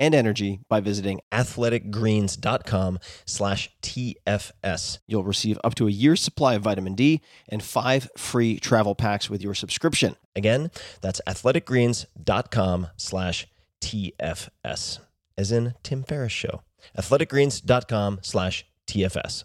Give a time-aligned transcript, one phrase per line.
[0.00, 4.98] and energy by visiting athleticgreens.com slash TFS.
[5.06, 9.30] You'll receive up to a year's supply of vitamin D and five free travel packs
[9.30, 10.16] with your subscription.
[10.34, 13.46] Again, that's athleticgreens.com slash
[13.80, 14.98] TFS,
[15.38, 16.62] as in Tim Ferriss Show.
[16.96, 19.44] athleticgreens.com slash TFS.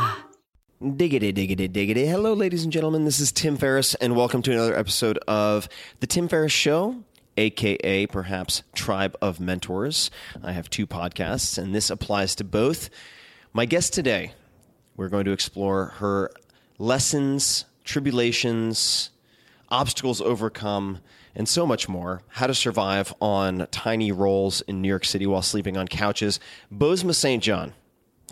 [0.81, 2.07] Diggity, diggity, diggity.
[2.07, 3.05] Hello, ladies and gentlemen.
[3.05, 5.69] This is Tim Ferriss, and welcome to another episode of
[5.99, 7.03] The Tim Ferriss Show,
[7.37, 10.09] aka perhaps Tribe of Mentors.
[10.43, 12.89] I have two podcasts, and this applies to both.
[13.53, 14.33] My guest today,
[14.97, 16.31] we're going to explore her
[16.79, 19.11] lessons, tribulations,
[19.69, 20.97] obstacles overcome,
[21.35, 22.23] and so much more.
[22.27, 26.39] How to survive on tiny rolls in New York City while sleeping on couches.
[26.73, 27.43] Bozoma St.
[27.43, 27.73] John.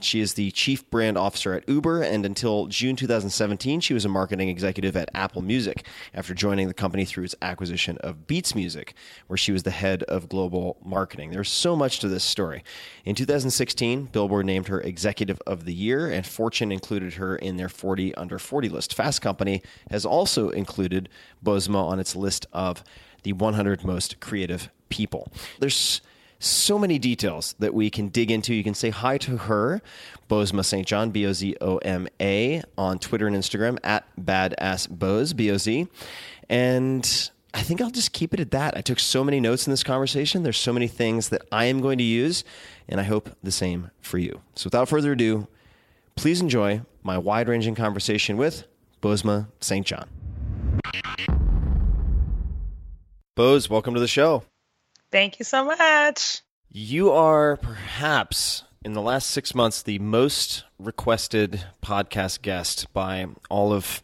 [0.04, 4.10] She is the chief brand officer at Uber, and until June 2017, she was a
[4.10, 8.94] marketing executive at Apple Music after joining the company through its acquisition of Beats Music,
[9.28, 11.32] where she was the head of global marketing.
[11.32, 12.64] There's so much to this story.
[13.06, 17.70] In 2016, Billboard named her Executive of the Year, and Fortune included her in their
[17.70, 18.94] 40 under 40 list.
[18.94, 21.10] Fast Company has also included
[21.44, 22.84] Bozoma on its list of
[23.24, 25.32] the 100 most creative people.
[25.60, 26.02] There's
[26.40, 28.54] so many details that we can dig into.
[28.54, 29.82] You can say hi to her,
[30.30, 30.88] Bozoma St.
[30.88, 35.58] John, B O Z O M A, on Twitter and Instagram at badassboz, B O
[35.58, 35.88] Z.
[36.50, 38.78] And I think I'll just keep it at that.
[38.78, 40.44] I took so many notes in this conversation.
[40.44, 42.44] There's so many things that I am going to use,
[42.88, 44.42] and I hope the same for you.
[44.56, 45.48] So without further ado,
[46.16, 48.66] please enjoy my wide ranging conversation with
[49.02, 49.86] Bozoma St.
[49.86, 50.08] John.
[53.36, 54.44] Boz, welcome to the show.
[55.12, 56.42] Thank you so much.
[56.72, 63.74] You are perhaps in the last six months the most requested podcast guest by all
[63.74, 64.04] of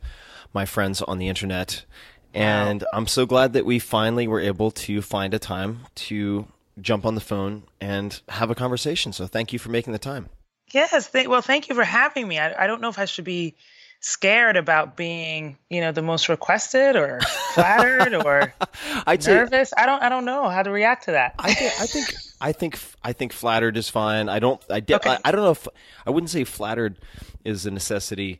[0.53, 1.85] my friends on the internet.
[2.33, 6.47] And I'm so glad that we finally were able to find a time to
[6.81, 9.13] jump on the phone and have a conversation.
[9.13, 10.29] So thank you for making the time.
[10.71, 11.09] Yes.
[11.11, 12.39] Th- well, thank you for having me.
[12.39, 13.55] I, I don't know if I should be
[14.05, 17.19] scared about being, you know, the most requested or
[17.53, 18.53] flattered or
[19.07, 19.73] say nervous.
[19.75, 20.01] I don't.
[20.03, 21.33] I don't know how to react to that.
[21.39, 24.29] I think I think I think I think flattered is fine.
[24.29, 25.09] I don't I, de- Okay.
[25.09, 25.67] I I don't know if
[26.05, 26.99] I wouldn't say flattered
[27.43, 28.39] is a necessity,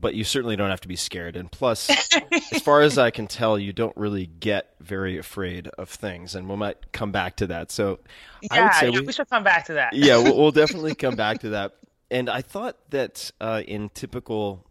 [0.00, 1.36] but you certainly don't have to be scared.
[1.36, 5.90] And plus, as far as I can tell, you don't really get very afraid of
[5.90, 7.70] things, and we might come back to that.
[7.70, 8.00] So
[8.50, 9.92] I would say yeah, we, we should come back to that.
[9.92, 11.76] yeah, we'll, we'll definitely come back to that.
[12.10, 14.66] And I thought that uh, in typical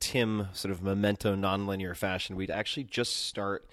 [0.00, 3.68] Tim sort of memento nonlinear fashion, we'd actually just start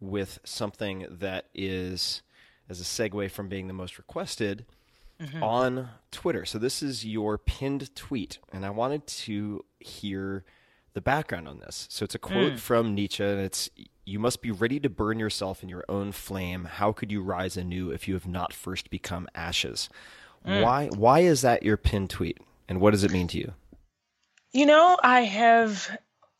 [0.00, 2.22] with something that is
[2.68, 4.64] as a segue from being the most requested
[5.20, 5.42] mm-hmm.
[5.42, 6.44] on Twitter.
[6.44, 10.44] So this is your pinned tweet, and I wanted to hear
[10.94, 11.86] the background on this.
[11.90, 12.58] So it's a quote hmm.
[12.58, 13.70] from Nietzsche, and it's
[14.04, 16.64] You must be ready to burn yourself in your own flame.
[16.64, 19.88] How could you rise anew if you have not first become ashes?
[20.44, 20.60] Hmm.
[20.60, 22.38] Why why is that your pinned tweet?
[22.68, 23.54] And what does it mean to you?
[24.52, 25.98] You know, I have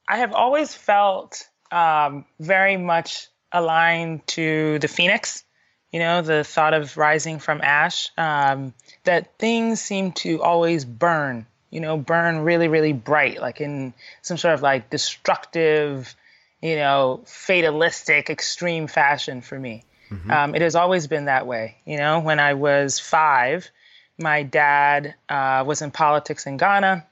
[0.09, 5.45] I have always felt um, very much aligned to the phoenix.
[5.93, 8.11] You know, the thought of rising from ash.
[8.17, 8.75] Um,
[9.05, 11.47] that things seem to always burn.
[11.71, 16.15] You know, burn really, really bright, like in some sort of like destructive,
[16.61, 19.85] you know, fatalistic, extreme fashion for me.
[20.31, 21.77] Um, it has always been that way.
[21.87, 23.71] You know, when I was five,
[24.19, 27.07] my dad uh, was in politics in Ghana,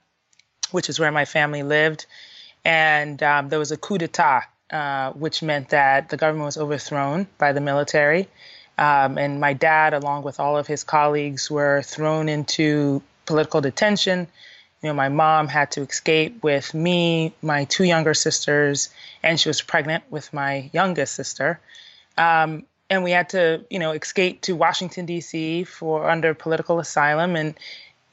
[0.73, 2.07] which is where my family lived.
[2.65, 7.27] And um, there was a coup d'etat, uh, which meant that the government was overthrown
[7.39, 8.29] by the military.
[8.79, 14.27] Um, and my dad, along with all of his colleagues, were thrown into political detention.
[14.83, 18.89] You know, my mom had to escape with me, my two younger sisters,
[19.23, 21.61] and she was pregnant with my youngest sister.
[22.17, 25.65] Um, and we had to, you know, escape to Washington D.C.
[25.65, 27.37] for under political asylum.
[27.37, 27.55] And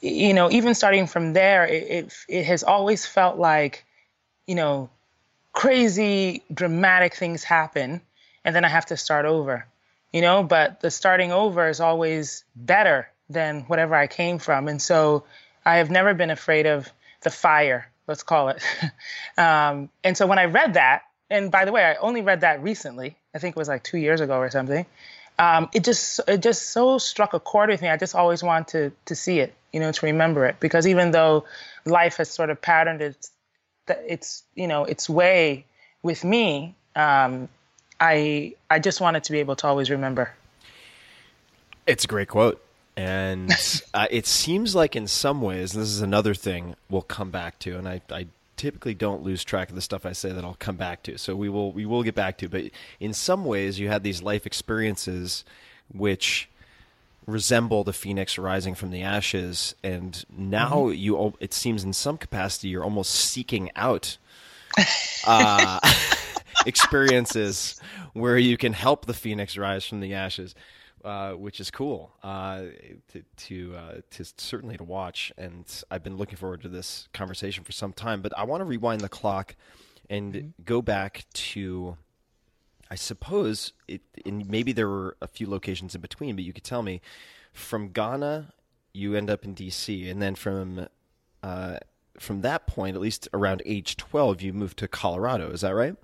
[0.01, 3.85] you know, even starting from there, it it, it has always felt like,
[4.45, 4.89] you know,
[5.53, 8.01] crazy, dramatic things happen,
[8.45, 9.65] and then I have to start over.
[10.13, 14.81] You know, but the starting over is always better than whatever I came from, and
[14.81, 15.25] so
[15.65, 16.89] I have never been afraid of
[17.21, 17.91] the fire.
[18.07, 18.63] Let's call it.
[19.37, 22.63] um, and so when I read that, and by the way, I only read that
[22.63, 23.17] recently.
[23.35, 24.85] I think it was like two years ago or something.
[25.39, 27.89] Um, it just it just so struck a chord with me.
[27.89, 31.11] I just always wanted to to see it, you know, to remember it, because even
[31.11, 31.45] though
[31.85, 33.31] life has sort of patterned its
[33.87, 35.65] its you know its way
[36.01, 37.49] with me, um,
[37.99, 40.31] I I just wanted to be able to always remember.
[41.85, 42.63] It's a great quote.
[42.97, 43.51] And
[43.93, 47.77] uh, it seems like, in some ways, this is another thing we'll come back to,
[47.77, 48.25] and I, I
[48.57, 51.17] typically don't lose track of the stuff I say that I'll come back to.
[51.17, 52.49] So we will we will get back to.
[52.49, 52.65] But
[52.99, 55.45] in some ways, you had these life experiences
[55.93, 56.49] which
[57.25, 62.69] resemble the phoenix rising from the ashes, and now you it seems in some capacity
[62.69, 64.17] you're almost seeking out
[65.27, 65.79] uh,
[66.65, 67.79] experiences
[68.13, 70.55] where you can help the phoenix rise from the ashes.
[71.05, 72.63] Uh, which is cool uh,
[73.07, 77.63] to to, uh, to certainly to watch, and I've been looking forward to this conversation
[77.63, 78.21] for some time.
[78.21, 79.55] But I want to rewind the clock
[80.09, 81.97] and go back to,
[82.89, 86.63] I suppose, it, and maybe there were a few locations in between, but you could
[86.63, 86.99] tell me.
[87.53, 88.53] From Ghana,
[88.91, 90.87] you end up in D.C., and then from
[91.43, 91.77] uh,
[92.19, 95.51] from that point, at least around age twelve, you moved to Colorado.
[95.51, 95.95] Is that right?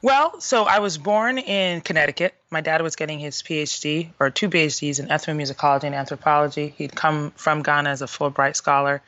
[0.00, 2.34] Well, so I was born in Connecticut.
[2.50, 6.74] My dad was getting his PhD or two PhDs in ethnomusicology and anthropology.
[6.76, 9.02] He'd come from Ghana as a Fulbright scholar.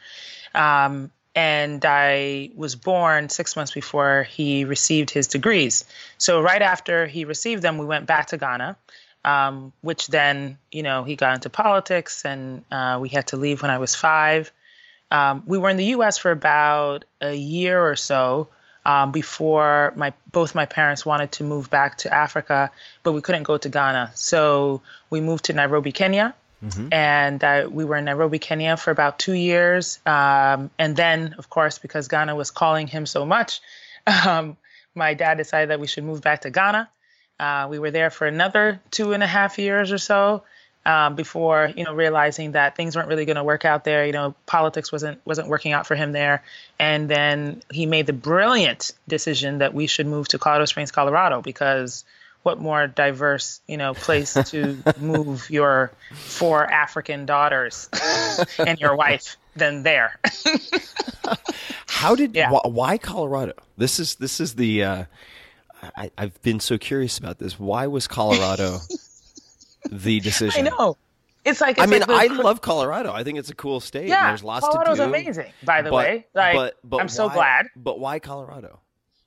[0.54, 5.84] Um, and I was born six months before he received his degrees.
[6.18, 8.76] So, right after he received them, we went back to Ghana,
[9.24, 13.62] um, which then, you know, he got into politics and uh, we had to leave
[13.62, 14.50] when I was five.
[15.12, 18.48] Um, we were in the US for about a year or so
[18.84, 22.70] um, before my both my parents wanted to move back to Africa,
[23.02, 24.12] but we couldn't go to Ghana.
[24.14, 26.34] So we moved to Nairobi, Kenya,
[26.92, 29.98] and uh, we were in Nairobi, Kenya for about two years.
[30.04, 33.60] Um, and then, of course, because Ghana was calling him so much,
[34.26, 34.56] um,
[34.94, 36.88] my dad decided that we should move back to Ghana.
[37.38, 40.42] Uh, we were there for another two and a half years or so
[40.86, 44.06] um, before you know realizing that things weren't really going to work out there.
[44.06, 46.42] You know, politics wasn't wasn't working out for him there,
[46.78, 51.42] and then he made the brilliant decision that we should move to Colorado Springs, Colorado,
[51.42, 52.04] because
[52.42, 57.88] what more diverse you know place to move your four African daughters
[58.58, 60.18] and your wife than there.
[61.86, 62.50] How did Yeah.
[62.50, 63.52] wh- why Colorado?
[63.76, 65.04] This is this is the uh,
[65.96, 67.58] I, I've been so curious about this.
[67.58, 68.80] Why was Colorado
[69.90, 70.66] the decision.
[70.66, 70.96] I know.
[71.44, 73.12] It's like I mean, like I love Colorado.
[73.12, 74.08] I think it's a cool state.
[74.08, 75.08] Yeah, there's lots Colorado's to do.
[75.08, 76.26] amazing, by the but, way.
[76.34, 77.66] Like, but, but I'm so why- glad.
[77.74, 78.80] But why Colorado?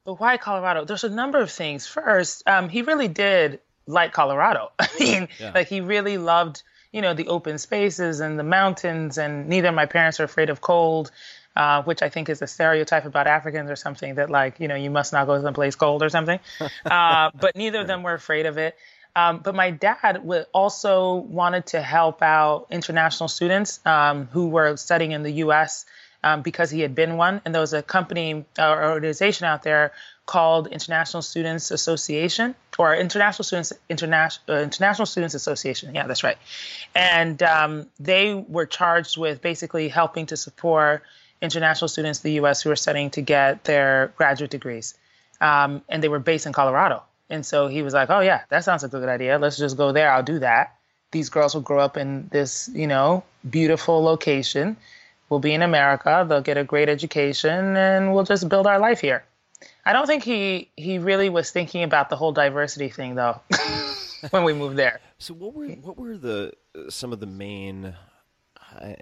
[0.05, 0.86] But why Colorado?
[0.86, 1.88] There's a number of things.
[1.88, 4.72] First, um, he really did like Colorado.
[4.79, 9.17] I mean, like he really loved, you know, the open spaces and the mountains.
[9.17, 11.12] And neither of my parents are afraid of cold,
[11.55, 14.75] uh, which I think is a stereotype about Africans or something that like, you know,
[14.75, 16.39] you must not go to some place cold or something.
[16.86, 18.75] uh, but neither of them were afraid of it.
[19.15, 20.22] Um, but my dad
[20.53, 25.86] also wanted to help out international students um, who were studying in the U.S.
[26.24, 27.41] um, because he had been one.
[27.46, 29.91] And there was a company or organization out there
[30.25, 35.93] called International Students Association or International Students International uh, International Students Association.
[35.93, 36.38] Yeah, that's right.
[36.96, 41.03] And um, they were charged with basically helping to support
[41.41, 42.62] international students in the U.S.
[42.62, 44.96] who were studying to get their graduate degrees.
[45.41, 47.03] Um, and they were based in Colorado.
[47.33, 49.39] And so he was like, "Oh yeah, that sounds like a good idea.
[49.39, 50.11] Let's just go there.
[50.11, 50.75] I'll do that."
[51.11, 54.77] These girls will grow up in this, you know, beautiful location.
[55.29, 56.25] We'll be in America.
[56.27, 59.23] They'll get a great education, and we'll just build our life here.
[59.85, 63.41] I don't think he he really was thinking about the whole diversity thing though
[64.29, 64.99] when we moved there.
[65.17, 66.53] So what were what were the
[66.89, 67.95] some of the main
[68.79, 68.93] uh,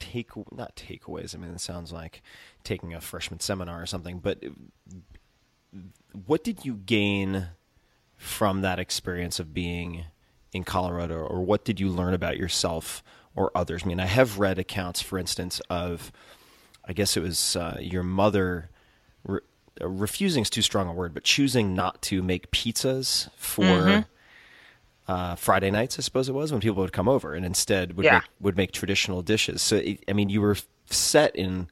[0.00, 1.34] take not takeaways?
[1.34, 2.22] I mean, it sounds like
[2.64, 4.18] taking a freshman seminar or something.
[4.18, 4.42] But
[6.26, 7.48] what did you gain
[8.16, 10.04] from that experience of being
[10.52, 13.02] in Colorado, or what did you learn about yourself
[13.34, 13.82] or others?
[13.84, 16.12] I mean, I have read accounts, for instance, of
[16.84, 18.70] I guess it was uh, your mother
[19.80, 24.00] uh, refusing is too strong a word, but choosing not to make pizzas for mm-hmm.
[25.12, 28.04] uh, Friday nights, I suppose it was when people would come over, and instead would
[28.04, 28.14] yeah.
[28.14, 29.60] make, would make traditional dishes.
[29.62, 30.56] So it, I mean, you were
[30.86, 31.68] set in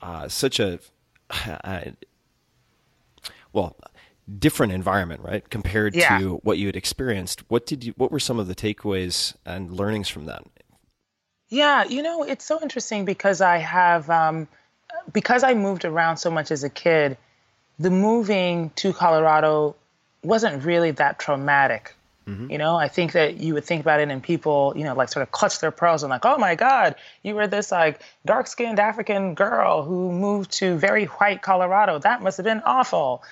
[0.00, 0.78] uh, such a
[1.64, 1.82] uh,
[3.52, 3.76] well
[4.38, 6.18] different environment, right, compared yeah.
[6.18, 7.42] to what you had experienced.
[7.48, 7.94] What did you?
[7.96, 10.44] What were some of the takeaways and learnings from that?
[11.48, 14.08] Yeah, you know, it's so interesting because I have.
[14.10, 14.48] Um,
[15.12, 17.16] because I moved around so much as a kid,
[17.78, 19.74] the moving to Colorado
[20.22, 21.94] wasn't really that traumatic.
[22.26, 22.52] Mm-hmm.
[22.52, 25.08] You know, I think that you would think about it and people, you know, like
[25.08, 28.46] sort of clutch their pearls and like, oh my God, you were this like dark
[28.46, 31.98] skinned African girl who moved to very white Colorado.
[31.98, 33.24] That must have been awful,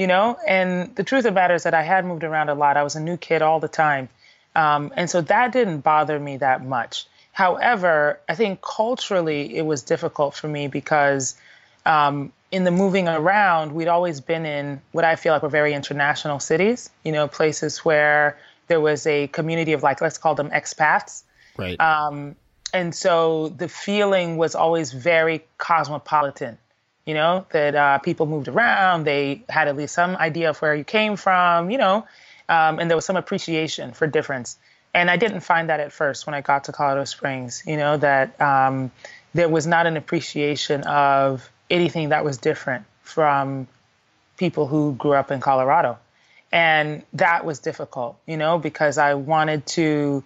[0.00, 0.38] you know?
[0.48, 2.78] And the truth of the matter is that I had moved around a lot.
[2.78, 4.08] I was a new kid all the time.
[4.56, 7.06] Um, and so that didn't bother me that much.
[7.32, 11.36] However, I think culturally it was difficult for me because
[11.84, 15.74] um, in the moving around, we'd always been in what I feel like were very
[15.74, 18.38] international cities, you know, places where
[18.68, 21.24] there was a community of like, let's call them expats.
[21.58, 21.78] Right.
[21.78, 22.36] Um,
[22.72, 26.56] and so the feeling was always very cosmopolitan,
[27.10, 30.74] you know, that uh, people moved around, they had at least some idea of where
[30.74, 31.96] you came from, you know,
[32.48, 34.58] um, and there was some appreciation for difference
[34.94, 37.62] and I didn't find that at first when I got to Colorado Springs.
[37.66, 38.90] You know that um,
[39.34, 43.68] there was not an appreciation of anything that was different from
[44.36, 45.98] people who grew up in Colorado,
[46.50, 48.18] and that was difficult.
[48.26, 50.24] You know because I wanted to,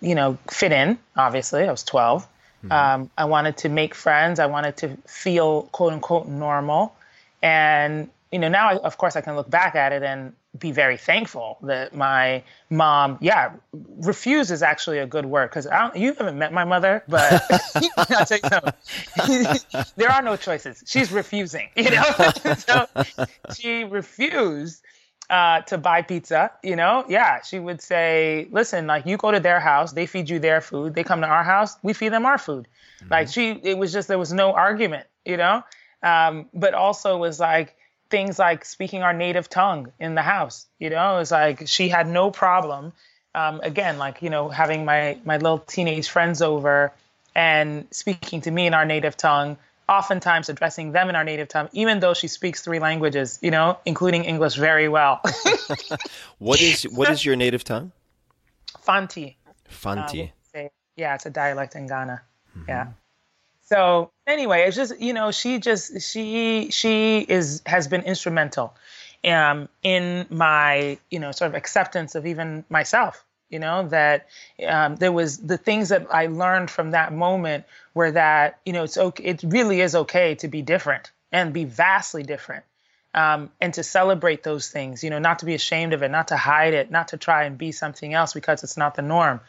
[0.00, 0.98] you know, fit in.
[1.16, 2.26] Obviously, I was 12.
[2.68, 3.02] Mm-hmm.
[3.02, 4.38] Um, I wanted to make friends.
[4.38, 6.94] I wanted to feel quote unquote normal,
[7.42, 10.72] and you know now I, of course I can look back at it and be
[10.72, 13.52] very thankful that my mom, yeah,
[13.98, 17.42] refuse is actually a good word because you haven't met my mother, but
[17.96, 19.48] I'll tell you
[19.96, 20.82] there are no choices.
[20.86, 22.02] She's refusing, you know?
[22.58, 22.86] so
[23.54, 24.82] she refused
[25.30, 27.04] uh, to buy pizza, you know?
[27.08, 30.60] Yeah, she would say, listen, like you go to their house, they feed you their
[30.60, 30.94] food.
[30.94, 32.68] They come to our house, we feed them our food.
[33.00, 33.12] Mm-hmm.
[33.12, 35.62] Like she, it was just, there was no argument, you know?
[36.02, 37.76] Um, but also was like,
[38.10, 40.66] things like speaking our native tongue in the house.
[40.78, 42.92] You know, it's like she had no problem.
[43.34, 46.92] Um, again, like you know, having my my little teenage friends over
[47.34, 49.56] and speaking to me in our native tongue.
[49.88, 53.78] Oftentimes addressing them in our native tongue, even though she speaks three languages, you know,
[53.84, 55.20] including English very well.
[56.38, 57.92] what is what is your native tongue?
[58.80, 59.36] Fanti.
[59.68, 60.22] Fanti.
[60.22, 60.62] Uh,
[60.96, 62.22] yeah, it's a dialect in Ghana.
[62.56, 62.70] Mm-hmm.
[62.70, 62.86] Yeah.
[63.62, 68.74] So anyway, it's just you know she just she she is has been instrumental
[69.24, 73.24] um, in my you know sort of acceptance of even myself.
[73.50, 74.26] You know that
[74.66, 78.84] um, there was the things that I learned from that moment were that you know
[78.84, 79.24] it's okay.
[79.24, 82.64] It really is okay to be different and be vastly different.
[83.14, 86.28] Um, and to celebrate those things, you know, not to be ashamed of it, not
[86.28, 89.40] to hide it, not to try and be something else because it's not the norm,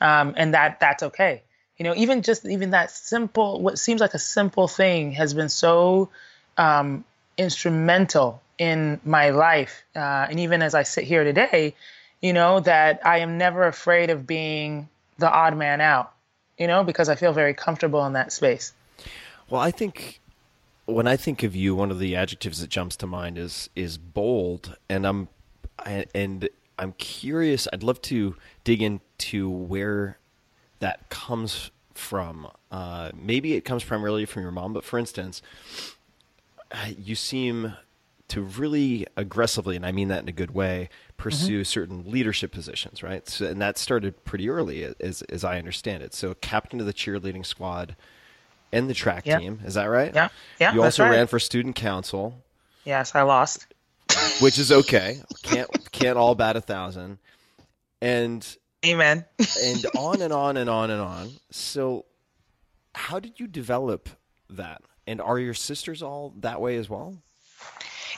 [0.00, 1.42] um, and that that's okay
[1.80, 5.48] you know even just even that simple what seems like a simple thing has been
[5.48, 6.10] so
[6.58, 7.04] um,
[7.36, 11.74] instrumental in my life uh, and even as i sit here today
[12.20, 16.12] you know that i am never afraid of being the odd man out
[16.58, 18.72] you know because i feel very comfortable in that space
[19.48, 20.20] well i think
[20.86, 23.98] when i think of you one of the adjectives that jumps to mind is is
[23.98, 25.28] bold and i'm
[26.14, 26.48] and
[26.78, 30.18] i'm curious i'd love to dig into where
[30.80, 32.48] that comes from.
[32.70, 35.40] Uh, maybe it comes primarily from your mom, but for instance,
[36.98, 37.74] you seem
[38.28, 40.88] to really aggressively, and I mean that in a good way,
[41.20, 41.64] pursue mm-hmm.
[41.64, 43.28] certain leadership positions, right?
[43.28, 46.14] So, and that started pretty early, as as I understand it.
[46.14, 47.94] So, captain of the cheerleading squad
[48.72, 49.38] and the track Yeah.
[49.38, 49.60] team.
[49.64, 50.14] Is that right?
[50.14, 51.10] Yeah, yeah, You also right.
[51.10, 52.42] ran for student council,
[52.84, 53.66] Yes, I lost.
[54.40, 55.20] which is okay.
[55.42, 57.18] Can't can't all bat a thousand.
[58.00, 58.46] And
[58.86, 59.26] Amen.
[59.62, 61.30] and on and on and on and on.
[61.50, 62.06] So,
[62.94, 64.08] how did you develop
[64.48, 64.80] that?
[65.06, 67.16] And are your sisters all that way as well?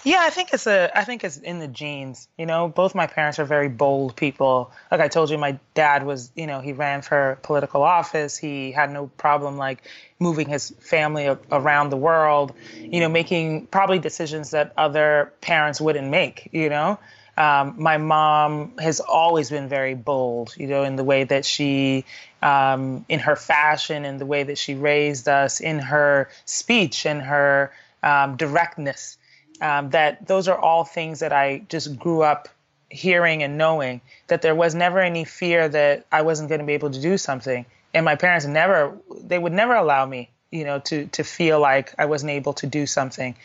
[0.05, 0.91] Yeah, I think it's a.
[0.99, 2.27] I think it's in the genes.
[2.37, 4.73] You know, both my parents are very bold people.
[4.91, 6.33] Like I told you, my dad was.
[6.35, 8.37] You know, he ran for political office.
[8.37, 9.85] He had no problem like
[10.19, 12.53] moving his family around the world.
[12.77, 16.49] You know, making probably decisions that other parents wouldn't make.
[16.51, 16.99] You know,
[17.37, 20.53] um, my mom has always been very bold.
[20.57, 22.05] You know, in the way that she,
[22.43, 27.21] um, in her fashion, in the way that she raised us, in her speech, in
[27.21, 29.17] her um, directness
[29.63, 32.49] um, that those are all things that I just grew up
[32.91, 36.75] hearing and knowing that there was never any fear that I wasn't going to be
[36.75, 37.65] able to do something.
[37.95, 41.95] And my parents never, they would never allow me, you know, to, to feel like
[41.97, 43.37] I wasn't able to do something.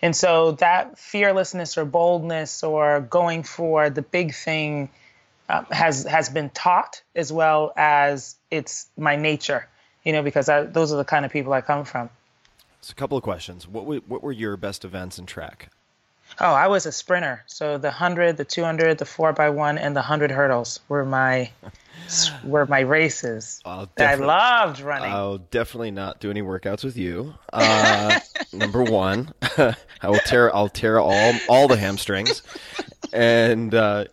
[0.00, 4.88] And so that fearlessness or boldness or going for the big thing
[5.48, 9.68] um, has, has been taught as well as it's my nature,
[10.04, 12.08] you know, because I, those are the kind of people I come from.
[12.86, 13.66] So, a couple of questions.
[13.66, 15.72] What were, what were your best events in track?
[16.38, 17.42] Oh, I was a sprinter.
[17.46, 21.50] So the 100, the 200, the 4x1 and the 100 hurdles were my
[22.44, 23.60] were my races.
[23.64, 25.10] I loved running.
[25.10, 27.34] I'll definitely not do any workouts with you.
[27.52, 28.20] Uh,
[28.52, 29.74] number one, I
[30.04, 30.54] will tear.
[30.54, 32.44] I'll tear all all the hamstrings.
[33.12, 34.04] And uh,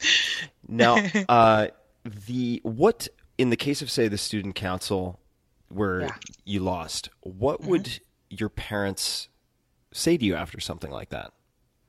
[0.67, 0.97] now,
[1.29, 1.67] uh,
[2.03, 5.19] the what in the case of say the student council
[5.69, 6.15] where Yeah.
[6.43, 7.99] you lost, what would
[8.39, 9.27] your parents
[9.91, 11.31] say to you after something like that?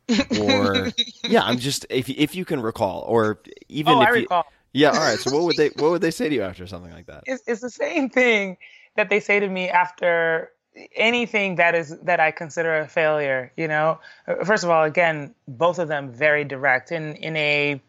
[0.38, 0.88] Or
[1.28, 4.44] yeah, I'm just if if you can recall, or even Oh, if I you, recall.
[4.72, 5.18] yeah, all right.
[5.18, 7.24] So what would they what would they say to you after something like that?
[7.26, 8.58] it's, it's the same thing
[8.96, 10.50] that they say to me after
[10.94, 13.50] anything that is that I consider a failure.
[13.56, 13.98] You know,
[14.44, 17.80] first of all, again, both of them very direct in in a.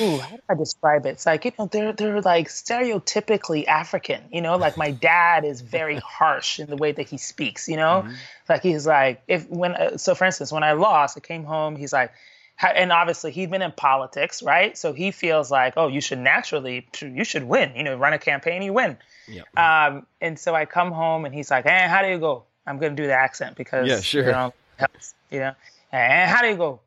[0.00, 1.10] Ooh, how do I describe it?
[1.10, 4.22] It's like you know they're they're like stereotypically African.
[4.32, 7.68] You know, like my dad is very harsh in the way that he speaks.
[7.68, 8.08] You know,
[8.48, 11.76] like he's like if when uh, so for instance when I lost, I came home.
[11.76, 12.12] He's like,
[12.60, 14.76] and obviously he'd been in politics, right?
[14.76, 17.74] So he feels like, oh, you should naturally, you should win.
[17.76, 18.96] You know, run a campaign, you win.
[19.28, 19.42] Yeah.
[19.56, 22.78] Um, and so I come home and he's like, "Hey, how do you go?" I'm
[22.78, 24.24] gonna do the accent because Yeah, sure.
[24.24, 25.54] you know, it helps, you know.
[25.92, 26.80] And how do you go?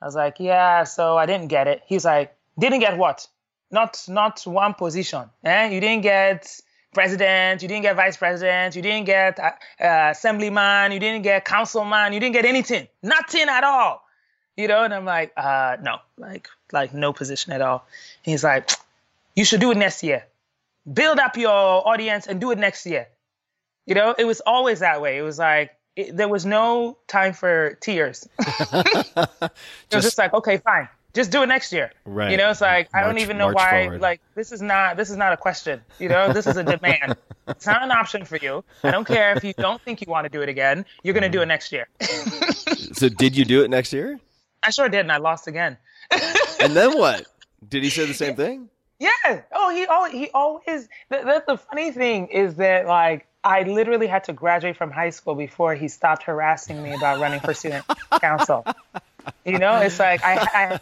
[0.00, 1.82] I was like, "Yeah." So I didn't get it.
[1.86, 3.26] He's like, "Didn't get what?
[3.70, 5.30] Not not one position.
[5.44, 5.68] Eh?
[5.68, 6.60] You didn't get
[6.92, 7.62] president.
[7.62, 8.76] You didn't get vice president.
[8.76, 10.92] You didn't get uh, uh, assemblyman.
[10.92, 12.12] You didn't get councilman.
[12.12, 12.88] You didn't get anything.
[13.02, 14.02] Nothing at all."
[14.56, 17.86] You know, and I'm like, uh, no, like, like no position at all.
[18.22, 18.70] He's like,
[19.34, 20.26] you should do it next year
[20.90, 23.08] build up your audience and do it next year.
[23.86, 25.18] You know, it was always that way.
[25.18, 28.28] It was like it, there was no time for tears.
[28.38, 29.50] it
[29.92, 31.92] was just like, okay, fine, just do it next year.
[32.04, 32.30] Right.
[32.30, 33.84] You know, it's like I don't even know march why.
[33.84, 34.00] forward.
[34.00, 35.80] Like this is not this is not a question.
[35.98, 37.16] You know, this is a demand.
[37.48, 38.64] it's not an option for you.
[38.82, 40.84] I don't care if you don't think you want to do it again.
[41.02, 41.88] You're gonna do it next year.
[42.94, 44.20] So did you do it next year?
[44.62, 45.78] I sure did, and I lost again.
[46.60, 47.26] And then what?
[47.66, 48.68] Did he say the same thing?
[49.00, 49.42] Yeah.
[49.50, 50.88] Oh, he always he always.
[51.08, 55.10] The, the, the funny thing is that like I literally had to graduate from high
[55.10, 57.84] school before he stopped harassing me about running for student
[58.20, 58.64] council.
[59.44, 60.80] You know, it's like I, I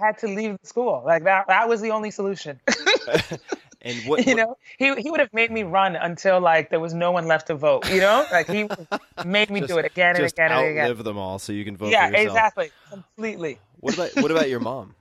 [0.00, 1.02] had to leave the school.
[1.04, 2.60] Like that that was the only solution.
[3.82, 4.26] And what?
[4.26, 7.26] you know, he he would have made me run until like there was no one
[7.26, 7.90] left to vote.
[7.90, 8.68] You know, like he
[9.24, 10.84] made me do it again and again and again.
[10.84, 13.58] outlive them all so you can vote Yeah, exactly, completely.
[13.80, 14.94] What about what about your mom?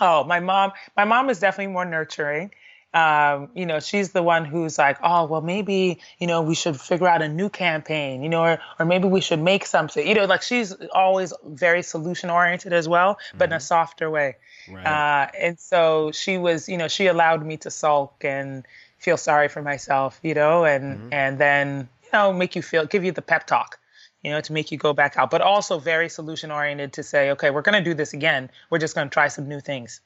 [0.00, 0.72] Oh, my mom.
[0.96, 2.52] My mom is definitely more nurturing.
[2.96, 6.80] Um, you know, she's the one who's like, oh, well, maybe you know we should
[6.80, 10.06] figure out a new campaign, you know, or or maybe we should make something.
[10.06, 14.36] You know, like she's always very solution oriented as well, but in a softer way.
[14.70, 14.86] Right.
[14.86, 18.66] Uh, and so she was, you know, she allowed me to sulk and
[18.98, 23.04] feel sorry for myself, you know, and and then you know make you feel, give
[23.04, 23.78] you the pep talk,
[24.22, 27.30] you know, to make you go back out, but also very solution oriented to say,
[27.32, 28.48] okay, we're gonna do this again.
[28.70, 30.00] We're just gonna try some new things.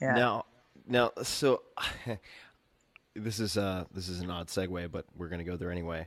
[0.00, 0.14] Yeah.
[0.14, 0.44] Now,
[0.90, 1.62] now, so
[3.14, 6.06] this is uh this is an odd segue, but we're gonna go there anyway.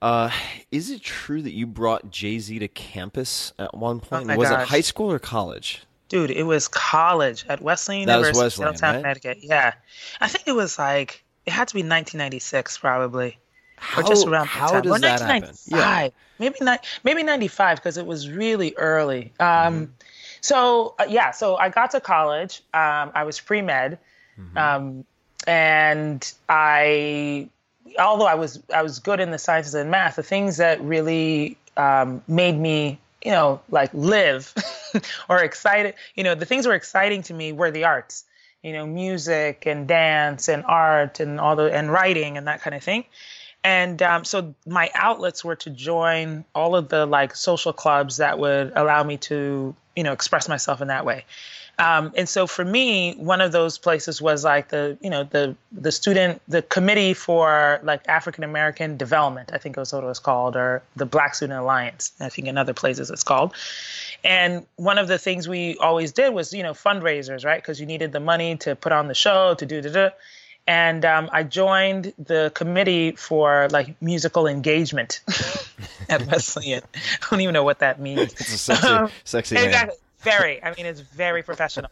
[0.00, 0.30] Uh,
[0.70, 4.30] is it true that you brought Jay Z to campus at one point?
[4.30, 5.82] Oh was it high school or college?
[6.08, 9.02] Dude, it was college at Wesleyan That was University, Wesleyan, right?
[9.02, 9.38] Connecticut.
[9.42, 9.74] Yeah,
[10.20, 13.38] I think it was like it had to be 1996 probably,
[13.76, 14.82] How, or just around that how time.
[14.82, 15.48] does or that happen?
[15.48, 19.32] 1995, maybe ni- maybe 95 because it was really early.
[19.40, 19.94] Um,
[20.48, 22.62] So uh, yeah, so I got to college.
[22.72, 23.98] Um, I was pre med,
[24.56, 25.04] um,
[25.46, 27.50] and I
[27.98, 31.58] although I was I was good in the sciences and math, the things that really
[31.76, 34.54] um, made me you know like live
[35.28, 38.24] or excited, you know, the things that were exciting to me were the arts,
[38.62, 42.74] you know, music and dance and art and all the and writing and that kind
[42.74, 43.04] of thing.
[43.68, 48.38] And um, so my outlets were to join all of the like social clubs that
[48.38, 51.26] would allow me to, you know, express myself in that way.
[51.78, 55.54] Um, and so for me, one of those places was like the, you know, the
[55.70, 60.18] the student, the committee for like African American development, I think was what it was
[60.18, 62.12] called, or the Black Student Alliance.
[62.20, 63.52] I think in other places it's called.
[64.24, 67.60] And one of the things we always did was, you know, fundraisers, right?
[67.60, 70.10] Because you needed the money to put on the show, to do da
[70.68, 75.22] And um, I joined the committee for like musical engagement
[76.10, 76.82] at Wesleyan.
[76.94, 78.34] I don't even know what that means.
[78.34, 79.96] It's a sexy, um, sexy exactly.
[79.96, 80.62] Name very.
[80.62, 81.90] I mean, it's very professional.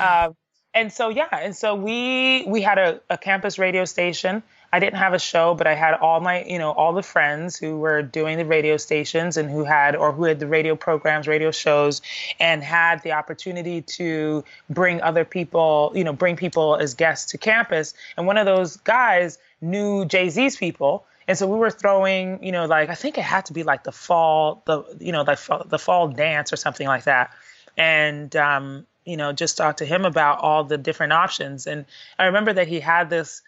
[0.00, 0.34] Um,
[0.72, 4.42] and so yeah, and so we we had a, a campus radio station.
[4.72, 7.56] I didn't have a show, but I had all my, you know, all the friends
[7.56, 11.26] who were doing the radio stations and who had, or who had the radio programs,
[11.26, 12.02] radio shows,
[12.40, 17.38] and had the opportunity to bring other people, you know, bring people as guests to
[17.38, 17.94] campus.
[18.16, 21.06] And one of those guys knew Jay Z's people.
[21.28, 23.84] And so we were throwing, you know, like I think it had to be like
[23.84, 27.32] the fall, the you know, like the fall dance or something like that
[27.76, 31.66] and um, you know just talk to him about all the different options.
[31.66, 31.84] And
[32.18, 33.42] I remember that he had this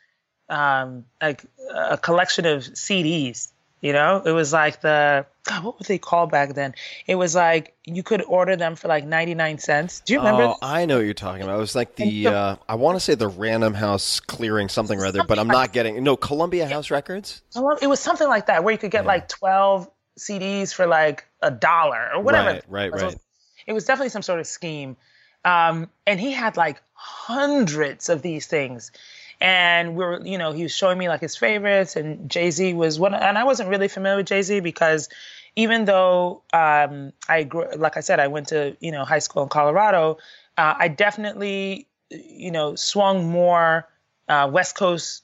[0.48, 3.48] um, like a collection of CDs.
[3.80, 6.74] You know, it was like the God, what were they called back then?
[7.06, 10.00] It was like you could order them for like ninety nine cents.
[10.00, 10.42] Do you remember?
[10.42, 11.56] Oh, I know what you're talking about.
[11.56, 15.06] It was like the uh, I want to say the Random House clearing something or
[15.06, 17.40] other, but I'm not getting no Columbia House Records.
[17.80, 19.08] It was something like that where you could get yeah.
[19.08, 22.61] like twelve CDs for like a dollar or whatever.
[22.68, 23.16] Right, right, right.
[23.68, 24.96] It was definitely some sort of scheme.
[25.44, 28.90] Um, and he had like hundreds of these things.
[29.40, 32.74] And we were, you know, he was showing me like his favorites, and Jay Z
[32.74, 33.14] was one.
[33.14, 35.09] And I wasn't really familiar with Jay Z because
[35.59, 39.42] even though um, I grew, like I said, I went to you know high school
[39.42, 40.18] in Colorado,
[40.57, 43.88] uh, I definitely you know swung more
[44.29, 45.22] uh, West Coast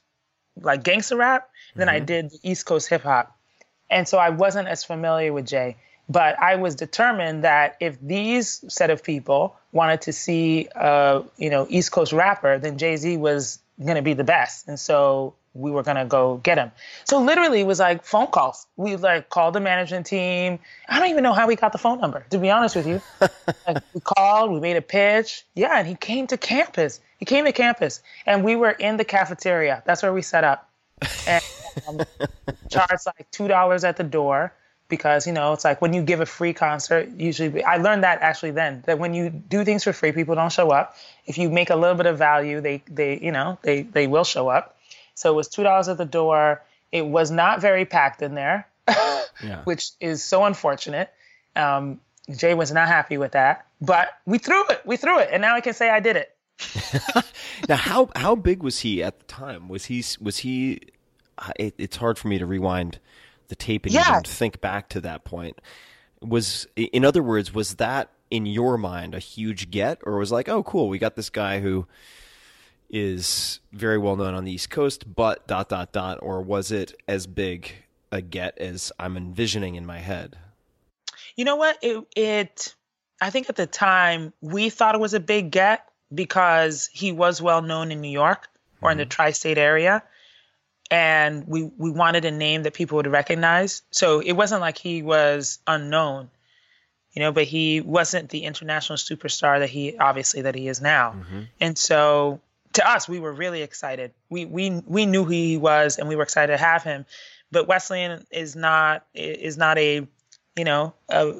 [0.61, 1.97] like gangster rap than mm-hmm.
[1.97, 3.37] I did East Coast hip hop,
[3.91, 5.77] and so I wasn't as familiar with Jay.
[6.09, 11.51] But I was determined that if these set of people wanted to see a you
[11.51, 15.35] know East Coast rapper, then Jay Z was going to be the best, and so
[15.55, 16.73] we were going to go get him.
[17.05, 18.67] So literally, it was like phone calls.
[18.77, 20.59] We like called the management team.
[20.89, 23.01] I don't even know how we got the phone number, to be honest with you.
[23.67, 25.45] like, we called, we made a pitch.
[25.55, 27.01] Yeah, and he came to campus.
[27.19, 29.83] He came to campus, and we were in the cafeteria.
[29.87, 30.69] That's where we set up.
[31.27, 31.45] And
[31.89, 32.01] um,
[32.71, 34.53] charged like two dollars at the door
[34.89, 38.21] because you know it's like when you give a free concert usually i learned that
[38.21, 40.97] actually then that when you do things for free people don't show up.
[41.27, 44.25] If you make a little bit of value they they you know they they will
[44.25, 44.77] show up.
[45.15, 46.63] So it was two dollars at the door.
[46.93, 49.63] It was not very packed in there yeah.
[49.65, 51.11] which is so unfortunate.
[51.57, 52.01] Um,
[52.35, 55.55] jay was not happy with that but we threw it we threw it and now
[55.55, 56.35] i can say i did it.
[57.69, 59.69] Now how how big was he at the time?
[59.69, 60.81] Was he was he
[61.57, 62.99] it, it's hard for me to rewind
[63.49, 64.21] the tape and yeah.
[64.25, 65.61] think back to that point.
[66.21, 70.49] Was in other words, was that in your mind a huge get, or was like,
[70.49, 71.87] oh, cool, we got this guy who
[72.91, 76.95] is very well known on the East Coast, but dot dot dot, or was it
[77.07, 77.73] as big
[78.11, 80.37] a get as I'm envisioning in my head?
[81.37, 81.79] You know what?
[81.83, 82.75] It, it
[83.21, 87.43] I think at the time we thought it was a big get because he was
[87.43, 88.49] well known in New York
[88.81, 88.93] or mm-hmm.
[88.93, 89.11] in the mm-hmm.
[89.11, 90.03] tri-state area
[90.91, 93.83] and we we wanted a name that people would recognize.
[93.91, 96.31] So it wasn't like he was unknown,
[97.13, 101.13] you know, but he wasn't the international superstar that he obviously that he is now.
[101.13, 101.41] Mm-hmm.
[101.61, 102.41] And so
[102.75, 104.13] to us, we were really excited.
[104.29, 107.07] We we we knew who he was, and we were excited to have him.
[107.51, 110.07] But Wesleyan is not is not a
[110.57, 111.33] you know a,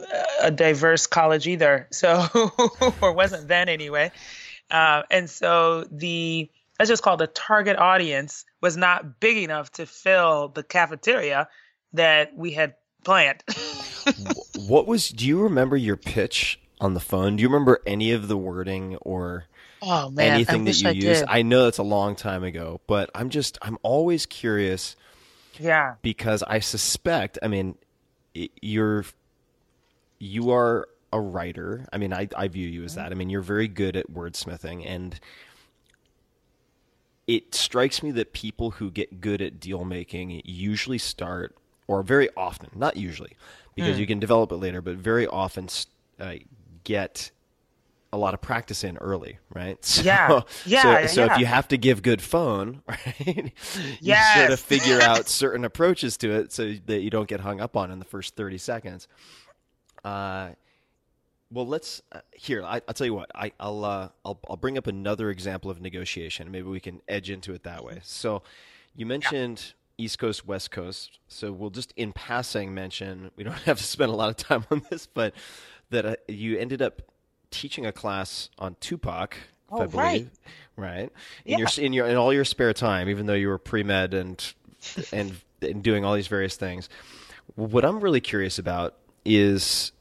[0.43, 1.89] a diverse college either.
[1.91, 2.27] So
[3.03, 4.11] or wasn't then anyway.
[4.71, 6.49] Uh, and so the
[6.79, 11.49] let's just call the target audience was not big enough to fill the cafeteria
[11.93, 13.43] that we had planned.
[14.69, 17.37] what was do you remember your pitch on the phone?
[17.37, 19.45] Do you remember any of the wording or
[19.83, 21.21] oh, man, anything that you I used?
[21.21, 21.29] Did.
[21.29, 24.97] I know that's a long time ago, but I'm just I'm always curious.
[25.59, 25.95] Yeah.
[26.03, 27.77] Because I suspect, I mean,
[28.61, 29.05] you're
[30.19, 31.87] you are a writer.
[31.93, 33.03] I mean, I I view you as mm-hmm.
[33.03, 33.13] that.
[33.13, 35.19] I mean, you're very good at wordsmithing and
[37.27, 41.57] it strikes me that people who get good at deal making usually start,
[41.87, 43.33] or very often, not usually,
[43.75, 44.01] because mm.
[44.01, 45.69] you can develop it later, but very often
[46.21, 46.35] uh,
[46.85, 47.31] get
[48.13, 49.79] a lot of practice in early, right?
[49.85, 50.41] So, Yeah.
[50.67, 51.33] Yeah, So, so yeah.
[51.33, 54.53] if you have to give good phone, right, you sort Yes.
[54.53, 57.91] of figure out certain approaches to it so that you don't get hung up on
[57.91, 59.09] in the first thirty seconds.
[60.05, 60.51] Uh,
[61.51, 62.63] well, let's uh, here.
[62.65, 63.31] I, I'll tell you what.
[63.35, 66.51] I, I'll uh, I'll I'll bring up another example of negotiation.
[66.51, 68.01] Maybe we can edge into it that way.
[68.03, 68.43] So,
[68.97, 71.19] you mentioned East Coast, West Coast.
[71.29, 73.31] So we'll just in passing mention.
[73.37, 75.35] We don't have to spend a lot of time on this, but
[75.91, 77.03] that uh, you ended up
[77.51, 79.37] teaching a class on Tupac.
[79.71, 80.31] Oh, I believe,
[80.77, 80.91] right.
[80.91, 81.13] right?
[81.45, 84.15] In your in your in all your spare time, even though you were pre med
[84.15, 84.55] and
[85.13, 86.89] and and doing all these various things.
[87.55, 89.93] What I'm really curious about is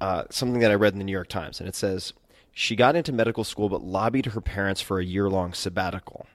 [0.00, 2.12] uh, something that I read in the New York Times, and it says
[2.52, 6.26] she got into medical school but lobbied her parents for a year long sabbatical,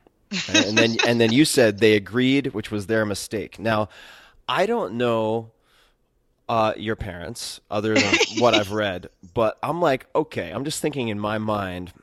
[0.48, 3.60] and then and then you said they agreed, which was their mistake.
[3.60, 3.90] Now,
[4.48, 5.52] I don't know
[6.48, 11.08] uh, your parents other than what I've read, but I'm like, okay, I'm just thinking
[11.10, 11.94] in my mind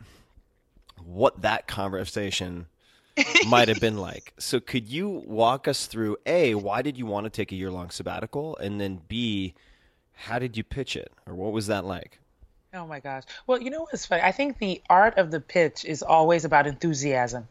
[1.04, 2.66] what that conversation
[3.46, 4.32] might have been like.
[4.42, 7.70] So could you walk us through A, why did you want to take a year
[7.70, 8.56] long sabbatical?
[8.56, 9.54] And then B,
[10.22, 11.12] how did you pitch it?
[11.26, 12.18] Or what was that like?
[12.72, 13.24] Oh my gosh.
[13.46, 14.22] Well, you know what's funny?
[14.22, 17.48] I think the art of the pitch is always about enthusiasm.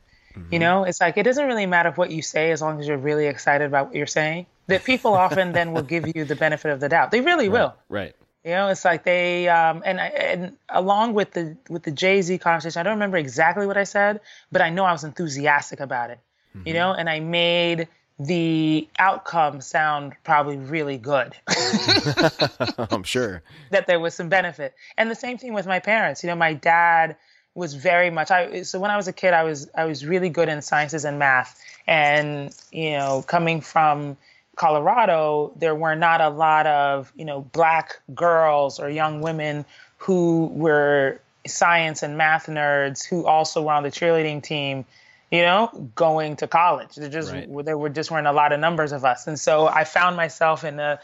[0.49, 2.97] You know, it's like it doesn't really matter what you say as long as you're
[2.97, 4.45] really excited about what you're saying.
[4.67, 7.11] That people often then will give you the benefit of the doubt.
[7.11, 7.75] They really will.
[7.89, 8.15] Right.
[8.45, 12.21] You know, it's like they um, and I, and along with the with the Jay
[12.21, 14.21] Z conversation, I don't remember exactly what I said,
[14.53, 16.19] but I know I was enthusiastic about it.
[16.65, 17.87] You know, and I made
[18.25, 21.33] the outcome sound probably really good.
[22.91, 23.41] I'm sure.
[23.71, 24.75] that there was some benefit.
[24.97, 26.23] And the same thing with my parents.
[26.23, 27.15] You know, my dad
[27.55, 30.29] was very much I so when I was a kid I was I was really
[30.29, 31.59] good in sciences and math.
[31.87, 34.17] And, you know, coming from
[34.55, 39.65] Colorado, there were not a lot of, you know, black girls or young women
[39.97, 44.85] who were science and math nerds who also were on the cheerleading team,
[45.31, 46.95] you know, going to college.
[46.95, 47.65] There just Right.
[47.65, 49.27] there were just weren't a lot of numbers of us.
[49.27, 50.99] And so I found myself in a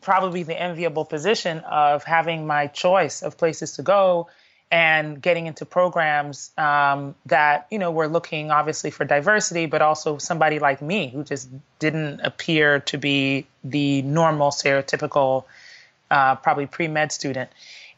[0.00, 4.28] probably the enviable position of having my choice of places to go
[4.70, 10.18] and getting into programs um, that you know were looking obviously for diversity, but also
[10.18, 15.44] somebody like me who just didn't appear to be the normal stereotypical,
[16.10, 17.48] uh, probably pre med student.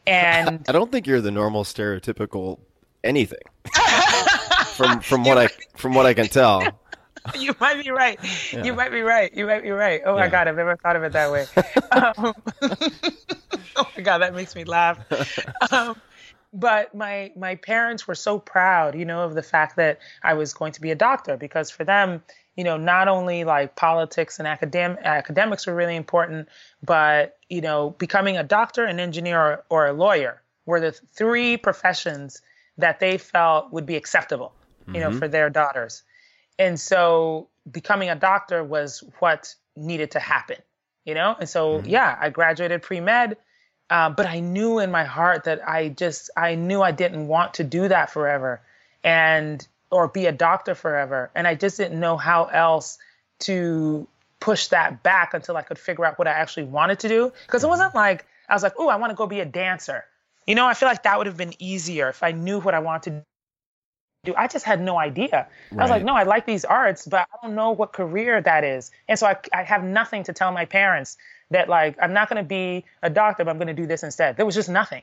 [0.07, 2.59] And I don't think you're the normal stereotypical
[3.03, 3.39] anything.
[4.71, 6.79] from from what I from what I can tell.
[7.37, 8.19] you might be right.
[8.51, 9.33] You might be right.
[9.35, 10.01] You might be right.
[10.05, 10.29] Oh my Yeah.
[10.29, 11.45] God, I've never thought of it that way.
[11.91, 12.33] um,
[13.75, 14.99] oh my God, that makes me laugh.
[15.71, 15.95] Um,
[16.53, 20.53] but my my parents were so proud, you know, of the fact that I was
[20.53, 22.23] going to be a doctor because for them,
[22.55, 26.49] you know, not only like politics and academ- academics were really important,
[26.83, 31.57] but you know, becoming a doctor, an engineer, or, or a lawyer were the three
[31.57, 32.41] professions
[32.77, 34.53] that they felt would be acceptable,
[34.93, 35.19] you know, mm-hmm.
[35.19, 36.03] for their daughters.
[36.59, 40.57] And so becoming a doctor was what needed to happen,
[41.05, 41.35] you know?
[41.39, 41.89] And so, mm-hmm.
[41.89, 43.37] yeah, I graduated pre med,
[43.89, 47.55] uh, but I knew in my heart that I just, I knew I didn't want
[47.55, 48.61] to do that forever
[49.03, 51.31] and, or be a doctor forever.
[51.35, 52.97] And I just didn't know how else
[53.39, 54.07] to
[54.39, 57.33] push that back until I could figure out what I actually wanted to do.
[57.45, 57.71] Because it mm-hmm.
[57.71, 60.05] wasn't like, I was like, oh, I want to go be a dancer.
[60.47, 62.79] You know, I feel like that would have been easier if I knew what I
[62.79, 63.25] wanted to
[64.23, 64.35] do.
[64.37, 65.47] I just had no idea.
[65.71, 68.63] I was like, no, I like these arts, but I don't know what career that
[68.63, 68.91] is.
[69.07, 71.17] And so I, I have nothing to tell my parents
[71.49, 74.03] that, like, I'm not going to be a doctor, but I'm going to do this
[74.03, 74.37] instead.
[74.37, 75.01] There was just nothing.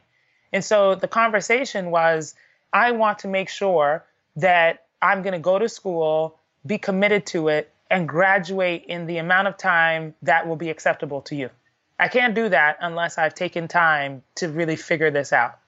[0.52, 2.35] And so the conversation was
[2.72, 4.04] I want to make sure
[4.37, 9.18] that I'm going to go to school, be committed to it, and graduate in the
[9.18, 11.50] amount of time that will be acceptable to you.
[11.98, 15.59] I can't do that unless I've taken time to really figure this out.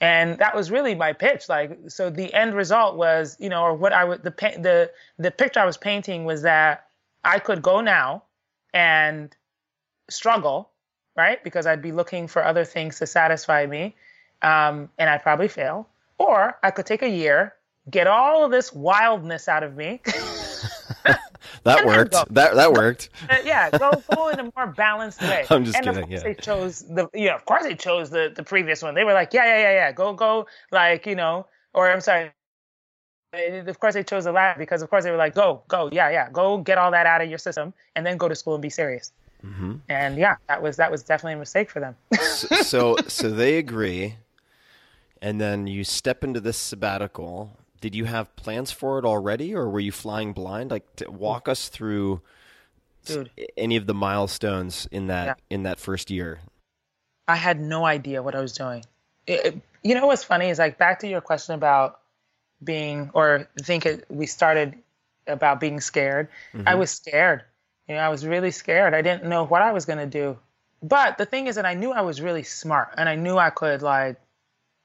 [0.00, 1.48] And that was really my pitch.
[1.48, 5.30] Like, so the end result was, you know, or what I would, the, the, the
[5.30, 6.86] picture I was painting was that
[7.24, 8.22] I could go now
[8.72, 9.34] and
[10.08, 10.70] struggle,
[11.16, 11.42] right?
[11.42, 13.96] Because I'd be looking for other things to satisfy me.
[14.42, 15.88] Um, and I'd probably fail.
[16.18, 17.54] Or I could take a year,
[17.90, 20.00] get all of this wildness out of me.
[21.64, 22.12] That worked.
[22.30, 23.10] That that worked.
[23.28, 25.44] Uh, yeah, go go in a more balanced way.
[25.50, 26.28] I'm just and kidding, Of course yeah.
[26.28, 28.94] they chose the yeah, of course they chose the the previous one.
[28.94, 32.32] They were like, yeah, yeah, yeah, yeah, go go like you know, or I'm sorry.
[33.32, 36.10] Of course they chose the last because of course they were like, go go yeah
[36.10, 38.62] yeah, go get all that out of your system and then go to school and
[38.62, 39.12] be serious.
[39.44, 39.74] Mm-hmm.
[39.88, 41.96] And yeah, that was that was definitely a mistake for them.
[42.62, 44.16] so so they agree,
[45.22, 47.56] and then you step into this sabbatical.
[47.80, 50.70] Did you have plans for it already, or were you flying blind?
[50.70, 52.20] Like, to walk us through
[53.04, 53.30] Dude.
[53.56, 55.34] any of the milestones in that Yeah.
[55.50, 56.40] in that first year.
[57.26, 58.84] I had no idea what I was doing.
[59.26, 62.00] it, you know what's funny is like back to your question about
[62.64, 64.74] being, or I think it, we started
[65.26, 66.28] about being scared.
[66.54, 66.78] I mm-hmm.
[66.78, 67.44] was scared.
[67.86, 68.94] You know, I was really scared.
[68.94, 70.38] I didn't know what I was going to do.
[70.82, 73.50] But the thing is that I knew I was really smart and I knew I
[73.50, 74.20] could like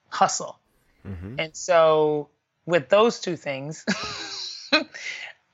[0.09, 0.59] hustle.
[1.07, 1.35] Mm-hmm.
[1.39, 2.29] And so
[2.65, 3.85] with those two things,
[4.73, 4.81] uh,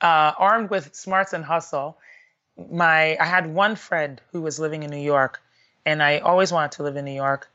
[0.01, 1.97] armed with smarts and hustle,
[2.71, 5.41] my I had one friend who was living in New York,
[5.85, 7.49] and I always wanted to live in New York.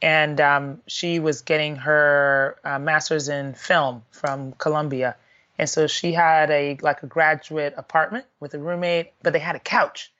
[0.00, 5.16] And um, she was getting her uh, master's in film from Columbia,
[5.58, 9.56] and so she had a like a graduate apartment with a roommate, but they had
[9.56, 10.12] a couch.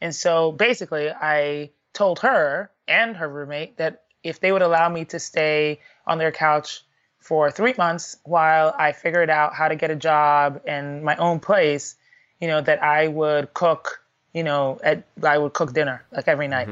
[0.00, 5.04] And so basically, I told her and her roommate that if they would allow me
[5.06, 6.84] to stay on their couch
[7.22, 11.40] for three months while I figured out how to get a job in my own
[11.40, 11.94] place,
[12.40, 14.02] you know, that I would cook,
[14.34, 16.68] you know, at, I would cook dinner like every night.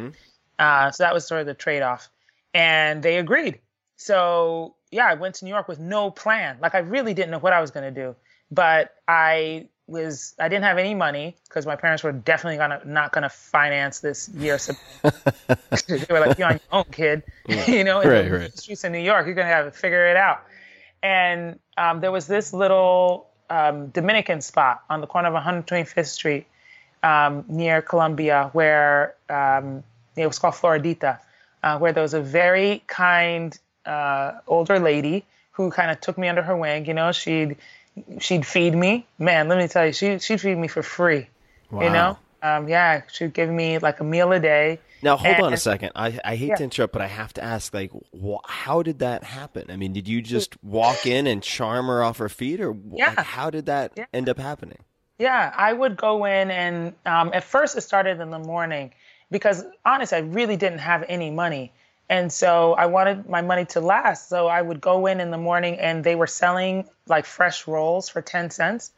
[0.58, 2.08] Uh, so that was sort of the trade off.
[2.52, 3.60] And they agreed.
[3.96, 6.58] So yeah, I went to New York with no plan.
[6.60, 8.16] Like I really didn't know what I was going to do,
[8.50, 13.12] but I was I didn't have any money because my parents were definitely gonna not
[13.12, 14.58] gonna finance this year.
[14.58, 14.72] So
[15.02, 18.58] they were like, "You're on your own, kid," you know, in Right, the right.
[18.58, 19.26] streets in New York.
[19.26, 20.42] You're gonna have to figure it out.
[21.02, 26.46] And um, there was this little um, Dominican spot on the corner of 125th Street
[27.02, 29.82] um, near Columbia where um,
[30.16, 31.18] it was called Floridita,
[31.62, 36.28] uh, where there was a very kind uh, older lady who kind of took me
[36.28, 36.86] under her wing.
[36.86, 37.56] You know, she'd
[38.18, 39.06] she'd feed me.
[39.18, 41.28] Man, let me tell you, she she'd feed me for free.
[41.72, 44.80] You know, um, yeah, she'd give me like a meal a day.
[45.02, 45.92] Now hold on a second.
[45.94, 46.56] I, I hate Yeah.
[46.56, 47.72] to interrupt, but I have to ask.
[47.72, 49.70] Like, wh- how did that happen?
[49.70, 52.96] I mean, did you just walk in and charm her off her feet, or wh-
[52.96, 53.14] Yeah.
[53.16, 54.04] like, how did that Yeah.
[54.12, 54.78] end up happening?
[55.18, 58.92] Yeah, I would go in and um, at first it started in the morning
[59.30, 61.72] because honestly, I really didn't have any money.
[62.10, 64.28] And so I wanted my money to last.
[64.28, 68.08] So I would go in in the morning and they were selling like fresh rolls
[68.08, 68.90] for 10 cents.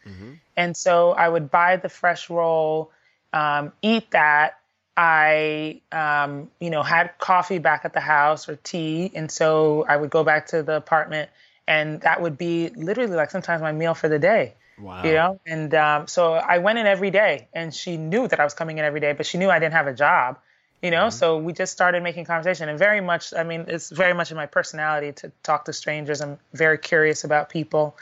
[0.56, 2.90] And so I would buy the fresh roll,
[3.32, 4.58] um, eat that.
[4.96, 9.12] I, um, you know, had coffee back at the house or tea.
[9.14, 11.30] And so I would go back to the apartment
[11.66, 15.02] and that would be literally like sometimes my meal for the day Wow.
[15.04, 18.44] you know and um, so i went in every day and she knew that i
[18.44, 20.38] was coming in every day but she knew i didn't have a job
[20.82, 21.06] you know?
[21.06, 21.16] Mm-hmm.
[21.16, 24.36] So we just started making conversation and very much i mean it's very much in
[24.36, 26.20] my personality to talk to strangers.
[26.20, 27.96] I'm very curious about people.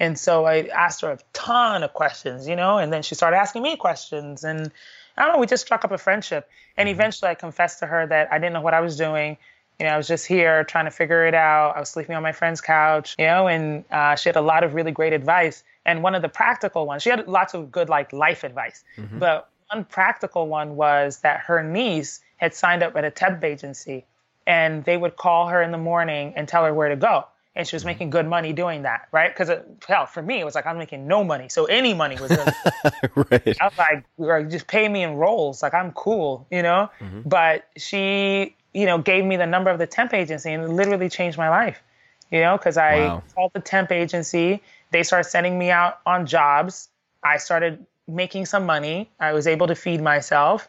[0.00, 3.36] And so i asked her a ton of questions you know and then she started
[3.36, 4.44] asking me questions.
[4.44, 4.70] And
[5.16, 6.48] i don't know we just struck up a friendship.
[6.76, 7.00] And mm-hmm.
[7.00, 9.36] eventually i confessed to her that i didn't know what i was doing.
[9.80, 11.74] You know, I was just here trying to figure it out.
[11.74, 14.62] I was sleeping on my friend's couch, you know, and uh, she had a lot
[14.62, 15.64] of really great advice.
[15.84, 19.18] And one of the practical ones, she had lots of good like life advice, mm-hmm.
[19.18, 24.04] but one practical one was that her niece had signed up at a temp agency,
[24.46, 27.26] and they would call her in the morning and tell her where to go.
[27.56, 29.32] And she was making good money doing that, right?
[29.32, 32.18] Because uh, hell, for me, it was like I'm making no money, so any money
[32.18, 32.52] was really
[33.30, 33.56] right.
[33.60, 35.62] I was like, or just pay me in rolls.
[35.62, 36.90] Like I'm cool, you know?
[37.00, 37.28] Mm-hmm.
[37.28, 41.08] But she, you know, gave me the number of the temp agency and it literally
[41.08, 41.82] changed my life,
[42.30, 43.22] you know, because I Wow.
[43.34, 44.62] called the temp agency.
[44.90, 46.88] They started sending me out on jobs.
[47.22, 49.10] I started making some money.
[49.18, 50.68] I was able to feed myself.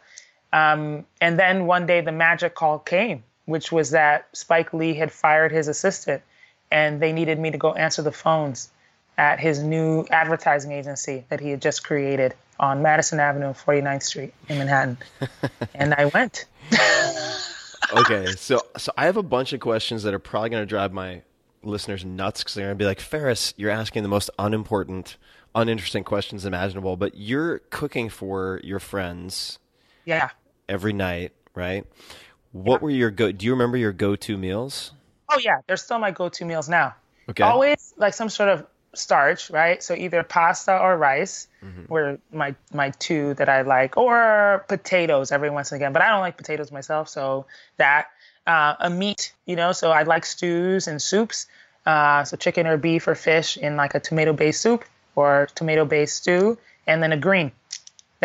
[0.56, 5.12] Um, and then one day the magic call came, which was that Spike Lee had
[5.12, 6.22] fired his assistant
[6.72, 8.72] and they needed me to go answer the phones
[9.18, 14.04] at his new advertising agency that he had just created on Madison Avenue, and 49th
[14.04, 14.98] Street in Manhattan.
[15.76, 16.46] and I went.
[17.94, 20.94] okay, so so I have a bunch of questions that are probably going to drive
[20.94, 21.22] my
[21.64, 25.18] listeners nuts because they're going to be like, Ferriss, you're asking the most unimportant,
[25.54, 29.60] uninteresting questions imaginable, but you're cooking for your friends
[30.06, 30.30] Yeah.
[30.68, 31.86] Every night, right?
[32.52, 33.32] What were your go?
[33.32, 34.92] Do you remember your go-to meals?
[35.30, 35.60] Oh, yeah.
[35.68, 36.96] They're still my go to meals now.
[37.30, 37.44] Okay.
[37.44, 39.82] Always like some sort of starch, right?
[39.84, 41.48] So either pasta or rice
[41.90, 45.94] were my, my two that I like, or potatoes every once and again.
[45.94, 47.46] But I don't like potatoes myself, so
[47.78, 48.08] that.
[48.48, 51.48] Uh, a meat, you know, so I like stews and soups.
[51.84, 56.56] Uh, so chicken or beef or fish in like a tomato-based soup or tomato-based stew,
[56.86, 57.52] and then a green.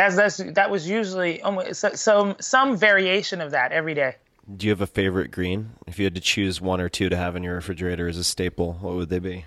[0.01, 4.17] That's that's that was usually almost so, so some variation of that every day.
[4.57, 5.73] Do you have a favorite green?
[5.87, 8.25] If you had to choose one or two to have in your refrigerator as a
[8.25, 9.45] staple, what would they be?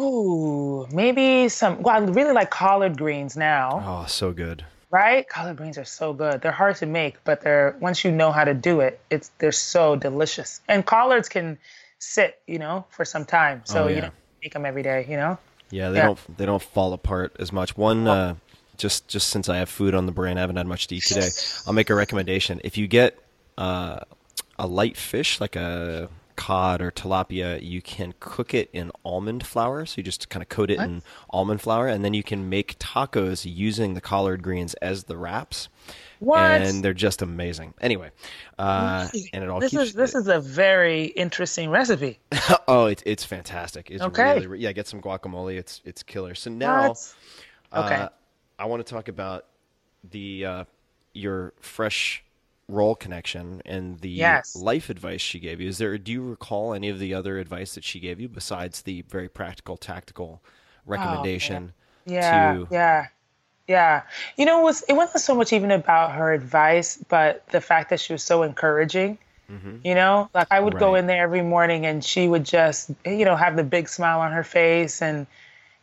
[0.00, 1.82] Ooh, maybe some.
[1.82, 4.64] Well, I really like collard greens now, Oh, so good.
[4.90, 5.28] right?
[5.28, 6.42] Collard greens are so good.
[6.42, 9.52] They're hard to make, but they're once you know how to do it, it's they're
[9.52, 10.60] so delicious.
[10.68, 11.58] And collards can
[12.00, 15.16] sit, you know, for some time, so Oh, you don't make them every day, you
[15.16, 15.38] know.
[15.70, 16.06] Yeah, they Yeah.
[16.06, 17.76] don't they don't fall apart as much.
[17.76, 18.34] One uh,
[18.82, 21.04] just just since I have food on the brain, I haven't had much to eat
[21.04, 21.28] today.
[21.66, 22.60] I'll make a recommendation.
[22.64, 23.16] If you get
[23.56, 24.00] uh,
[24.58, 29.86] a light fish, like a cod or tilapia, you can cook it in almond flour.
[29.86, 32.78] So you just kind of coat it in almond flour, and then you can make
[32.80, 35.68] tacos using the collard greens as the wraps.
[36.18, 36.40] What?
[36.40, 37.74] And they're just amazing.
[37.80, 38.10] Anyway,
[38.58, 39.82] uh, and it all this keeps.
[39.84, 42.18] is this is a very interesting recipe.
[42.68, 43.90] oh, it's it's fantastic.
[43.90, 44.40] It's Okay.
[44.40, 44.72] really, yeah.
[44.72, 45.56] Get some guacamole.
[45.56, 46.34] It's it's killer.
[46.34, 47.14] So now, What?
[47.74, 47.94] Okay.
[47.96, 48.08] uh,
[48.62, 49.46] I want to talk about
[50.08, 50.64] the uh,
[51.14, 52.22] your fresh
[52.68, 54.54] roll connection and the Yes.
[54.54, 55.68] life advice she gave you.
[55.68, 55.98] Is there?
[55.98, 59.28] Do you recall any of the other advice that she gave you besides the very
[59.28, 60.42] practical, tactical
[60.86, 61.72] recommendation?
[62.06, 63.06] Oh, Yeah, to, yeah,
[63.68, 64.02] yeah.
[64.36, 67.90] You know, it was it wasn't so much even about her advice, but the fact
[67.90, 69.18] that she was so encouraging.
[69.84, 70.96] You know, like I would go Mm-hmm.
[70.96, 74.32] In there every morning and she would just, you know, have the big smile on
[74.32, 75.26] her face and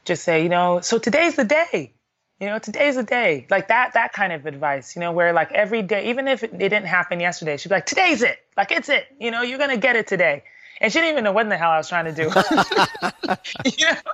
[0.06, 1.94] just say, you know, so today's the day.
[2.40, 3.46] You know, today's the day.
[3.50, 6.58] Like that that kind of advice, you know, where like every day, even if it,
[6.58, 8.40] didn't happen yesterday, she'd be like, today's it.
[8.56, 9.08] Like it's it.
[9.20, 10.44] You know, you're gonna get it today.
[10.82, 12.24] And she didn't even know what in the hell I was trying to do.
[13.78, 14.12] you know?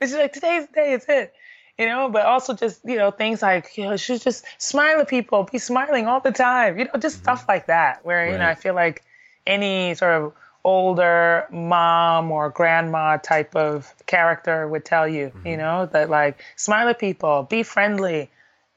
[0.00, 1.34] And she's like, today's the day, it's it.
[1.78, 5.08] You know, but also just, you know, things like, you know, she's just smile at
[5.08, 7.50] people, be smiling all the time, you know, just stuff mm-hmm.
[7.50, 8.02] like that.
[8.02, 9.04] Where, you know, I feel like
[9.46, 10.32] any sort of
[10.66, 16.88] older mom or grandma type of character would tell you, you know, that like smile
[16.88, 18.28] at people, be friendly,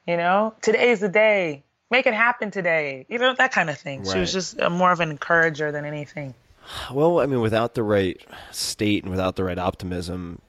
[0.06, 4.04] you know, today's the day, make it happen today, you know, that kind of thing.
[4.04, 6.32] She was just uh, more of an encourager than anything.
[6.92, 8.20] Well, I mean, without the right
[8.52, 10.40] state and without the right optimism,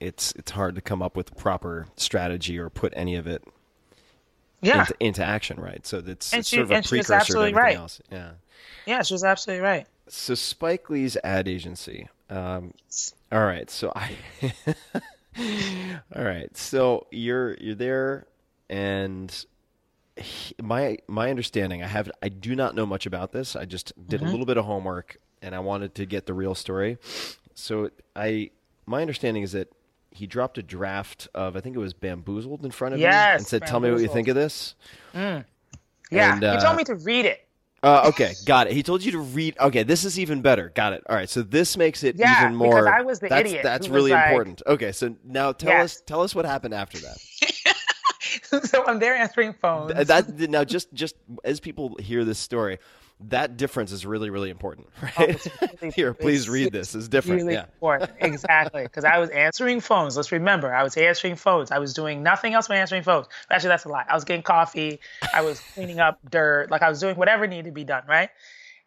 [0.00, 3.44] it's it's hard to come up with proper strategy or put any of it
[4.62, 4.80] Yeah.
[4.80, 5.86] into, into action, right?
[5.86, 7.76] So that's And she- sort of a and she was precursor to absolutely everything right.
[7.76, 8.00] else.
[8.10, 8.30] Yeah.
[8.86, 9.86] Yeah, she was absolutely right.
[10.08, 12.08] So Spike Lee's ad agency.
[12.28, 12.74] Um,
[13.32, 13.70] all right.
[13.70, 14.16] So I.
[16.16, 16.54] all right.
[16.56, 18.26] So you're you're there,
[18.68, 19.44] and
[20.16, 23.56] he- my my understanding, I have I do not know much about this.
[23.56, 24.28] I just did Mm-hmm.
[24.28, 26.98] a little bit of homework, and I wanted to get the real story.
[27.54, 28.50] So I
[28.86, 29.72] my understanding is that
[30.12, 33.38] he dropped a draft of I think it was Bamboozled in front of you Yes,
[33.40, 34.74] and said, "Tell me what you think of this."
[35.14, 35.42] Yeah,
[36.34, 37.46] And, he uh, told me to read it.
[37.82, 38.74] Uh, okay, got it.
[38.74, 39.56] He told you to read.
[39.58, 40.70] Okay, this is even better.
[40.74, 41.02] Got it.
[41.08, 42.82] All right, so this makes it Yeah, even more.
[42.82, 44.62] because I was the that's, idiot That's really like- important.
[44.66, 45.84] Okay, so now tell Yes.
[45.96, 47.16] us tell us what happened after that.
[48.68, 49.94] so I'm there answering phones.
[49.94, 52.78] Th- that now just just as people hear this story,
[53.28, 55.46] that difference is really really important, right?
[55.60, 56.94] Oh, really- Here, please read this.
[56.94, 57.42] It's different.
[57.42, 57.64] really yeah.
[57.64, 58.10] important.
[58.20, 58.82] Exactly.
[58.82, 60.16] Because I was answering phones.
[60.16, 61.70] Let's remember, I was answering phones.
[61.70, 63.26] I was doing nothing else but answering phones.
[63.50, 64.04] Actually, that's a lie.
[64.08, 65.00] I was getting coffee.
[65.34, 66.70] I was cleaning up dirt.
[66.70, 68.30] Like I was doing whatever needed to be done, right?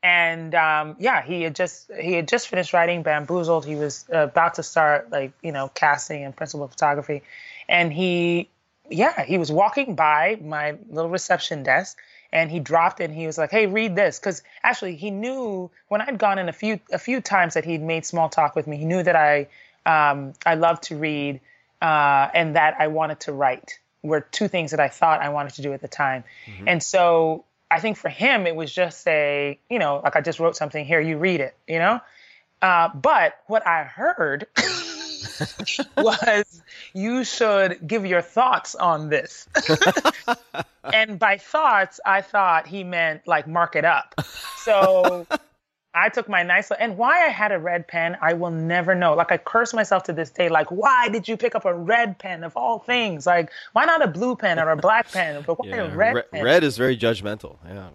[0.01, 3.65] And um, yeah, he had just he had just finished writing Bamboozled.
[3.65, 7.23] He was about to start like you know casting and principal photography,
[7.69, 8.49] and he
[8.89, 11.97] yeah he was walking by my little reception desk
[12.33, 14.19] and he dropped it and he was like hey read this.
[14.19, 17.81] Because actually he knew when i'd gone in a few a few times that he'd
[17.81, 19.47] made small talk with me he knew that i
[19.85, 21.39] um, i love to read
[21.81, 25.53] uh, and that i wanted to write were two things that i thought i wanted
[25.53, 26.25] to do at the time.
[26.67, 30.39] And so i think for him it was just a you know like i just
[30.39, 32.01] wrote something here you read it you know?
[32.61, 34.47] Uh, but what i heard
[35.97, 36.61] was
[36.93, 39.47] you should give your thoughts on this.
[40.93, 44.15] and by thoughts, I thought he meant like mark it up.
[44.57, 45.25] So
[45.95, 49.13] I took my nice and why I had a red pen, I will never know.
[49.13, 52.17] Like I curse myself to this day, like, why did you pick up a red
[52.17, 53.27] pen of all things?
[53.27, 55.43] Like, why not a blue pen or a black pen?
[55.45, 56.43] But why Yeah, a red re- pen?
[56.43, 57.57] red is very judgmental.
[57.67, 57.89] Yeah.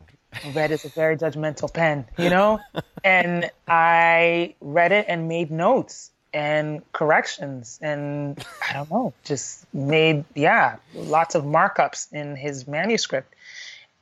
[0.53, 2.61] Red is a very judgmental pen, you know?
[3.05, 10.25] and I read it and made notes and corrections and I don't know, just made,
[10.35, 13.35] yeah, lots of markups in his manuscript.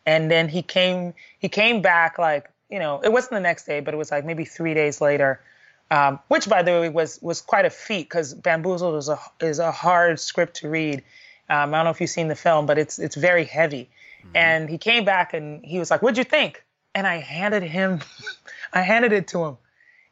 [0.05, 3.81] And then he came, he came back like, you know, it wasn't the next day,
[3.81, 5.41] but it was like maybe three days later.
[5.89, 9.61] Um, which, by the way, was was quite a feat because Bamboozled is a is
[9.61, 11.05] a hard script to read.
[11.49, 13.89] Um, I don't know if you've seen the film, but it's it's very heavy.
[14.35, 16.65] And he came back and he was like, "What'd you think?"
[16.95, 18.01] And I handed him,
[18.73, 19.59] I handed it to him,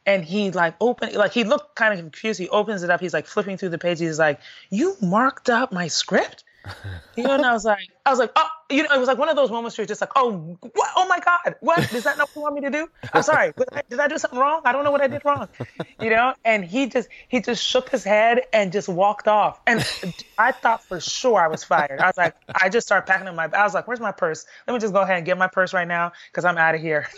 [0.05, 2.39] and he like opened, like he looked kind of confused.
[2.39, 3.01] He opens it up.
[3.01, 4.01] He's like flipping through the pages.
[4.01, 4.39] He's like,
[4.69, 6.43] "You marked up my script?"
[7.15, 9.17] You know, and I was like, I was like, oh, you know, it was like
[9.17, 10.89] one of those moments where you're just like, oh, what?
[10.97, 11.93] Oh my God, what?
[11.93, 12.87] Is that not what you want me to do?
[13.13, 14.61] I'm sorry, I, did I do something wrong?
[14.65, 15.47] I don't know what I did wrong,
[16.01, 16.33] you know.
[16.43, 19.61] And he just, he just shook his head and just walked off.
[19.65, 19.85] And
[20.37, 22.01] I thought for sure I was fired.
[22.01, 24.45] I was like, I just started packing up my, I was like, where's my purse?
[24.67, 26.81] Let me just go ahead and get my purse right now because I'm out of
[26.81, 27.07] here.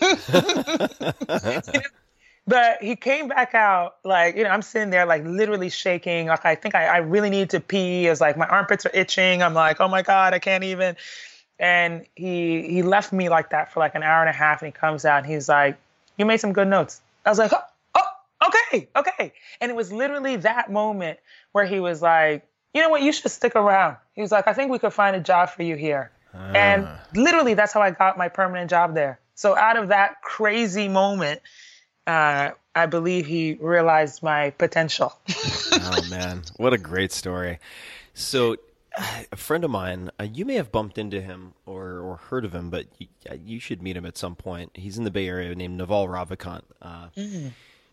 [2.48, 6.28] But he came back out like, you know, I'm sitting there like literally shaking.
[6.28, 8.06] Like I think I, I really need to pee.
[8.06, 9.42] It's like my armpits are itching.
[9.42, 10.96] I'm like, oh my God, I can't even.
[11.58, 14.68] And he he left me like that for like an hour and a half and
[14.68, 15.76] he comes out and he's like,
[16.16, 17.02] You made some good notes.
[17.26, 17.60] I was like, oh,
[17.96, 19.34] oh okay, okay.
[19.60, 21.18] And it was literally that moment
[21.52, 23.96] where he was like, you know what, you should stick around.
[24.14, 26.12] He was like, I think we could find a job for you here.
[26.32, 27.00] And ah.
[27.14, 29.18] literally, that's how I got my permanent job there.
[29.34, 31.40] So out of that crazy moment,
[32.08, 35.12] uh, I believe he realized my potential.
[35.72, 37.58] oh man, what a great story!
[38.14, 38.56] So,
[39.30, 42.54] a friend of mine, uh, you may have bumped into him or, or heard of
[42.54, 44.70] him, but you, uh, you should meet him at some point.
[44.74, 46.62] He's in the Bay Area, named Naval Ravikant.
[46.82, 47.08] Uh,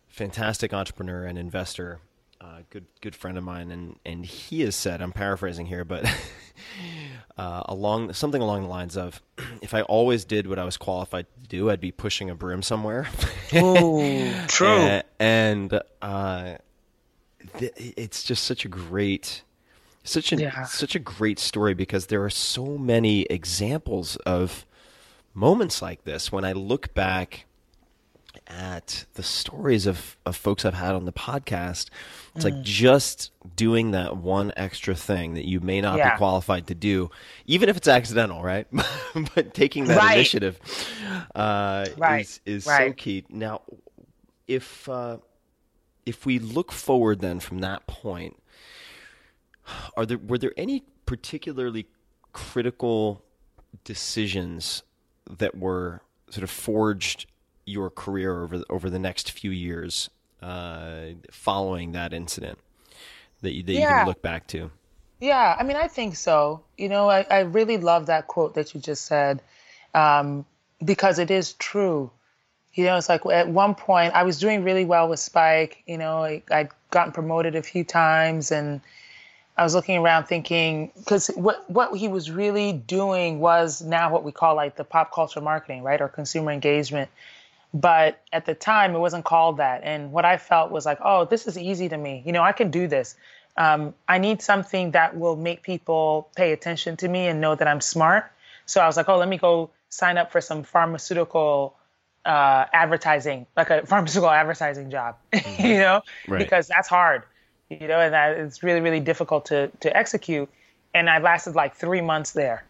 [0.08, 2.00] Fantastic entrepreneur and investor.
[2.46, 6.06] Uh, good good friend of mine, and and he has said, I'm paraphrasing here, but
[7.40, 9.20] uh, along something along the lines of,
[9.64, 12.62] if I always did what I was qualified to do, I'd be pushing a broom
[12.62, 13.08] somewhere.
[13.56, 14.68] Ooh, true.
[14.68, 16.58] and, and uh,
[17.58, 19.42] th- it's just such a great
[20.04, 20.66] such a Yeah.
[20.66, 24.68] such a great story because there are so many examples of
[25.34, 27.45] moments like this when I look back
[28.48, 31.90] at the stories of, of folks I've had on the podcast.
[32.36, 32.56] It's Mm.
[32.56, 36.12] like just doing that one extra thing that you may not Yeah.
[36.12, 37.10] be qualified to do,
[37.46, 38.68] even if it's accidental, right?
[39.36, 40.18] but taking that Right.
[40.18, 40.60] initiative
[41.34, 42.22] uh, Right.
[42.26, 43.26] is, is so key.
[43.30, 43.62] Now,
[44.48, 45.18] if uh,
[46.06, 48.38] if we look forward then from that point,
[49.98, 51.88] are there were there any particularly
[52.34, 53.24] critical
[53.84, 54.84] decisions
[55.30, 57.26] that were sort of forged
[57.66, 60.10] your career over over the next few years
[60.42, 62.60] uh, following that incident
[63.42, 63.98] that you, that you Yeah.
[63.98, 64.72] can look back to?
[65.20, 66.64] Yeah, I mean, I think so.
[66.78, 69.42] You know, I, I really love that quote that you just said
[69.94, 70.46] um,
[70.84, 72.12] because it is true.
[72.74, 75.82] You know, it's like at one point I was doing really well with Spike.
[75.88, 78.82] You know, I, I'd gotten promoted a few times and
[79.58, 84.26] I was looking around thinking, because what, what he was really doing was now what
[84.26, 86.02] we call like the pop culture marketing, right?
[86.02, 87.10] Or consumer engagement.
[87.76, 89.82] But at the time, it wasn't called that.
[89.84, 92.24] And what I felt was like, oh, this is easy to me.
[92.26, 93.18] You know, I can do this.
[93.58, 97.68] Um, I need something that will make people pay attention to me and know that
[97.68, 98.32] I'm smart.
[98.66, 101.76] So I was like, oh, let me go sign up for some pharmaceutical
[102.26, 105.18] uh, advertising, like a pharmaceutical advertising job,
[105.60, 106.40] you know, Right.
[106.40, 107.24] because that's hard,
[107.70, 110.50] you know, and that it's really, really difficult to, to execute.
[110.94, 112.64] And I lasted like three months there,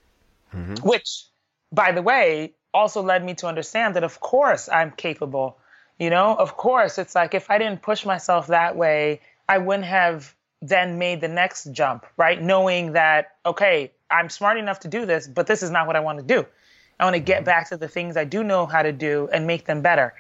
[0.81, 1.25] which,
[1.71, 5.57] by the way, also led me to understand that, of course, I'm capable.
[5.97, 9.85] You know, of course, it's like if I didn't push myself that way, I wouldn't
[9.85, 12.41] have then made the next jump, right?
[12.41, 16.01] Knowing that, okay, I'm smart enough to do this, but this is not what I
[16.01, 16.45] want to do.
[16.99, 17.45] I want to get mm-hmm.
[17.45, 20.13] back to the things I do know how to do and make them better.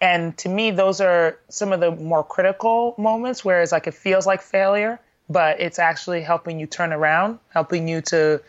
[0.00, 3.94] And to me, those are some of the more critical moments where it's like it
[3.94, 4.98] feels like failure,
[5.28, 8.42] but it's actually helping you turn around, helping you to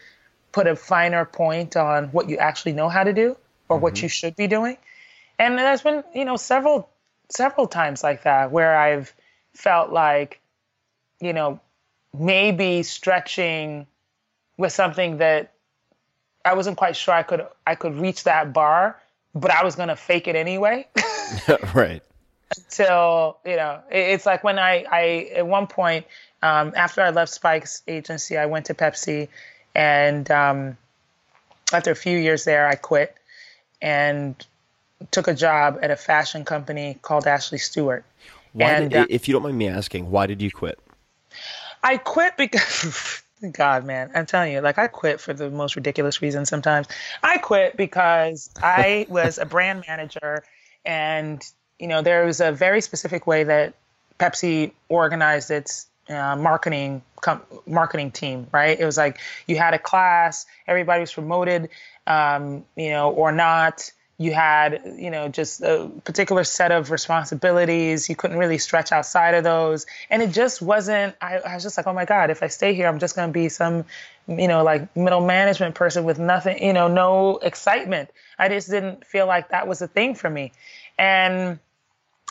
[0.52, 3.38] put a finer point on what you actually know how to do
[3.74, 4.78] or what you should be doing.
[5.40, 6.90] And there's been, you know, several
[7.30, 9.14] several times like that where I've
[9.54, 10.40] felt like,
[11.20, 11.60] you know,
[12.18, 13.88] maybe stretching
[14.58, 15.54] with something that
[16.46, 19.02] I wasn't quite sure I could I could reach that bar,
[19.34, 20.88] but I was gonna fake it anyway.
[21.74, 22.04] right.
[22.56, 26.06] Until you know, it's like when I I at one point
[26.44, 29.30] um, after I left Spike's agency, I went to Pepsi,
[29.74, 30.78] and um,
[31.72, 33.18] after a few years there, I quit
[33.84, 34.36] and
[35.12, 38.06] took a job at a fashion company called Ashley Stewart.
[38.54, 40.80] Why And, did, uh, if you don't mind me asking, why did you quit?
[41.84, 43.22] I quit because
[43.52, 46.88] God, man, I'm telling you, like I quit for the most ridiculous reasons sometimes.
[47.22, 50.44] I quit because I was a brand manager
[50.86, 51.44] and
[51.80, 53.74] you know, there was a very specific way that
[54.18, 58.80] Pepsi organized its uh, marketing com- marketing team, right?
[58.80, 61.70] It was like you had a class, everybody was promoted,
[62.08, 63.92] um, you know, or not.
[64.20, 68.08] You had, you know, just a particular set of responsibilities.
[68.08, 71.16] You couldn't really stretch outside of those, and it just wasn't.
[71.20, 73.28] I, I was just like, oh my god, if I stay here, I'm just going
[73.28, 73.86] to be some,
[74.28, 78.12] you know, like middle management person with nothing, you know, no excitement.
[78.38, 80.52] I just didn't feel like that was a thing for me,
[80.98, 81.60] and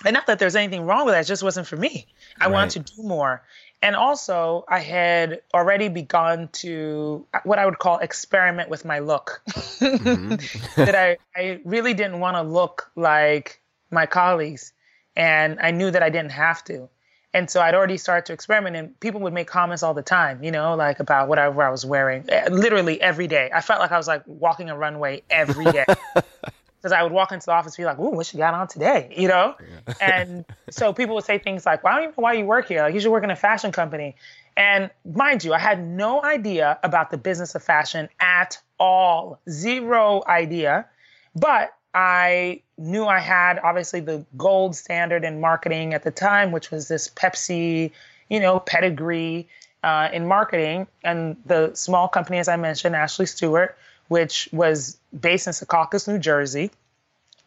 [0.05, 2.07] and not that there's anything wrong with that, it just wasn't for me.
[2.41, 3.43] I wanted to do more.
[3.83, 9.43] And also, I had already begun to what I would call experiment with my look.
[9.81, 13.61] that I, I really didn't want to look like
[13.91, 14.73] my colleagues.
[15.17, 16.89] And I knew that I didn't have to.
[17.35, 20.45] And so I'd already started to experiment, and people would make comments all the time,
[20.45, 23.51] you know, like about whatever I was wearing, eh, literally every day.
[23.53, 25.87] I felt like I was like walking a runway every day
[26.83, 28.67] because I would walk into the office and be like, "Ooh, what you got on
[28.67, 29.55] today?" You know,
[30.01, 32.69] and so people would say things like, "Well, I don't even know why you work
[32.69, 32.83] here.
[32.83, 34.17] Like, you should work in a fashion company."
[34.57, 40.23] And mind you, I had no idea about the business of fashion at all, zero
[40.27, 40.87] idea.
[41.35, 46.71] But I knew I had obviously the gold standard in marketing at the time, which
[46.71, 47.93] was this Pepsi,
[48.29, 49.49] you know, pedigree
[49.83, 50.87] uh, in marketing.
[51.05, 53.77] And the small company, as I mentioned, Ashley Stewart,
[54.13, 56.71] which was based in Secaucus, New Jersey,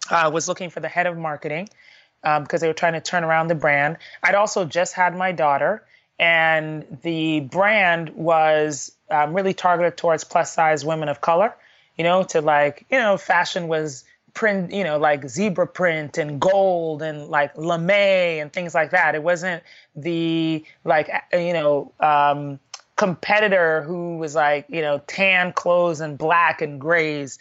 [0.09, 1.69] uh, was looking for the head of marketing
[2.23, 3.97] um, because they were trying to turn around the brand.
[4.23, 5.83] I'd also just had my daughter,
[6.17, 11.53] and the brand was um, really targeted towards plus size women of color.
[11.97, 14.03] You know, to like, you know, fashion was
[14.33, 19.13] print, you know, like zebra print and gold and like lame and things like that.
[19.13, 19.61] It wasn't
[19.95, 22.59] the like, you know, um,
[22.95, 27.39] competitor who was like, you know, tan clothes and black and grays.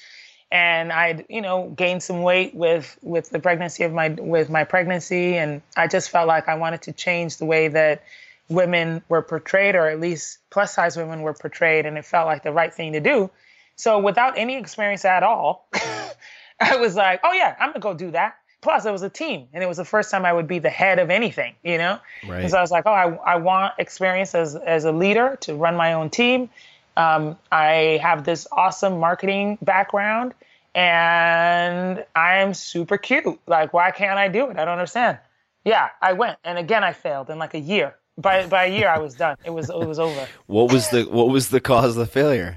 [0.50, 4.62] And I'd, you know, gained some weight with with the pregnancy of my with my
[4.62, 8.04] pregnancy, and I just felt like I wanted to change the way that
[8.48, 12.44] women were portrayed, or at least plus size women were portrayed, and it felt like
[12.44, 13.30] the right thing to do.
[13.76, 15.66] So without any experience at all,
[16.60, 18.36] I was like, oh yeah, I'm gonna go do that.
[18.64, 20.70] Plus, it was a team, and it was the first time I would be the
[20.70, 21.98] head of anything, you know.
[22.26, 22.40] Right.
[22.40, 25.54] And so I was like, oh, I, I want experience as as a leader to
[25.54, 26.48] run my own team.
[26.96, 30.32] Um, I have this awesome marketing background,
[30.74, 33.38] and I am super cute.
[33.46, 34.56] Like, why can't I do it?
[34.56, 35.18] I don't understand.
[35.66, 37.94] Yeah, I went, and again, I failed in like a year.
[38.16, 39.36] By by a year, I was done.
[39.44, 40.26] It was it was over.
[40.46, 42.56] What was the what was the cause of the failure?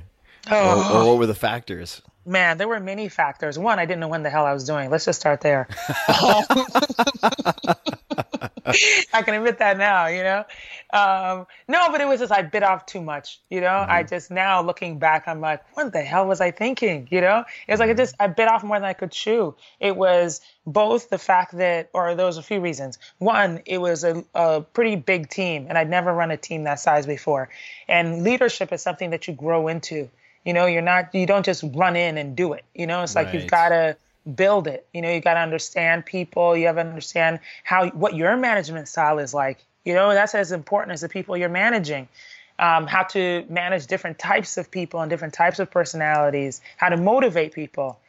[0.50, 0.56] Oh.
[0.56, 2.02] Or, or what were the factors?
[2.28, 3.58] Man, there were many factors.
[3.58, 4.90] One, I didn't know when the hell I was doing.
[4.90, 5.68] Let's just start there.
[9.14, 10.44] I can admit that now, you know.
[10.92, 13.86] Um, no, but it was just I bit off too much, you know.
[13.88, 17.08] I just now looking back, I'm like, what the hell was I thinking?
[17.12, 19.56] You know, it was like it just I bit off more than I could chew.
[19.80, 23.00] It was both the fact that, or there was a few reasons.
[23.20, 26.80] One, it was a, a pretty big team, and I'd never run a team that
[26.80, 27.50] size before.
[27.88, 30.10] And leadership is something that you grow into.
[30.48, 32.64] You know, you're not you don't just run in and do it.
[32.74, 33.98] You know, it's like you've got to
[34.34, 34.88] build it.
[34.94, 36.56] You know, you got to understand people.
[36.56, 39.58] You have to understand how what your management style is like.
[39.84, 42.08] You know, that's as important as the people you're managing.
[42.60, 46.62] Um, how to manage different types of people and different types of personalities.
[46.78, 48.00] How to motivate people.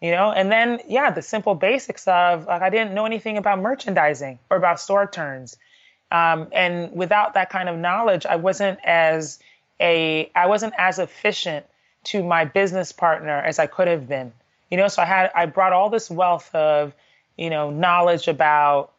[0.00, 3.60] You know, and then yeah, the simple basics of like I didn't know anything about
[3.60, 5.56] merchandising or about store turns.
[6.10, 9.38] Um, and without that kind of knowledge, I wasn't as
[9.78, 11.66] a I wasn't as efficient
[12.04, 14.32] to my business partner as I could have been.
[14.70, 16.94] You know, so I had I brought all this wealth of,
[17.36, 18.92] you know, knowledge about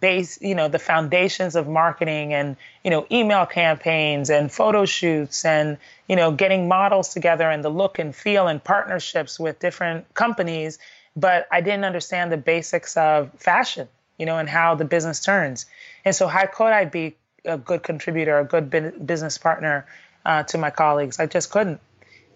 [0.00, 5.44] base, you know, the foundations of marketing and, you know, email campaigns and photo shoots
[5.44, 5.78] and,
[6.08, 10.78] you know, getting models together and the look and feel and partnerships with different companies,
[11.14, 13.88] but I didn't understand the basics of fashion,
[14.18, 15.66] you know, and how the business turns.
[16.04, 18.70] And so how could I be a good contributor, a good
[19.06, 19.86] business partner
[20.24, 21.20] uh, to my colleagues?
[21.20, 21.80] I just couldn't.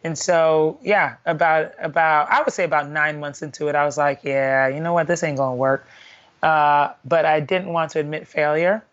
[0.05, 3.97] And so, yeah, about about I would say about nine months into it, I was
[3.97, 5.87] like, yeah, you know what, this ain't gonna work.
[6.43, 8.85] Uh, but I didn't want to admit failure,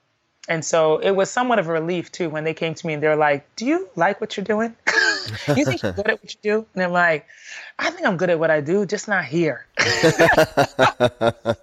[0.47, 3.01] and so it was somewhat of a relief too when they came to me and
[3.01, 4.75] they're like, "Do you like what you're doing?
[5.55, 7.25] you think you're good at what you do?" And I'm like,
[7.79, 9.65] "I think I'm good at what I do, just not here."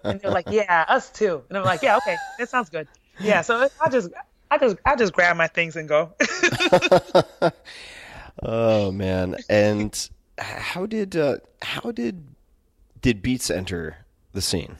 [0.04, 2.88] and they're like, "Yeah, us too." And I'm like, "Yeah, okay, that sounds good."
[3.20, 4.10] Yeah, so I just
[4.50, 6.12] I just I just grab my things and go.
[8.42, 9.36] Oh man!
[9.48, 10.08] And
[10.38, 12.22] how did uh, how did
[13.00, 13.98] did Beats enter
[14.32, 14.76] the scene?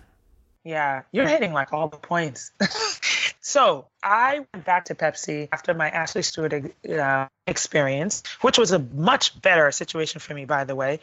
[0.65, 2.51] Yeah, you're hitting like all the points.
[3.41, 6.53] so I went back to Pepsi after my Ashley Stewart
[6.91, 10.99] uh, experience, which was a much better situation for me, by the way,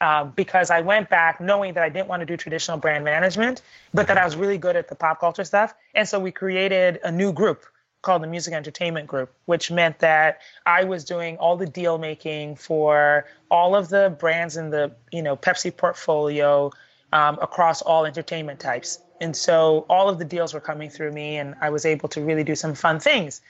[0.00, 3.60] uh, because I went back knowing that I didn't want to do traditional brand management,
[3.92, 5.74] but that I was really good at the pop culture stuff.
[5.96, 7.64] And so we created a new group
[8.02, 12.56] called the Music Entertainment Group, which meant that I was doing all the deal making
[12.56, 16.70] for all of the brands in the you know Pepsi portfolio
[17.12, 19.00] um, across all entertainment types.
[19.20, 22.20] And so all of the deals were coming through me, and I was able to
[22.20, 23.40] really do some fun things.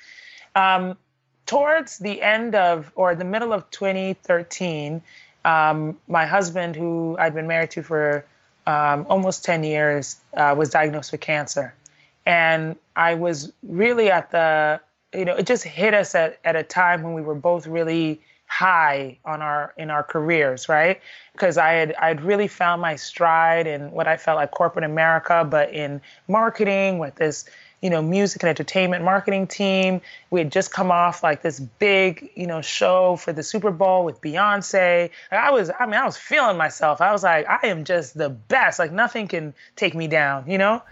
[0.55, 0.97] Um,
[1.47, 5.03] towards the end of, or the middle of 2013,
[5.45, 8.25] um, my husband, who I'd been married to for
[8.67, 11.75] um, almost 10 years, uh, was diagnosed with cancer.
[12.29, 14.79] And I was really at the,
[15.15, 18.21] you know, it just hit us at, at a time when we were both really
[18.49, 21.01] high on our in our careers, right?
[21.33, 25.47] Because I had I'd really found my stride in what I felt like corporate America,
[25.49, 27.47] but in marketing with this,
[27.81, 30.01] you know, music and entertainment marketing team.
[30.31, 34.05] We had just come off like this big, you know, show for the Super Bowl
[34.05, 35.11] with Beyonce.
[35.31, 37.01] Like, I was, I mean, I was feeling myself.
[37.01, 38.79] I was like, I am just the best.
[38.79, 40.83] Like nothing can take me down, you know.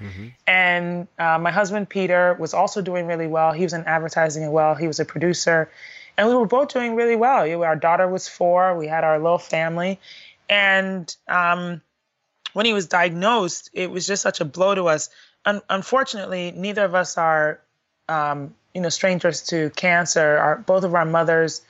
[0.47, 3.53] And uh, my husband Peter was also doing really well.
[3.53, 4.75] He was in advertising as well.
[4.77, 5.69] He was a producer,
[6.17, 7.51] and we were both doing really well.
[7.63, 8.77] Our daughter was four.
[8.77, 9.99] We had our little family,
[10.49, 11.83] and um,
[12.53, 15.11] when he was diagnosed, it was just such a blow to us.
[15.47, 17.61] Un- unfortunately, neither of us are,
[18.09, 20.37] um, you know, strangers to cancer.
[20.37, 21.63] Our both of our mothers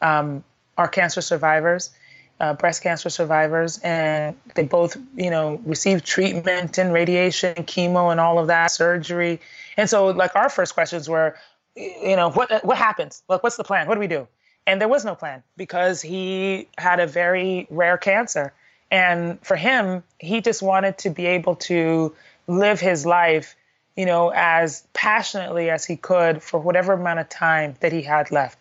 [0.00, 0.44] um,
[0.76, 1.90] are cancer survivors,
[2.38, 8.20] uh, breast cancer survivors, and they both, you know, received treatment and radiation, chemo, and
[8.20, 9.40] all of that, surgery.
[9.76, 11.36] And so, like, our first questions were,
[11.74, 13.22] you know, what what happens?
[13.28, 13.88] Like, what's the plan?
[13.88, 14.28] What do we do?
[14.66, 18.52] And there was no plan because he had a very rare cancer.
[18.90, 22.14] And for him, he just wanted to be able to
[22.46, 23.56] live his life,
[23.96, 28.30] you know, as passionately as he could for whatever amount of time that he had
[28.30, 28.58] left.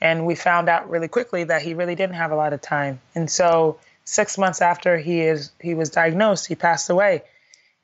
[0.00, 3.00] And we found out really quickly that he really didn't have a lot of time.
[3.14, 7.22] And so six months after he is he was diagnosed, he passed away.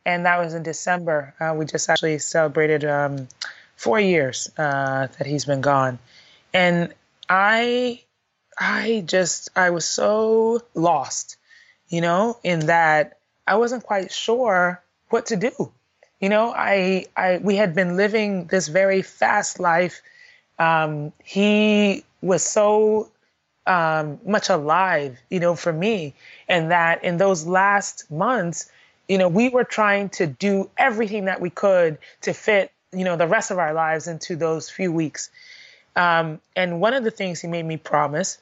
[0.05, 1.35] And that was in December.
[1.39, 3.29] Uh, we just actually celebrated um,
[3.77, 5.99] four years uh, that he's been gone.
[6.53, 6.93] And
[7.29, 8.03] I
[8.59, 11.37] I just I was so lost,
[11.89, 15.73] you know, in that I wasn't quite sure what to do.
[16.21, 20.03] You know, I I we had been living this very fast life.
[20.59, 23.11] Um, he was so
[23.67, 26.15] um, much alive, you know, for me,
[26.49, 28.71] and that in those last months,
[29.09, 33.17] you know, we were trying to do everything that we could to fit, you know,
[33.17, 35.31] the rest of our lives into those few weeks.
[35.97, 38.39] Um, and one of the things he made me promise,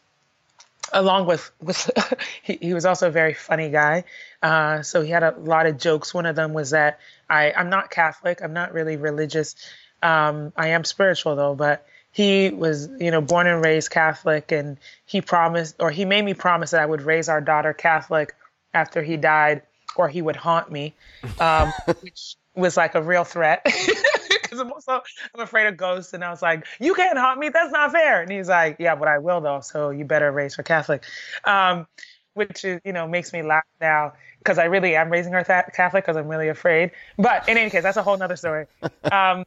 [0.92, 1.90] along with with
[2.42, 4.04] he, he was also a very funny guy.
[4.46, 6.14] Uh, so he had a lot of jokes.
[6.14, 8.40] One of them was that I I'm not Catholic.
[8.40, 9.56] I'm not really religious.
[10.04, 14.76] Um, I am spiritual though, but he was you know born and raised Catholic, and
[15.04, 18.36] he promised or he made me promise that I would raise our daughter Catholic
[18.72, 19.62] after he died,
[19.96, 20.94] or he would haunt me,
[21.40, 23.64] um, which was like a real threat.
[24.30, 25.02] because I'm also
[25.34, 27.48] I'm afraid of ghosts, and I was like, "You can't haunt me.
[27.48, 29.60] That's not fair." And he's like, "Yeah, but I will though.
[29.60, 31.02] So you better raise her Catholic,"
[31.42, 31.88] um,
[32.34, 34.12] which is you know makes me laugh now
[34.46, 36.92] because I really am raising her th- Catholic because I'm really afraid.
[37.18, 38.66] But in any case, that's a whole nother story.
[39.10, 39.46] Um,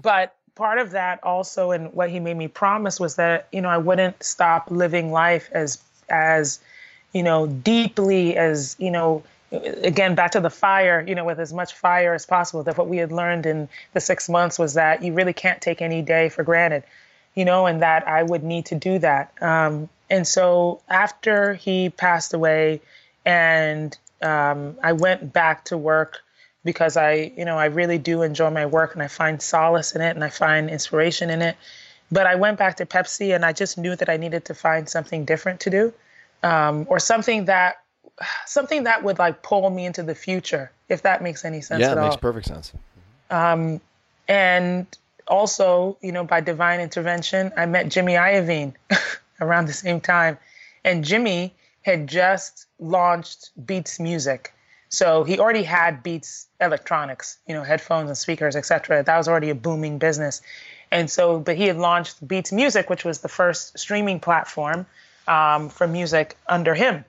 [0.00, 3.68] but part of that also, and what he made me promise was that you know
[3.68, 6.60] I wouldn't stop living life as as
[7.12, 11.52] you know deeply as you know again back to the fire you know with as
[11.52, 15.02] much fire as possible that what we had learned in the six months was that
[15.02, 16.82] you really can't take any day for granted
[17.34, 21.88] you know and that i would need to do that um, and so after he
[21.88, 22.78] passed away
[23.28, 26.18] and um, i went back to work
[26.64, 30.00] because i you know i really do enjoy my work and i find solace in
[30.00, 31.56] it and i find inspiration in it
[32.10, 34.88] but i went back to pepsi and i just knew that i needed to find
[34.88, 35.92] something different to do
[36.42, 37.78] um, or something that
[38.46, 41.88] something that would like pull me into the future, if that makes any sense yeah,
[41.88, 42.08] at it all.
[42.08, 42.72] makes perfect sense.
[43.30, 43.80] Um,
[44.26, 44.86] and
[45.26, 48.74] also, you know, by divine intervention, I met Jimmy Iovine
[49.40, 50.38] around the same time,
[50.84, 51.54] and Jimmy
[51.88, 54.52] had just launched Beats Music.
[54.90, 59.02] So he already had Beats Electronics, you know, headphones and speakers, etc.
[59.02, 60.40] That was already a booming business.
[60.90, 64.86] And so, but he had launched Beats Music, which was the first streaming platform
[65.26, 67.04] um, for music under him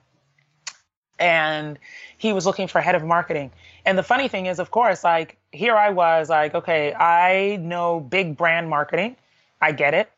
[1.20, 1.78] and
[2.18, 3.52] he was looking for head of marketing.
[3.86, 8.00] And the funny thing is, of course, like here I was like, okay, I know
[8.00, 9.16] big brand marketing.
[9.62, 10.10] I get it,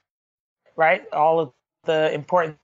[0.76, 1.03] right?
[1.12, 1.51] All of
[1.86, 2.57] the important,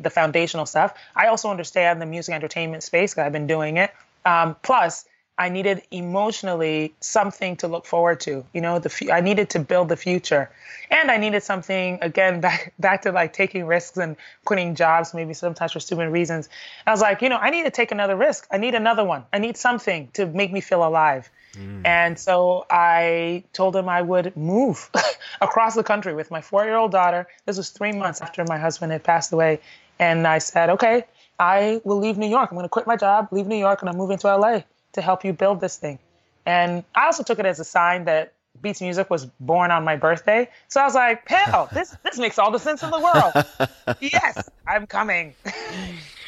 [0.00, 0.94] the foundational stuff.
[1.14, 3.92] I also understand the music entertainment space because I've been doing it.
[4.24, 5.06] Um, plus,
[5.36, 8.44] I needed emotionally something to look forward to.
[8.52, 10.48] You know, the I needed to build the future,
[10.90, 15.34] and I needed something again back back to like taking risks and quitting jobs, maybe
[15.34, 16.48] sometimes for stupid reasons.
[16.86, 18.46] I was like, you know, I need to take another risk.
[18.50, 19.24] I need another one.
[19.32, 21.28] I need something to make me feel alive.
[21.56, 21.86] Mm.
[21.86, 24.90] And so I told him I would move
[25.40, 27.26] across the country with my four-year-old daughter.
[27.46, 29.60] This was three months after my husband had passed away,
[29.98, 31.04] and I said, okay,
[31.38, 32.50] I will leave New York.
[32.50, 34.60] I'm going to quit my job, leave New York, and I'm moving to LA
[34.92, 35.98] to help you build this thing.
[36.46, 39.96] And I also took it as a sign that Beats Music was born on my
[39.96, 40.48] birthday.
[40.68, 43.98] So I was like, hell, this this makes all the sense in the world.
[44.00, 45.34] yes, I'm coming.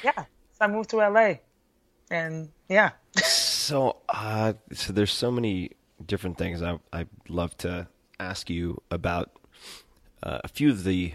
[0.03, 0.13] yeah.
[0.17, 0.25] So
[0.61, 1.35] I moved to LA.
[2.11, 2.91] And yeah.
[3.67, 5.73] So, uh, so there's so many
[6.05, 7.89] different things I I'd love to
[8.21, 9.33] ask you about
[10.23, 11.15] uh, a few of the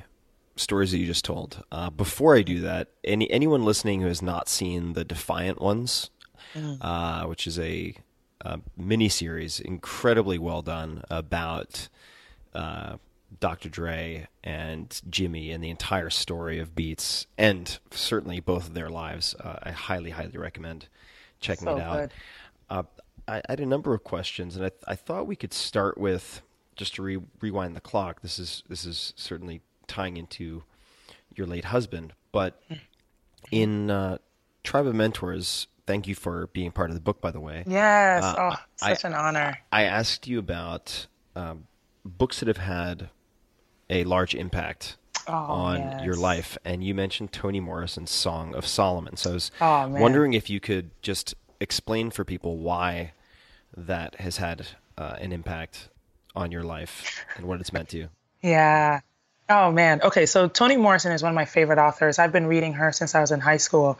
[0.57, 1.63] stories that you just told.
[1.71, 6.09] Uh, before I do that, any anyone listening who has not seen the Defiant Ones,
[6.81, 7.95] uh, which is a,
[8.41, 11.87] a mini series, incredibly well done about
[12.53, 12.97] uh,
[13.39, 13.69] Dr.
[13.69, 19.35] Dre and Jimmy and the entire story of Beats, and certainly both of their lives.
[19.39, 20.89] Uh, I highly, highly recommend
[21.41, 22.11] checking So it out.
[22.71, 22.83] Uh,
[23.27, 26.41] I, I had a number of questions, and I, I thought we could start with
[26.75, 28.21] just to re- rewind the clock.
[28.21, 30.63] This is this is certainly tying into
[31.35, 32.61] your late husband, but
[33.51, 34.17] in uh,
[34.63, 37.63] Tribe of Mentors, thank you for being part of the book, by the way.
[37.67, 38.23] Yes.
[38.23, 39.59] Uh, oh, I- such an honor.
[39.71, 41.67] I asked you about um,
[42.05, 43.09] books that have had
[43.89, 44.97] a large impact
[45.27, 49.17] Oh, on your life, and you mentioned Toni Morrison's Song of Solomon.
[49.17, 53.13] So I was Oh, wondering if you could just explain for people why
[53.77, 55.89] that has had uh, an impact
[56.35, 58.09] on your life and what it's meant to you.
[58.41, 59.01] Yeah.
[59.49, 60.01] Oh man.
[60.01, 62.19] Okay, so Toni Morrison is one of my favorite authors.
[62.19, 63.99] I've been reading her since I was in high school.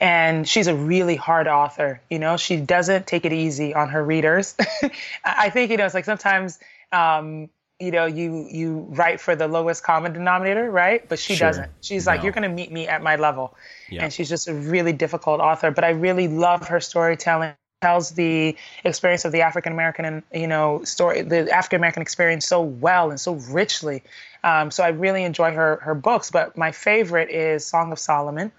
[0.00, 2.00] And she's a really hard author.
[2.10, 4.56] You know, she doesn't take it easy on her readers.
[5.24, 6.58] I think, you know, it's like sometimes
[6.92, 7.48] um,
[7.80, 11.06] you know, you you write for the lowest common denominator, right?
[11.08, 11.48] But she Sure.
[11.48, 11.70] doesn't.
[11.80, 13.56] She's like, you're gonna meet me at my level.
[13.88, 14.04] Yeah.
[14.04, 15.70] And she's just a really difficult author.
[15.70, 20.46] But I really love her storytelling tells the experience of the African American and you
[20.46, 24.02] know story the African American experience so well and so richly.
[24.42, 26.30] Um, so I really enjoy her her books.
[26.30, 28.52] But my favorite is Song of Solomon.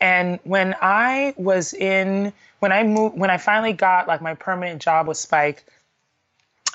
[0.00, 4.80] And when I was in when I moved when I finally got like my permanent
[4.80, 5.64] job with Spike,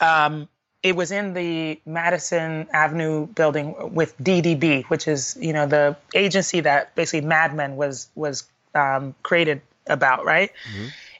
[0.02, 0.48] um,
[0.82, 6.62] it was in the Madison Avenue building with DDB, which is you know the agency
[6.62, 10.52] that basically Mad Men was was um, created about, right?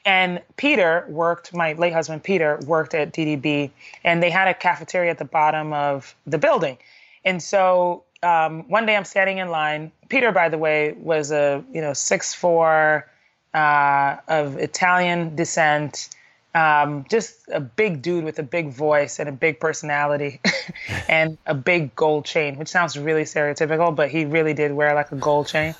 [0.04, 3.70] And Peter worked, my late husband Peter worked at DDB,
[4.02, 6.78] and they had a cafeteria at the bottom of the building.
[7.24, 9.92] And so um, one day I'm standing in line.
[10.08, 13.06] Peter, by the way, was a you know six four
[13.52, 16.08] uh, of Italian descent,
[16.54, 20.40] um, just a big dude with a big voice and a big personality,
[21.08, 25.12] and a big gold chain, which sounds really stereotypical, but he really did wear like
[25.12, 25.74] a gold chain.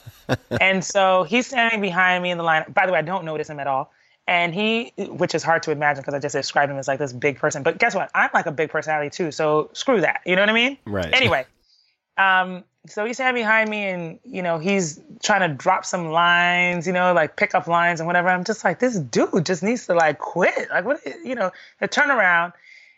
[0.60, 2.64] and so he's standing behind me in the line.
[2.72, 3.92] By the way, I don't notice him at all.
[4.28, 7.12] And he, which is hard to imagine because I just described him as like this
[7.12, 7.64] big person.
[7.64, 8.08] But guess what?
[8.14, 9.32] I'm like a big personality too.
[9.32, 10.20] So screw that.
[10.24, 10.78] You know what I mean?
[10.84, 11.12] Right.
[11.12, 11.44] Anyway,
[12.16, 16.86] um, so he's standing behind me and, you know, he's trying to drop some lines,
[16.86, 18.28] you know, like pick up lines and whatever.
[18.28, 20.68] I'm just like, this dude just needs to like quit.
[20.70, 21.52] Like, what, you know,
[21.90, 22.52] turn around.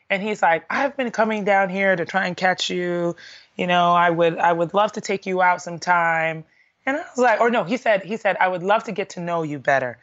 [0.08, 3.16] And he's like, I've been coming down here to try and catch you.
[3.56, 6.44] You know, I would, I would love to take you out sometime.
[6.86, 9.10] And I was like, or no, he said, he said, I would love to get
[9.10, 9.98] to know you better.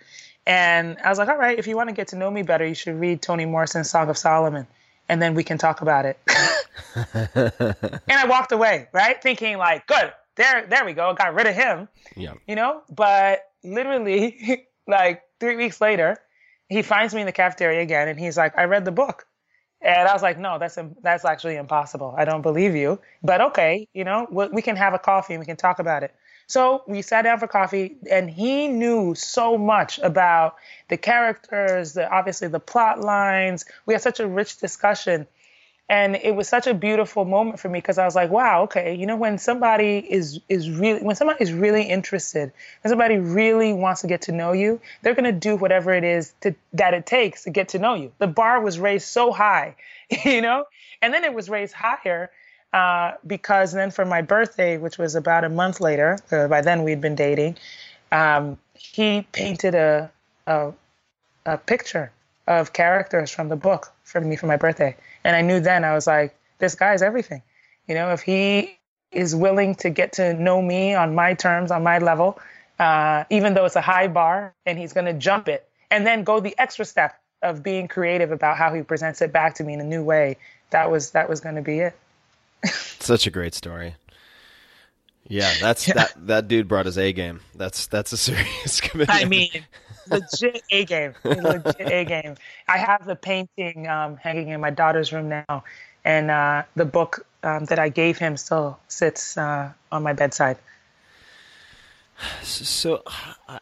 [0.46, 2.66] And I was like, all right, if you want to get to know me better,
[2.66, 4.66] you should read Toni Morrison's Song of Solomon,
[5.12, 6.18] and then we can talk about it.
[6.96, 11.54] and I walked away, right, thinking like, good, there, there we go, got rid of
[11.54, 12.34] him, Yeah.
[12.48, 12.82] you know.
[12.90, 16.18] But literally, like three weeks later,
[16.70, 19.26] he finds me in the cafeteria again, and he's like, I read the book.
[19.82, 22.14] And I was like, no, that's that's actually impossible.
[22.16, 23.00] I don't believe you.
[23.24, 26.04] But okay, you know, we, we can have a coffee and we can talk about
[26.04, 26.14] it.
[26.52, 30.58] So we sat down for coffee, and he knew so much about
[30.90, 33.64] the characters, the obviously the plot lines.
[33.86, 35.28] We had such a rich discussion,
[35.88, 38.94] and it was such a beautiful moment for me because I was like, wow, okay,
[38.94, 43.72] you know, when somebody is is really when somebody is really interested, when somebody really
[43.72, 47.06] wants to get to know you, they're gonna do whatever it is to, that it
[47.06, 48.12] takes to get to know you.
[48.18, 49.78] The bar was raised so high,
[50.26, 50.66] you know,
[51.02, 52.30] and then it was raised higher
[52.74, 56.84] uh, because then for my birthday, which was about a month later, uh, by then
[56.84, 57.58] we'd been dating,
[58.12, 60.12] um, he painted a,
[60.48, 60.72] a
[61.46, 62.12] a picture
[62.48, 65.94] of characters from the book for me for my birthday, and I knew then I
[65.94, 67.42] was like, this guy's everything,
[67.88, 68.12] you know.
[68.12, 68.78] If he
[69.12, 72.40] is willing to get to know me on my terms, on my level,
[72.80, 76.24] uh, even though it's a high bar, and he's going to jump it, and then
[76.24, 79.74] go the extra step of being creative about how he presents it back to me
[79.74, 80.38] in a new way.
[80.70, 81.96] That was that was going to be it.
[83.00, 83.96] Such a great story.
[85.28, 87.40] Yeah, that's that that dude brought his A game.
[87.56, 89.18] That's that's a serious commitment.
[89.18, 89.66] I mean,
[90.10, 92.36] legit A game, legit A game.
[92.68, 95.64] I have the painting um, hanging in my daughter's room now,
[96.04, 100.58] and uh, the book um, that I gave him still sits uh, on my bedside.
[102.44, 103.04] So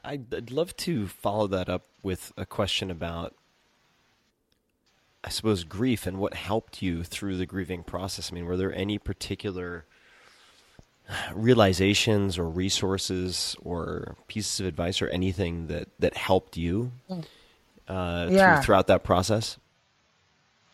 [0.04, 3.36] I'd love to follow that up with a question about,
[5.24, 8.32] I suppose, grief and what helped you through the grieving process.
[8.32, 9.86] I mean, were there any particular
[11.34, 16.91] realizations or resources or pieces of advice or anything that, that helped you
[17.88, 18.55] uh, Yeah.
[18.55, 19.57] through, throughout that process?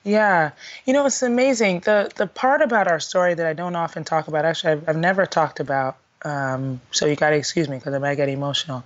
[0.03, 0.51] Yeah,
[0.85, 1.79] you know it's amazing.
[1.79, 4.97] the The part about our story that I don't often talk about, actually, I've, I've
[4.97, 5.97] never talked about.
[6.21, 8.85] Um, so you got to excuse me because I might get emotional.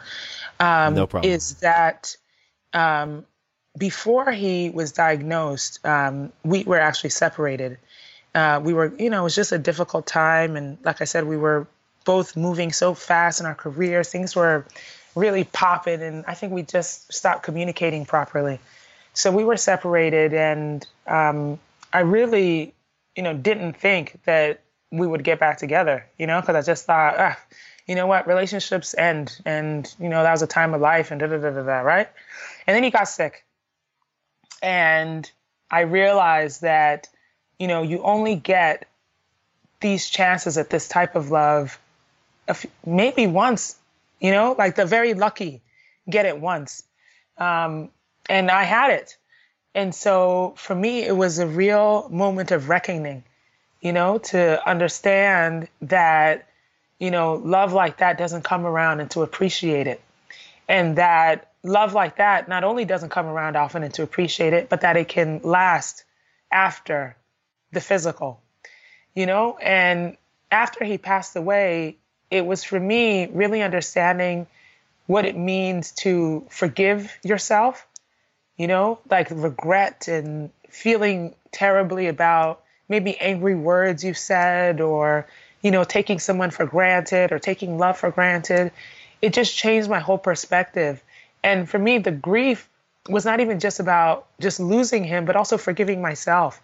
[0.61, 1.29] Um, No problem.
[1.29, 2.15] Is that
[2.73, 3.25] um,
[3.77, 7.77] before he was diagnosed, um, we were actually separated.
[8.35, 11.25] Uh, we were, you know, it was just a difficult time, and like I said,
[11.25, 11.67] we were
[12.05, 14.09] both moving so fast in our careers.
[14.09, 14.65] Things were
[15.15, 18.59] really popping, and I think we just stopped communicating properly.
[19.13, 20.33] So we were separated.
[20.33, 21.59] And um,
[21.91, 22.71] i really
[23.15, 24.61] you know didn't think that
[24.91, 27.37] we would get back together you know because i just thought ah,
[27.89, 31.19] you know what, relationships end, and you know that was a time of life, and
[31.19, 32.07] da da da da da, right?
[32.67, 33.43] And then he got sick,
[34.61, 35.29] and
[35.71, 37.07] I realized that,
[37.57, 38.87] you know, you only get
[39.81, 41.79] these chances at this type of love,
[42.85, 43.77] maybe once,
[44.19, 45.61] you know, like the very lucky
[46.09, 46.83] get it once,
[47.37, 47.89] um,
[48.27, 49.17] and I had it,
[49.75, 53.23] and so for me, it was a real moment of reckoning,
[53.81, 56.47] you know, to understand that,
[56.99, 60.01] you know, love like that doesn't come around and to appreciate it.
[60.67, 64.69] And that love like that not only doesn't come around often and to appreciate it,
[64.69, 66.03] but that it can last
[66.51, 67.15] after
[67.71, 68.41] the physical,
[69.13, 69.57] you know?
[69.57, 70.17] And
[70.51, 71.97] after he passed away,
[72.31, 74.47] it was for me really understanding
[75.07, 77.85] what it means to forgive yourself
[78.59, 85.25] you know, like regret and feeling terribly about maybe angry words you've said or,
[85.61, 88.73] you know, taking someone for granted or taking love for granted.
[89.21, 91.01] It just changed my whole perspective.
[91.43, 92.69] And for me, the grief
[93.07, 96.61] was not even just about just losing him, but also forgiving myself,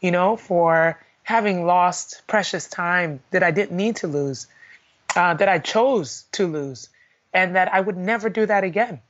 [0.00, 4.46] you know, for having lost precious time that I didn't need to lose,
[5.14, 6.88] uh, that I chose to lose,
[7.32, 9.00] and that I would never do that again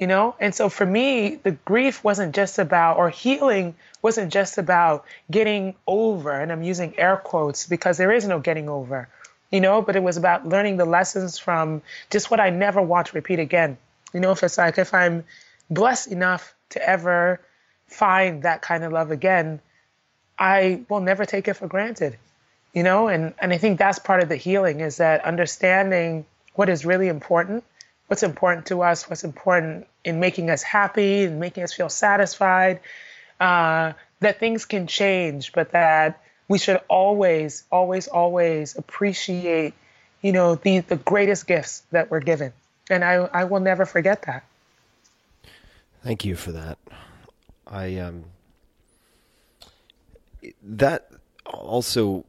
[0.00, 0.34] you know?
[0.40, 5.74] And so for me, the grief wasn't just about, or healing wasn't just about getting
[5.86, 9.08] over, and I'm using air quotes because there is no getting over,
[9.52, 13.08] you know, but it was about learning the lessons from just what I never want
[13.08, 13.76] to repeat again.
[14.12, 15.24] You know, if it's like, if I'm
[15.70, 17.40] blessed enough to ever
[17.86, 19.60] find that kind of love again,
[20.38, 22.16] I will never take it for granted,
[22.72, 23.08] you know?
[23.08, 27.08] And, and I think that's part of the healing is that understanding what is really
[27.08, 27.64] important
[28.10, 32.80] what's important to us, what's important in making us happy and making us feel satisfied,
[33.38, 39.74] uh, that things can change, but that we should always, always, always appreciate,
[40.22, 42.52] you know, the, the greatest gifts that we're given.
[42.90, 44.44] And I, I will never forget that.
[46.02, 46.78] Thank you for that.
[47.66, 48.24] I, um,
[50.62, 51.10] that
[51.44, 52.24] also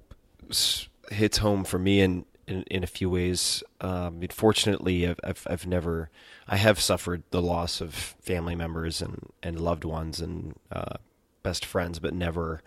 [1.09, 3.63] hits home for me and in, in a few ways.
[3.79, 6.09] Um, fortunately, I've, I've, I've never,
[6.47, 10.97] I have suffered the loss of family members and, and loved ones and uh,
[11.43, 12.61] best friends, but never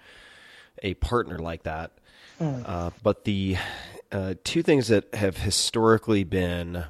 [0.83, 1.93] a partner like that.
[2.41, 2.63] Mm.
[2.67, 3.57] Uh, but the
[4.11, 6.85] uh, two things that have historically been,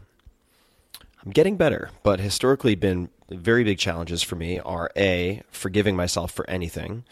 [1.25, 6.31] I'm getting better, but historically been very big challenges for me are A, forgiving myself
[6.33, 7.05] for anything,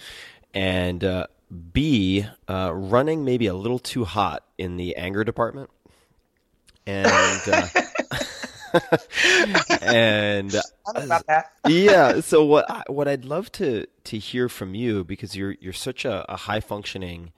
[0.53, 1.27] and uh,
[1.73, 5.71] B, uh, running maybe a little too hot in the anger department.
[6.87, 7.69] And uh,
[9.81, 11.53] and that.
[11.69, 15.73] yeah, so what I, what I'd love to to hear from you because you're you're
[15.73, 17.33] such a, a high functioning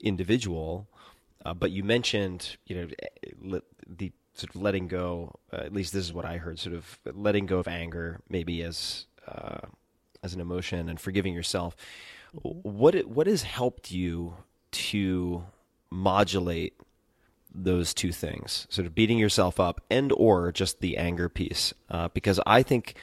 [0.00, 0.86] individual,
[1.44, 2.88] uh, but you mentioned you
[3.42, 5.38] know the sort of letting go.
[5.52, 6.58] Uh, at least this is what I heard.
[6.58, 9.66] Sort of letting go of anger, maybe as uh,
[10.22, 11.76] as an emotion, and forgiving yourself
[12.32, 14.34] what what has helped you
[14.70, 15.44] to
[15.90, 16.74] modulate
[17.54, 21.72] those two things, sort of beating yourself up and or just the anger piece?
[21.90, 22.94] Uh, because I think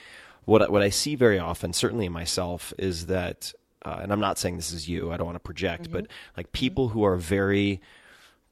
[0.45, 4.37] what what I see very often, certainly in myself, is that, uh, and I'm not
[4.37, 5.11] saying this is you.
[5.11, 5.93] I don't want to project, mm-hmm.
[5.93, 6.07] but
[6.37, 7.81] like people who are very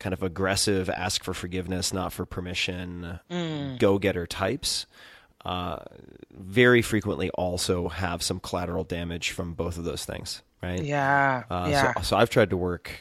[0.04, 3.80] kind of aggressive, ask for forgiveness, not for permission, mm.
[3.80, 4.86] go getter types.
[5.46, 5.80] Uh,
[6.32, 10.84] very frequently also have some collateral damage from both of those things right?
[10.84, 11.44] Yeah.
[11.50, 11.94] Uh, yeah.
[11.96, 12.92] So, so I've tried to work.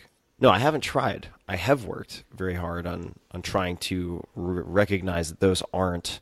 [0.41, 1.29] No, I haven't tried.
[1.49, 6.21] I have worked very hard on on trying to r- recognize that those aren't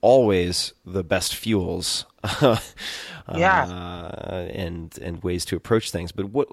[0.00, 2.06] always the best fuels.
[2.42, 2.58] yeah.
[3.64, 6.10] Uh, and and ways to approach things.
[6.10, 6.48] But what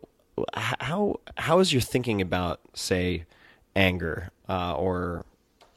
[0.54, 3.26] how how is your thinking about say
[3.78, 5.24] anger uh, or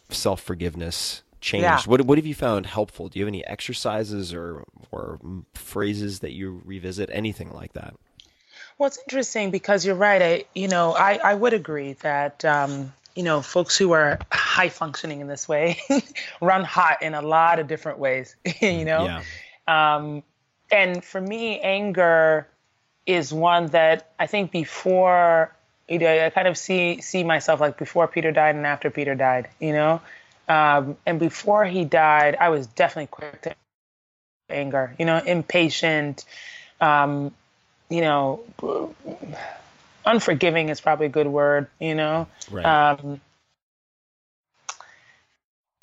[0.08, 1.64] self forgiveness changed?
[1.64, 1.80] Yeah.
[1.86, 3.08] What what have you found helpful?
[3.08, 5.20] Do you have any exercises or or
[5.54, 7.10] phrases that you revisit?
[7.12, 7.94] Anything like that?
[8.80, 10.22] Well, it's interesting because you're right.
[10.22, 14.70] I, you know, I, I would agree that, um, you know, folks who are high
[14.70, 15.78] functioning in this way
[16.40, 19.04] run hot in a lot of different ways, you know?
[19.04, 19.22] Yeah.
[19.68, 20.22] Um,
[20.72, 22.48] and for me, anger
[23.04, 25.54] is one that I think before,
[25.90, 29.16] you know, I kind of see, see myself like before Peter died and after Peter
[29.16, 30.00] died, you know?
[30.48, 33.54] Um, and before he died, I was definitely quick to
[34.48, 36.24] anger, you know, impatient,
[36.80, 37.32] um,
[37.88, 38.40] you know,
[40.06, 42.28] unforgiving is probably a good word, you know.
[42.50, 42.64] Right.
[42.64, 43.20] Um,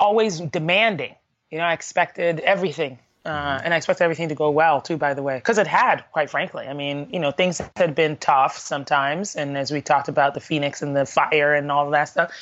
[0.00, 1.14] always demanding.
[1.50, 2.98] You know, I expected everything.
[3.28, 3.64] Uh, mm-hmm.
[3.64, 6.30] and I expected everything to go well too, by the way, because it had, quite
[6.30, 6.66] frankly.
[6.66, 10.40] I mean, you know, things had been tough sometimes, and as we talked about the
[10.40, 12.32] phoenix and the fire and all of that stuff,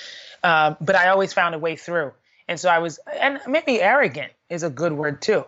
[0.45, 2.13] uh, but I always found a way through.
[2.47, 5.45] And so I was, and maybe arrogant is a good word too.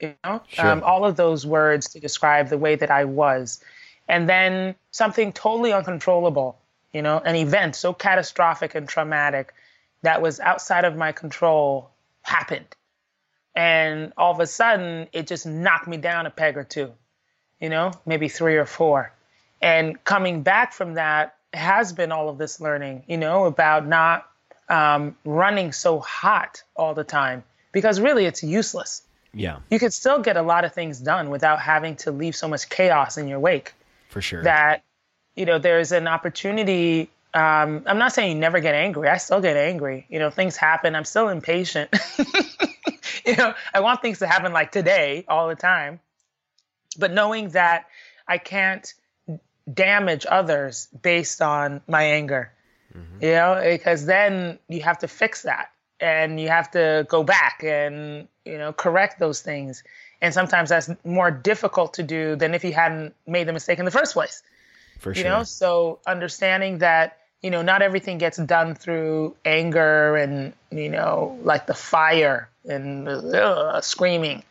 [0.00, 0.66] You know, Sure.
[0.66, 3.62] um, all of those words to describe the way that I was.
[4.08, 6.58] And then something totally uncontrollable,
[6.94, 9.52] you know, an event so catastrophic and traumatic
[10.00, 11.90] that was outside of my control
[12.22, 12.74] happened.
[13.58, 16.92] And all of a sudden, it just knocked me down a peg or two,
[17.60, 19.12] you know, maybe three or four.
[19.60, 24.28] And coming back from that has been all of this learning, you know, about not
[24.68, 27.42] um, running so hot all the time
[27.72, 29.02] because really it's useless.
[29.34, 32.46] Yeah, You could still get a lot of things done without having to leave so
[32.46, 33.74] much chaos in your wake
[34.08, 34.42] for sure.
[34.44, 34.84] that
[35.34, 39.40] you know there's an opportunity um, i'm not saying you never get angry i still
[39.40, 41.90] get angry you know things happen i'm still impatient
[43.32, 46.00] you know i want things to happen like today all the time.
[46.98, 47.86] But knowing that
[48.26, 48.92] i can't
[49.72, 52.52] damage others based on my anger.
[52.96, 53.24] Mm-hmm.
[53.24, 55.70] You know because then you have to fix that
[56.00, 59.82] and you have to go back and you know correct those things.
[60.20, 63.84] And sometimes that's more difficult to do than if you hadn't made the mistake in
[63.84, 64.42] the first place.
[64.98, 65.22] For sure.
[65.22, 70.88] you know so understanding that you know not everything gets done through anger and you
[70.88, 74.42] know like the fire and uh, screaming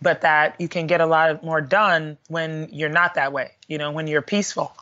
[0.00, 3.78] but that you can get a lot more done when you're not that way you
[3.78, 4.72] know when you're peaceful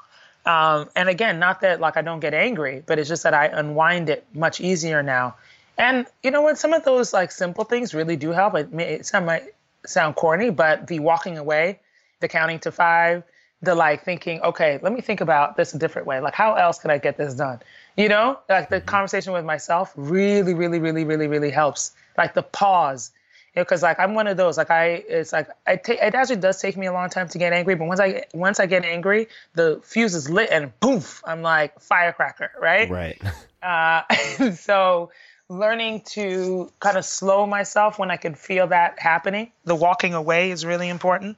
[0.44, 3.46] um, and again not that like i don't get angry but it's just that i
[3.46, 5.34] unwind it much easier now
[5.78, 8.94] and you know what some of those like simple things really do help it may
[8.94, 11.78] it sound might sound corny but the walking away
[12.20, 13.22] the counting to five
[13.62, 16.20] the like thinking, okay, let me think about this a different way.
[16.20, 17.60] Like, how else can I get this done?
[17.96, 21.92] You know, like the conversation with myself really, really, really, really, really helps.
[22.18, 23.10] Like the pause,
[23.54, 24.58] because like I'm one of those.
[24.58, 26.00] Like I, it's like I take.
[26.00, 28.60] It actually does take me a long time to get angry, but once I once
[28.60, 32.88] I get angry, the fuse is lit and poof, I'm like firecracker, right?
[32.90, 33.20] right.
[33.62, 34.02] Uh,
[34.54, 35.10] so
[35.48, 39.50] learning to kind of slow myself when I can feel that happening.
[39.64, 41.36] The walking away is really important.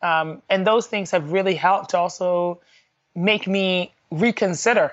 [0.00, 2.60] Um, and those things have really helped to also
[3.14, 4.92] make me reconsider,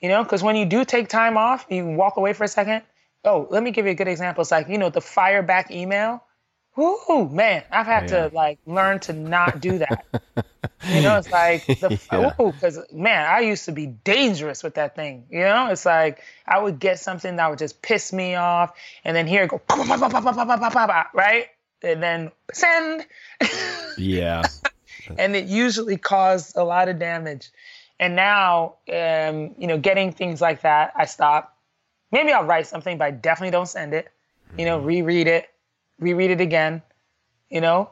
[0.00, 2.82] you know, because when you do take time off, you walk away for a second.
[3.24, 4.42] Oh, let me give you a good example.
[4.42, 6.22] It's like, you know, the fire back email.
[6.76, 8.28] Ooh, man, I've had yeah.
[8.28, 10.04] to like learn to not do that.
[10.88, 12.00] you know, it's like the
[12.36, 15.26] because man, I used to be dangerous with that thing.
[15.30, 18.72] You know, it's like I would get something that would just piss me off,
[19.04, 19.58] and then here go
[21.14, 21.46] right,
[21.82, 23.06] and then send.
[23.96, 24.42] yeah,
[25.18, 27.50] and it usually caused a lot of damage.
[28.00, 31.53] And now, um, you know, getting things like that, I stop
[32.12, 34.08] Maybe I'll write something, but I definitely don't send it.
[34.58, 34.86] You know, mm-hmm.
[34.86, 35.48] reread it,
[35.98, 36.82] reread it again.
[37.50, 37.90] You know,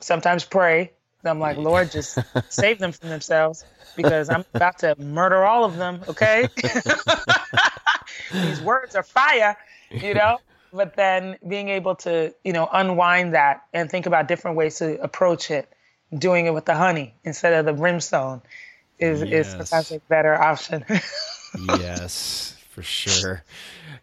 [0.00, 0.92] sometimes pray.
[1.22, 3.64] And I'm like, Lord, just save them from themselves
[3.96, 6.00] because I'm about to murder all of them.
[6.08, 6.48] Okay,
[8.32, 9.56] these words are fire.
[9.90, 10.38] You know.
[10.74, 14.98] But then being able to, you know, unwind that and think about different ways to
[15.02, 15.70] approach it,
[16.16, 18.40] doing it with the honey instead of the brimstone,
[18.98, 19.68] is is Yes.
[19.68, 20.82] sometimes a better option.
[21.78, 23.44] yes, for sure.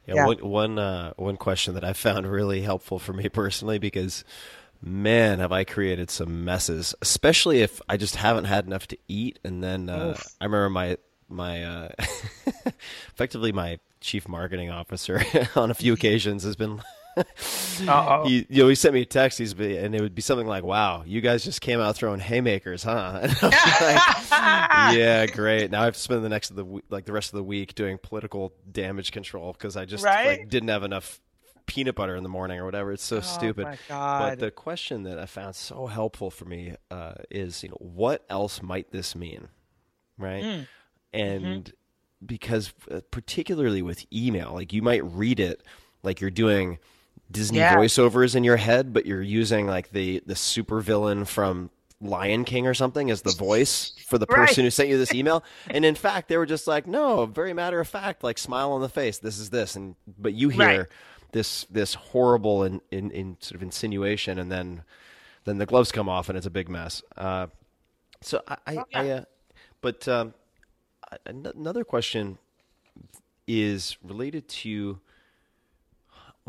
[0.07, 0.26] Yeah, Yeah.
[0.28, 4.24] One one uh, one question that I found really helpful for me personally because
[4.82, 9.39] man, have I created some messes, especially if I just haven't had enough to eat.
[9.43, 10.97] And then uh, I remember my
[11.28, 11.89] my uh,
[13.13, 15.22] effectively my chief marketing officer
[15.55, 16.82] on a few occasions has been.
[18.28, 20.64] He, you know, he sent me a text, he's and it would be something like,
[20.64, 24.01] "Wow, you guys just came out throwing haymakers, huh?" Like,
[24.95, 25.72] yeah, great.
[25.72, 27.76] Now I have to spend the next of the like the rest of the week
[27.76, 30.39] doing political damage control because I just Right?
[30.39, 31.20] like didn't have enough
[31.66, 32.91] peanut butter in the morning or whatever.
[32.91, 33.66] It's so stupid.
[33.66, 34.20] Oh my God.
[34.29, 38.25] But the question that I found so helpful for me uh, is, you know, what
[38.29, 39.50] else might this mean,
[40.17, 40.43] right?
[40.43, 40.62] Hmm.
[41.13, 42.25] And Mm-hmm.
[42.25, 45.63] because uh, particularly with email, like you might read it
[46.04, 46.79] like you're doing
[47.32, 47.76] Disney Yeah.
[47.76, 51.70] voiceovers in your head, but you're using like the the super villain from
[52.01, 54.68] Lion King or something as the voice for the person Right.
[54.68, 55.43] who sent you this email.
[55.70, 58.82] And in fact, they were just like, no, very matter of fact, like smile on
[58.82, 59.18] the face.
[59.20, 60.88] This is this, and but you hear Right.
[61.34, 64.84] this this horrible in, in, in sort of insinuation, and then
[65.46, 67.01] then the gloves come off, and it's a big mess.
[67.18, 67.47] Uh,
[68.22, 69.24] so I, I, I uh,
[69.82, 70.34] but um,
[71.26, 72.38] another question
[73.47, 75.00] is related to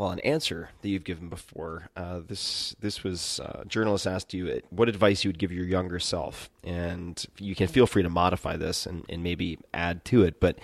[0.01, 1.91] well, an answer that you've given before.
[1.95, 5.67] Uh, this this was uh, journalist asked you uh, what advice you would give your
[5.67, 10.23] younger self, and you can feel free to modify this and, and maybe add to
[10.23, 10.41] it.
[10.41, 10.59] But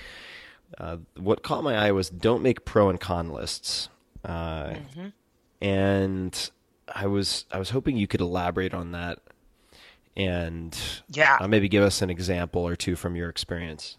[0.78, 3.90] uh, what caught my eye was don't make pro and con lists,
[4.24, 4.72] uh,
[5.60, 6.50] and
[6.94, 9.18] I was I was hoping you could elaborate on that
[10.16, 10.74] and
[11.10, 11.36] Yeah.
[11.38, 13.98] uh, maybe give us an example or two from your experience.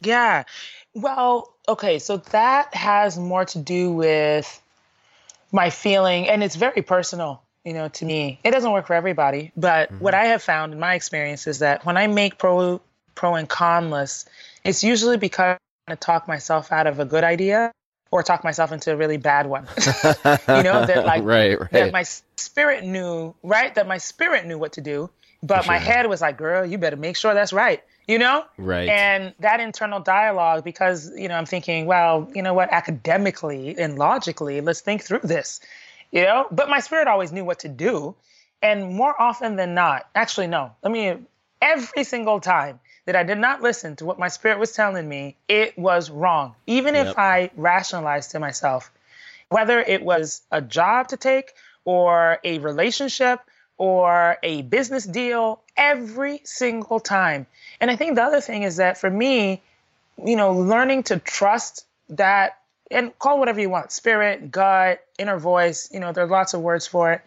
[0.00, 0.44] Yeah.
[0.94, 4.62] Well, okay, so that has more to do with
[5.52, 8.40] my feeling, and it's very personal, you know, to me.
[8.44, 9.98] It doesn't work for everybody, but Mm-hmm.
[9.98, 12.80] what I have found in my experience is that when I make pro
[13.14, 14.26] pro and con lists,
[14.64, 15.56] it's usually because
[15.88, 17.72] I'm trying to talk myself out of a good idea
[18.10, 19.68] or talk myself into a really bad one.
[20.52, 21.70] you know, that like Right, right.
[21.72, 22.04] that my
[22.38, 23.74] spirit knew, right?
[23.74, 25.10] That my spirit knew what to do,
[25.42, 27.82] but my head was like, girl, you better make sure that's right.
[28.06, 28.44] You know?
[28.58, 28.88] Right.
[28.88, 33.98] And that internal dialogue, because, you know, I'm thinking, well, you know what, academically and
[33.98, 35.60] logically, let's think through this.
[36.10, 36.46] You know?
[36.50, 38.14] But my spirit always knew what to do.
[38.62, 41.16] And more often than not, actually, no, let me,
[41.60, 45.36] every single time that I did not listen to what my spirit was telling me,
[45.48, 46.54] it was wrong.
[46.66, 47.06] Even Yep.
[47.08, 48.90] if I rationalized to myself,
[49.50, 51.52] whether it was a job to take
[51.84, 53.40] or a relationship
[53.76, 57.46] or a business deal, every single time.
[57.80, 59.62] And I think the other thing is that for me,
[60.24, 62.58] you know, learning to trust that
[62.90, 66.60] and call whatever you want spirit, gut, inner voice, you know, there are lots of
[66.60, 67.22] words for it.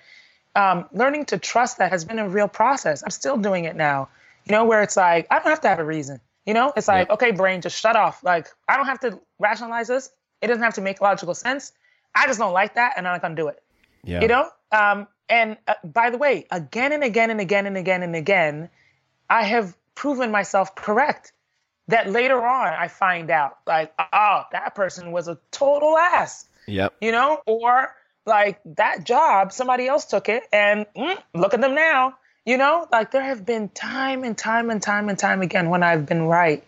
[0.55, 3.03] Um, learning to trust that has been a real process.
[3.03, 4.09] I'm still doing it now,
[4.45, 6.19] you know, where it's like, I don't have to have a reason.
[6.45, 7.15] You know, it's like, Yep.
[7.15, 8.23] okay, brain, just shut off.
[8.23, 10.09] Like, I don't have to rationalize this.
[10.41, 11.73] It doesn't have to make logical sense.
[12.15, 13.61] I just don't like that, and I'm not gonna do it.
[14.03, 14.21] Yeah.
[14.21, 14.49] You know?
[14.71, 18.69] Um, and uh, by the way, again and again and again and again and again,
[19.29, 21.33] I have proven myself correct.
[21.89, 26.95] That later on, I find out, like, oh, that person was a total ass, Yep.
[26.99, 27.41] you know?
[27.45, 27.95] Or
[28.25, 32.87] like that job, somebody else took it, and mm, look at them now, you know?
[32.91, 36.23] Like, there have been time and time and time and time again when I've been
[36.23, 36.61] right,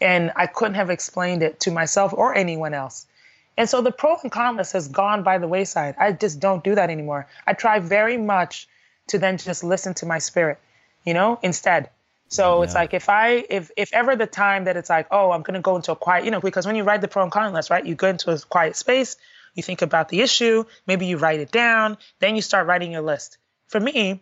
[0.00, 3.06] and I couldn't have explained it to myself or anyone else.
[3.56, 5.94] And so the pro and con list has gone by the wayside.
[5.98, 7.28] I just don't do that anymore.
[7.46, 8.68] I try very much
[9.08, 10.58] to then just listen to my spirit,
[11.04, 11.90] you know, instead.
[12.28, 15.42] So it's like if I if if ever the time that it's like, oh, I'm
[15.42, 17.52] gonna go into a quiet, you know, because when you write the pro and con
[17.52, 19.16] list, right, you go into a quiet space,
[19.54, 23.02] you think about the issue, maybe you write it down, then you start writing your
[23.02, 23.38] list.
[23.68, 24.20] For me,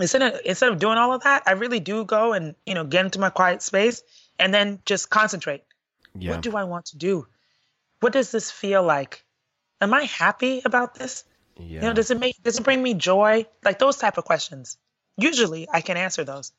[0.00, 2.84] instead of instead of doing all of that, I really do go and you know
[2.84, 4.02] get into my quiet space
[4.38, 5.64] and then just concentrate.
[6.16, 6.30] Yeah.
[6.32, 7.26] What do I want to do?
[8.04, 9.24] What does this feel like?
[9.80, 11.24] Am I happy about this?
[11.56, 11.80] yeah.
[11.80, 13.46] You know, does it make does it bring me joy?
[13.64, 14.76] Like those type of questions.
[15.16, 16.52] Usually I can answer those.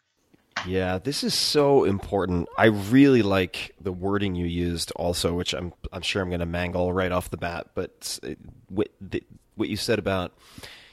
[0.65, 2.49] Yeah, this is so important.
[2.57, 6.47] I really like the wording you used, also, which I'm I'm sure I'm going to
[6.47, 7.67] mangle right off the bat.
[7.75, 8.17] But
[8.69, 9.21] what the,
[9.53, 10.33] what you said about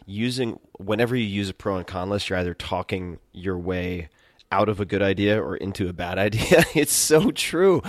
[0.04, 4.10] using whenever you use a pro and con list, you're either talking your way
[4.50, 6.62] out of a good idea or into a bad idea.
[6.74, 7.80] it's so true.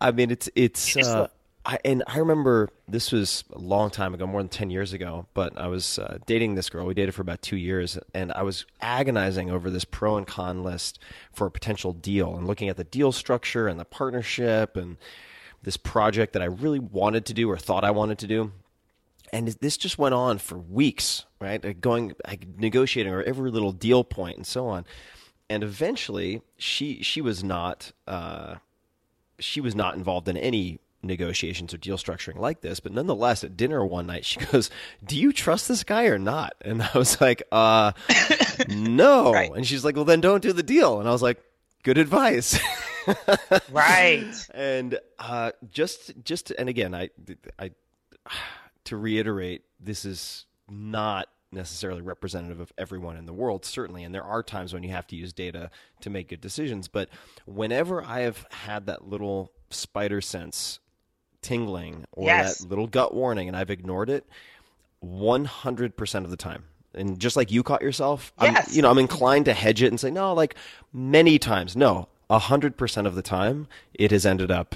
[0.00, 0.96] I mean, it's it's.
[0.96, 1.28] Uh,
[1.64, 5.26] I, and I remember this was a long time ago, more than 10 years ago,
[5.34, 6.86] but I was uh, dating this girl.
[6.86, 10.62] We dated for about two years, and I was agonizing over this pro and con
[10.62, 10.98] list
[11.32, 14.96] for a potential deal and looking at the deal structure and the partnership and
[15.62, 18.52] this project that I really wanted to do or thought I wanted to do.
[19.32, 21.80] And this just went on for weeks, right?
[21.80, 22.14] Going,
[22.56, 24.86] negotiating over every little deal point and so on.
[25.50, 28.56] And eventually, she she was not uh,
[29.38, 33.56] she was not involved in any negotiations or deal structuring like this but nonetheless at
[33.56, 34.68] dinner one night she goes
[35.04, 37.92] do you trust this guy or not and i was like uh
[38.68, 39.52] no Right.
[39.54, 41.40] and she's like well then don't do the deal and i was like
[41.84, 42.58] good advice
[43.70, 44.26] Right.
[44.52, 47.10] and uh just just and again i
[47.58, 47.70] i
[48.84, 54.24] to reiterate this is not necessarily representative of everyone in the world certainly and there
[54.24, 55.70] are times when you have to use data
[56.00, 57.08] to make good decisions but
[57.46, 60.78] whenever i have had that little spider sense
[61.48, 62.58] tingling or Yes.
[62.58, 64.26] that little gut warning and i've ignored it
[65.04, 66.64] 100% of the time
[66.94, 68.68] and just like you caught yourself Yes.
[68.68, 70.54] I'm, you know i'm inclined to hedge it and say no like
[70.92, 74.74] many times no 100% of the time it has ended up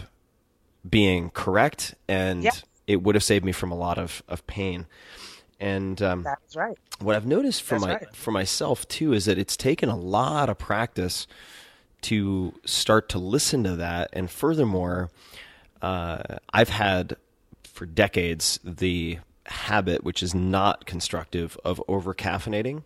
[0.89, 2.53] being correct and Yeah.
[2.86, 4.86] it would have saved me from a lot of, of pain
[5.61, 6.77] and um, That's right.
[7.01, 8.16] what I've noticed for That's my right.
[8.16, 11.27] for myself too is that it's taken a lot of practice
[12.03, 15.09] to start to listen to that, and furthermore,
[15.82, 17.16] uh, I've had
[17.64, 22.84] for decades the habit, which is not constructive, of over caffeinating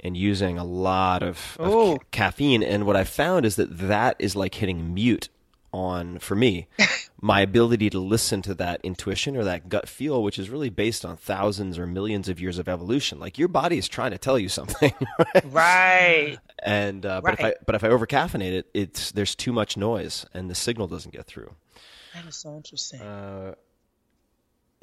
[0.00, 2.62] and using a lot of, of ca- caffeine.
[2.62, 5.28] And what I found is that that is like hitting mute
[5.72, 6.66] on for me
[7.20, 11.04] my ability to listen to that intuition or that gut feel which is really based
[11.04, 14.38] on thousands or millions of years of evolution like your body is trying to tell
[14.38, 14.94] you something
[15.34, 15.44] Right.
[15.44, 16.38] right.
[16.62, 17.54] and uh, but if i Right.
[17.66, 21.12] but if i over caffeinate it it's there's too much noise and the signal doesn't
[21.12, 21.52] get through
[22.14, 23.00] That is so interesting.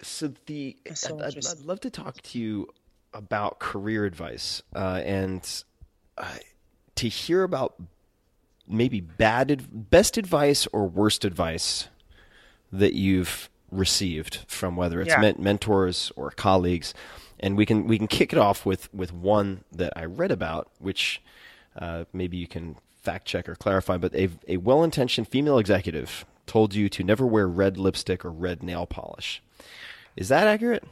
[0.02, 1.60] so the so I'd, I'd.
[1.66, 2.68] Love to talk to you
[3.14, 5.64] about career advice uh, and
[6.18, 6.36] uh,
[6.96, 7.76] to hear about
[8.68, 11.88] maybe bad best advice or worst advice
[12.72, 15.20] that you've received from whether it's Yeah.
[15.22, 16.94] men- mentors or colleagues,
[17.40, 20.70] and we can we can kick it off with with one that I read about,
[20.80, 21.22] which
[21.78, 23.98] uh, maybe you can fact check or clarify.
[23.98, 28.32] But a a well intentioned female executive told you to never wear red lipstick or
[28.32, 29.42] red nail polish.
[30.16, 30.84] Is that accurate?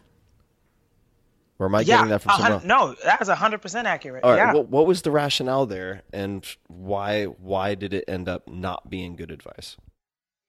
[1.60, 2.52] Or am I yeah, getting that from someone?
[2.52, 2.64] else?
[2.64, 4.24] no, that is hundred percent accurate.
[4.24, 4.38] All right.
[4.38, 4.54] yeah.
[4.54, 9.16] What, what was the rationale there, and why why did it end up not being
[9.16, 9.78] good advice?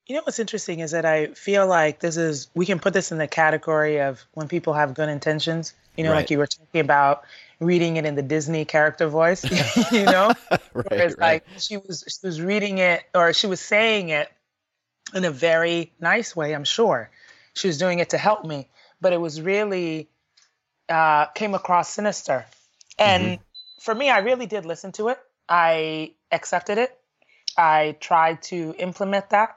[0.06, 3.12] You know what's interesting is that I feel like this is we can put this
[3.12, 5.74] in the category of when people have good intentions.
[5.96, 6.16] You know, Right.
[6.16, 7.24] like you were talking about
[7.60, 9.44] reading it in the Disney character voice.
[9.92, 10.32] you know,
[10.74, 11.18] Right, right.
[11.18, 14.28] like she was she was reading it or she was saying it
[15.14, 16.54] in a very nice way.
[16.54, 17.10] I'm sure
[17.54, 18.68] she was doing it to help me,
[19.00, 20.08] but it was really
[20.88, 22.44] uh, came across sinister.
[22.98, 23.38] And
[23.80, 25.18] for me, I really did listen to it.
[25.48, 26.98] I accepted it.
[27.56, 29.56] I tried to implement that.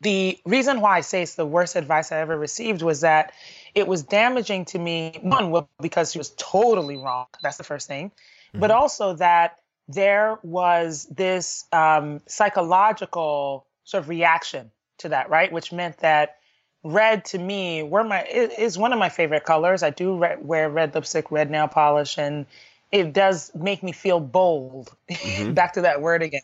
[0.00, 3.32] The reason why I say it's the worst advice I ever received was that
[3.74, 5.18] it was damaging to me.
[5.22, 7.26] One, well, because she was totally wrong.
[7.42, 8.10] That's the first thing.
[8.52, 15.50] But also that there was this um, psychological sort of reaction to that, right?
[15.52, 16.36] Which meant that
[16.84, 19.82] red to me were my is one of my favorite colors.
[19.82, 22.46] I do re- wear red lipstick, red nail polish, and
[22.90, 24.94] it does make me feel bold.
[25.10, 25.52] Mm-hmm.
[25.54, 26.42] Back to that word again.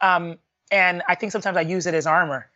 [0.00, 0.38] Um,
[0.70, 2.48] and I think sometimes I use it as armor.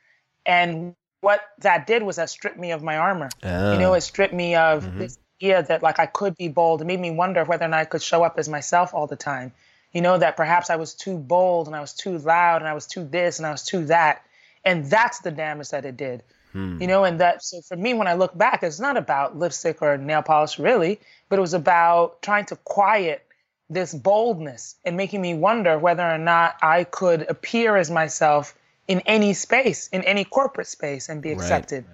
[0.47, 3.31] And what that did was that stripped me of my armor.
[3.43, 3.95] You know, ah.
[3.95, 4.99] it stripped me of mm-hmm.
[4.99, 6.83] this idea that like I could be bold.
[6.83, 9.17] It made me wonder whether or not I could show up as myself all the
[9.17, 9.53] time.
[9.95, 12.75] You know, that perhaps I was too bold and I was too loud and I
[12.75, 14.23] was too this and I was too that.
[14.65, 16.23] And that's the damage that it did.
[16.53, 16.81] Hmm.
[16.81, 19.81] You know, and that so for me when I look back, it's not about lipstick
[19.81, 23.27] or nail polish really, but it was about trying to quiet
[23.71, 28.55] this boldness and making me wonder whether or not I could appear as myself
[28.87, 31.85] in any space, in any corporate space, and be accepted.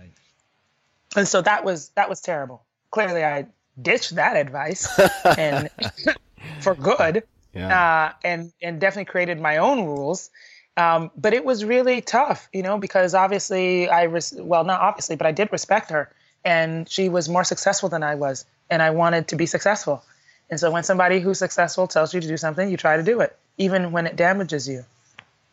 [1.16, 2.62] And so that was that was terrible.
[2.90, 3.47] Clearly, I
[3.81, 4.89] ditched that advice
[5.24, 5.70] and
[6.60, 7.22] for good,
[7.55, 7.68] Yeah.
[7.68, 10.31] uh, and and definitely created my own rules.
[10.77, 15.16] Um, but it was really tough, you know, because obviously I res- well not obviously,
[15.16, 16.10] but I did respect her,
[16.44, 20.02] and she was more successful than I was, and I wanted to be successful.
[20.48, 23.20] And so when somebody who's successful tells you to do something, you try to do
[23.20, 24.85] it, even when it damages you.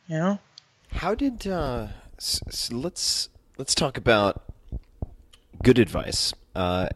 [0.08, 0.40] You know.
[0.92, 1.88] How did uh,
[2.72, 4.44] let's let's talk about
[5.64, 6.34] good advice.
[6.56, 6.90] Uh,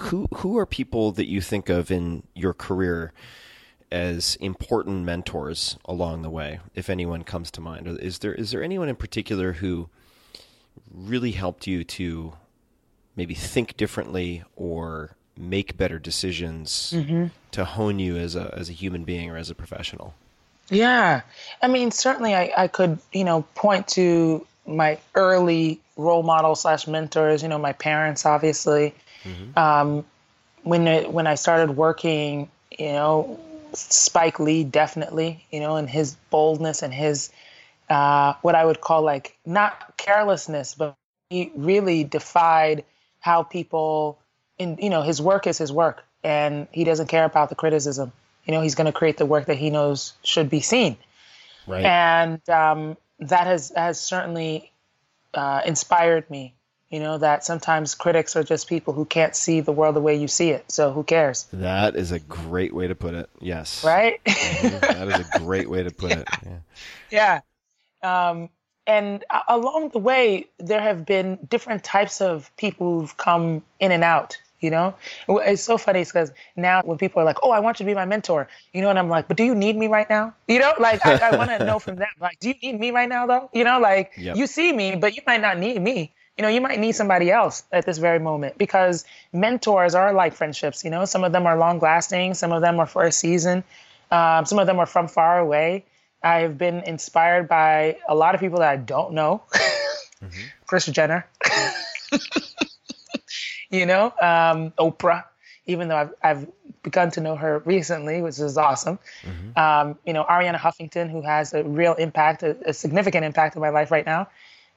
[0.00, 3.12] who who are people that you think of in your career
[3.92, 7.86] as important mentors along the way, if anyone comes to mind?
[8.00, 9.88] Is there is there anyone in particular who
[10.92, 12.32] really helped you to
[13.14, 16.94] maybe think differently or make better decisions
[17.52, 20.14] to hone you as a as a human being or as a professional?
[20.70, 21.20] Yeah.
[21.60, 26.86] I mean, certainly I, I could, you know, point to my early role model slash
[26.86, 28.94] mentors, you know, my parents, obviously.
[29.56, 30.04] Um,
[30.62, 32.48] when, it, when I started working,
[32.78, 33.38] you know,
[33.74, 37.30] Spike Lee definitely, you know, and his boldness and his,
[37.88, 40.94] uh, what I would call like, not carelessness, but
[41.30, 42.84] he really defied
[43.20, 44.18] how people,
[44.58, 48.12] in, you know, his work is his work and he doesn't care about the criticism.
[48.44, 50.96] You know, he's going to create the work that he knows should be seen
[51.66, 51.84] Right.
[51.84, 54.72] and um, that has has certainly
[55.34, 56.54] uh, inspired me.
[56.92, 60.14] You know that sometimes critics are just people who can't see the world the way
[60.14, 60.70] you see it.
[60.70, 63.30] So who cares, that is a great way to put it.
[63.40, 63.82] Yes.
[63.82, 64.20] right?
[64.26, 66.28] that is a great way to put it.
[67.10, 67.40] Yeah.
[68.02, 68.30] yeah.
[68.30, 68.50] Um,
[68.86, 74.04] and along the way, there have been different types of people who've come in and
[74.04, 74.36] out.
[74.60, 74.94] You know,
[75.28, 77.94] it's so funny because now when people are like, "Oh, I want you to be
[77.96, 80.60] my mentor," you know, and I'm like, "But do you need me right now?" You
[80.60, 83.08] know, like I, I want to know from them, like, "Do you need me right
[83.08, 84.36] now, though?" You know, like Yep.
[84.36, 86.12] you see me, but you might not need me.
[86.42, 90.34] You know, you might need somebody else at this very moment because mentors are like
[90.34, 90.82] friendships.
[90.82, 93.62] You know, some of them are long lasting, some of them are for a season,
[94.10, 95.84] um, some of them are from far away.
[96.20, 99.44] I've been inspired by a lot of people that I don't know.
[100.66, 101.28] Kris Jenner,
[103.70, 105.22] you know, um, Oprah,
[105.66, 106.46] even though I've, I've
[106.82, 108.98] begun to know her recently, which is awesome.
[109.56, 113.62] Um, you know, Arianna Huffington, who has a real impact, a, a significant impact in
[113.62, 114.26] my life right now.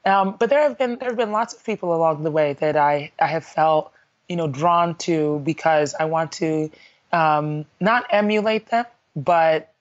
[0.05, 2.77] Um, but there have been there have been lots of people along the way that
[2.77, 3.91] I, I have felt
[4.29, 6.69] you know drawn to because I want to
[7.11, 9.73] um, not emulate them, but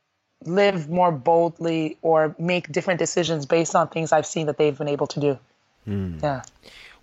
[0.44, 4.88] live more boldly or make different decisions based on things I've seen that they've been
[4.88, 5.38] able to do.
[5.86, 6.42] Yeah.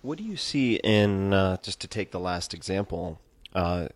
[0.00, 3.20] What do you see in uh, just to take the last example,
[3.54, 3.88] uh,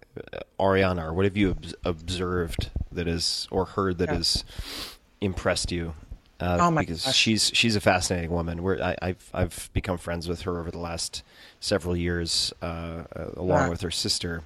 [0.61, 1.07] Arianna?
[1.07, 4.44] Or what have you obs- observed that is or heard that has
[5.20, 5.94] impressed you
[6.41, 7.15] Uh, Oh my because gosh.
[7.15, 8.63] she's she's a fascinating woman.
[8.63, 11.23] We're, I, I've I've become friends with her over the last
[11.61, 13.69] several years, uh, uh, along Yeah.
[13.69, 14.43] with her sister.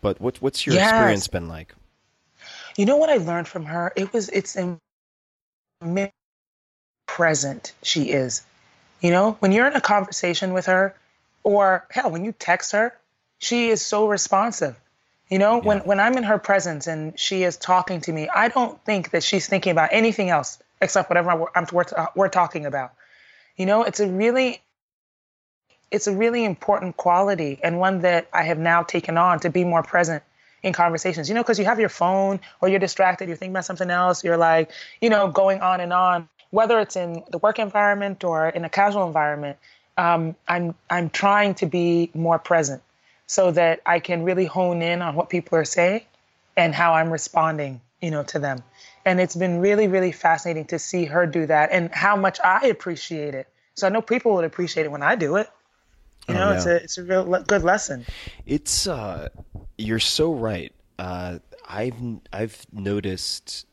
[0.00, 0.78] But what what's your Yes.
[0.78, 1.74] experience been like?
[2.76, 3.92] You know what I learned from her?
[3.96, 4.80] It was it's in
[7.06, 8.42] present she is.
[9.00, 10.94] You know, when you're in a conversation with her,
[11.42, 12.94] or hell, when you text her,
[13.38, 14.76] she is so responsive.
[15.28, 18.48] You know, when when I'm in her presence and she is talking to me, I
[18.48, 21.84] don't think that she's thinking about anything else except whatever I'm, we're,
[22.14, 22.92] we're talking about.
[23.56, 24.60] You know, it's a really
[25.90, 29.64] it's a really important quality and one that I have now taken on to be
[29.64, 30.24] more present
[30.62, 31.28] in conversations.
[31.28, 34.24] You know, because you have your phone or you're distracted, you're thinking about something else,
[34.24, 36.28] you're like, you know, going on and on.
[36.50, 39.58] Whether it's in the work environment or in a casual environment,
[39.96, 42.82] um, I'm I'm trying to be more present
[43.26, 46.02] so that I can really hone in on what people are saying
[46.56, 48.62] and how I'm responding, you know, to them.
[49.04, 52.66] And it's been really, really fascinating to see her do that and how much I
[52.68, 53.48] appreciate it.
[53.74, 55.48] So I know people would appreciate it when I do it.
[56.28, 58.06] You Oh, know, it's a it's a real le- good lesson.
[58.46, 59.28] It's uh,
[59.78, 60.72] you're so right.
[60.98, 61.94] Uh, I've
[62.32, 63.66] I've noticed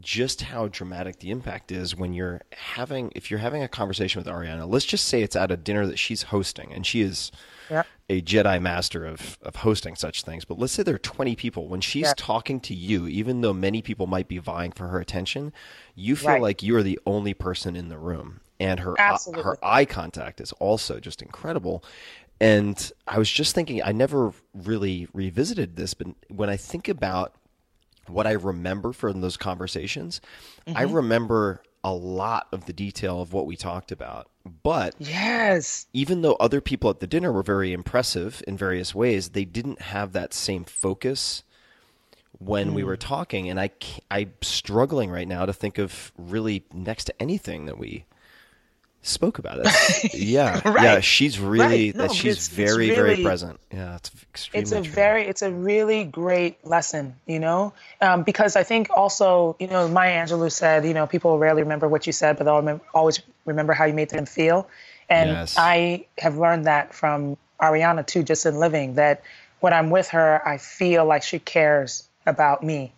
[0.00, 4.26] just how dramatic the impact is when you're having if you're having a conversation with
[4.26, 4.68] Arianna.
[4.68, 7.30] Let's just say it's at a dinner that she's hosting, and she is
[7.72, 7.82] Yeah.
[8.08, 10.44] a Jedi master of of hosting such things.
[10.44, 11.68] But let's say there are 20 people.
[11.68, 12.14] When she's Yeah.
[12.16, 15.52] talking to you, even though many people might be vying for her attention,
[15.94, 16.42] you feel Right.
[16.42, 19.44] like you are the only person in the room, and her Absolutely.
[19.44, 21.82] her eye contact is also just incredible.
[22.40, 27.34] And I was just thinking, I never really revisited this, but when I think about
[28.08, 30.20] what I remember from those conversations,
[30.66, 30.94] I Mm-hmm.
[30.94, 34.28] remember a lot of the detail of what we talked about.
[34.62, 35.86] But Yes.
[35.92, 39.82] even though other people at the dinner were very impressive in various ways, they didn't
[39.82, 41.42] have that same focus
[42.38, 42.88] when we hmm.
[42.88, 43.48] were talking.
[43.48, 43.70] And I,
[44.10, 48.04] I'm struggling right now to think of really next to anything that we
[49.02, 50.14] spoke about it.
[50.14, 51.00] yeah, yeah.
[51.00, 51.94] She's really Right.
[51.96, 53.58] No, that she's it's- it's very very present.
[53.72, 54.62] Yeah, it's extremely.
[54.62, 54.92] it's a true.
[54.92, 59.88] very it's a really great lesson you know um, because i think also you know
[59.88, 63.72] maya angelou said you know people rarely remember what you said but they'll always remember
[63.72, 64.68] how you made them feel
[65.08, 65.54] and Yes.
[65.58, 69.22] i have learned that from arianna too just in living that
[69.60, 72.92] when i'm with her i feel like she cares about me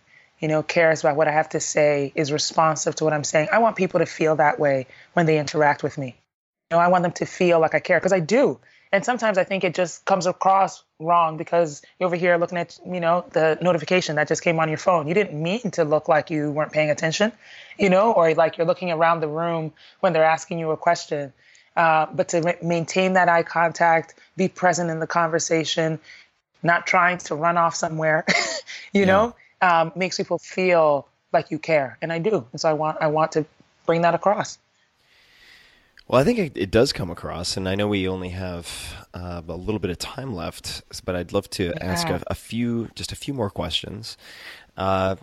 [0.45, 3.47] you know cares about what i have to say is responsive to what i'm saying
[3.51, 6.15] i want people to feel that way when they interact with me
[6.71, 8.59] you know, I want them to feel like I care because I do.
[8.91, 12.79] And sometimes I think it just comes across wrong because you're over here looking at,
[12.85, 15.07] you know, the notification that just came on your phone.
[15.07, 17.31] You didn't mean to look like you weren't paying attention,
[17.77, 21.33] you know, or like you're looking around the room when they're asking you a question.
[21.75, 25.99] Uh, but to ma- maintain that eye contact, be present in the conversation,
[26.63, 28.25] not trying to run off somewhere,
[28.93, 31.97] you know, um, makes people feel like you care.
[32.01, 32.45] And I do.
[32.51, 33.45] And so I want, I want to
[33.85, 34.57] bring that across.
[36.07, 39.41] Well, I think it, it does come across, and I know we only have uh,
[39.47, 43.11] a little bit of time left, but I'd love to ask a, a few, just
[43.11, 44.15] a few more questions.
[44.77, 45.15] Uh,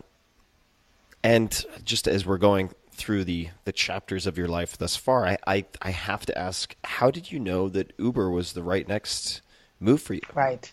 [1.22, 5.38] and just as we're going through the the chapters of your life thus far, I,
[5.46, 9.40] I I have to ask, how did you know that Uber was the right next
[9.78, 10.20] move for you?
[10.34, 10.72] Right.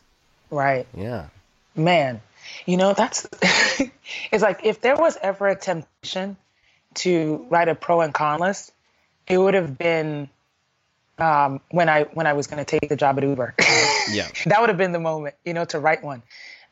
[0.50, 0.88] Right.
[0.96, 1.28] Yeah.
[1.76, 2.22] Man,
[2.66, 3.28] you know, that's
[4.32, 6.38] it's like if there was ever a temptation
[6.96, 8.72] to write a pro and con list,
[9.28, 10.30] it would have been
[11.20, 13.56] um, when I when I was going to take the job at Uber.
[14.12, 14.28] Yeah.
[14.48, 16.24] that would have been the moment, you know, to write one.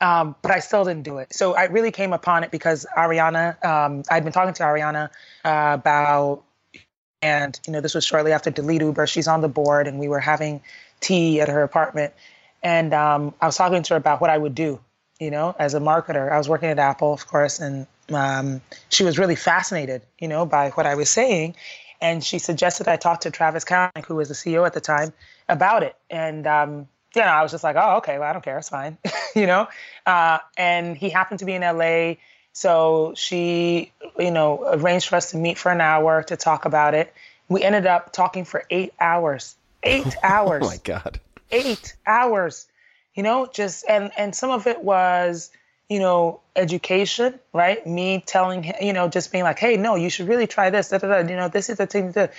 [0.01, 1.35] Um, but I still didn't do it.
[1.35, 5.09] So I really came upon it because Arianna, um, I'd been talking to Arianna
[5.45, 6.43] uh, about,
[7.21, 9.05] and you know, this was shortly after Delete Uber.
[9.05, 10.61] She's on the board, and we were having
[10.99, 12.13] tea at her apartment,
[12.63, 14.79] and um, I was talking to her about what I would do,
[15.19, 16.31] you know, as a marketer.
[16.31, 20.45] I was working at Apple, of course, and um, she was really fascinated, you know,
[20.45, 21.55] by what I was saying.
[21.99, 25.13] And she suggested I talk to Travis Kalanick, who was the CEO at the time,
[25.49, 25.95] about it.
[26.09, 28.57] And, um, you know, I was just like, oh, okay, well, I don't care.
[28.59, 28.97] It's fine,
[29.35, 29.67] you know?
[30.05, 32.15] Uh, and he happened to be in LA.
[32.53, 36.93] So she, you know, arranged for us to meet for an hour to talk about
[36.93, 37.13] it.
[37.49, 39.55] We ended up talking for eight hours.
[39.83, 41.19] Eight hours Oh my God.
[41.51, 42.67] eight hours
[43.17, 45.49] you know just and and some of it was
[45.89, 47.85] you know education right?
[47.85, 50.89] Me telling him you know just being like hey no you should really try this
[50.89, 52.33] da, da, da, you know this is the thing to do.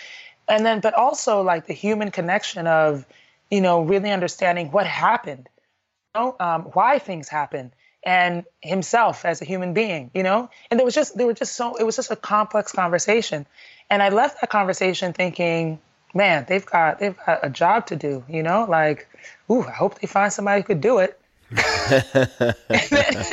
[0.49, 3.05] And then but also like the human connection of
[3.51, 5.49] you know really understanding what happened
[6.15, 7.73] you know um, why things happen
[8.05, 10.49] and himself as a human being you know?
[10.71, 13.47] And there was just there were just so it was just a complex conversation.
[13.91, 15.81] And i left that conversation thinking
[16.15, 19.09] man they've got they've got a job to do you know like
[19.51, 21.21] ooh i hope they find somebody who could do it
[21.51, 21.63] and
[22.69, 23.27] then,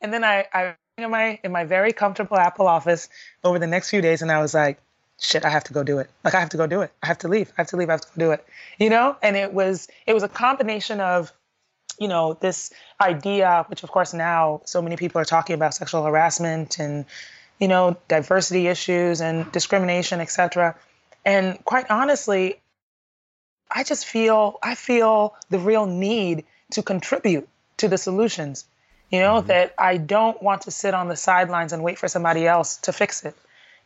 [0.00, 3.08] and then I, I in my in my very comfortable Apple office
[3.44, 4.78] over the next few days, and I was like,
[5.20, 6.10] shit, I have to go do it.
[6.24, 6.92] Like I have to go do it.
[7.02, 7.48] I have to leave.
[7.50, 7.88] I have to leave.
[7.88, 8.44] I have to go do it.
[8.78, 9.16] You know?
[9.22, 11.32] And it was it was a combination of,
[11.98, 16.04] you know, this idea, which of course now so many people are talking about sexual
[16.04, 17.04] harassment and,
[17.58, 20.76] you know, diversity issues and discrimination, etc.
[21.24, 22.60] And quite honestly,
[23.70, 28.64] I just feel I feel the real need to contribute to the solutions.
[29.10, 29.48] You know, mm-hmm.
[29.48, 32.92] that I don't want to sit on the sidelines and wait for somebody else to
[32.92, 33.36] fix it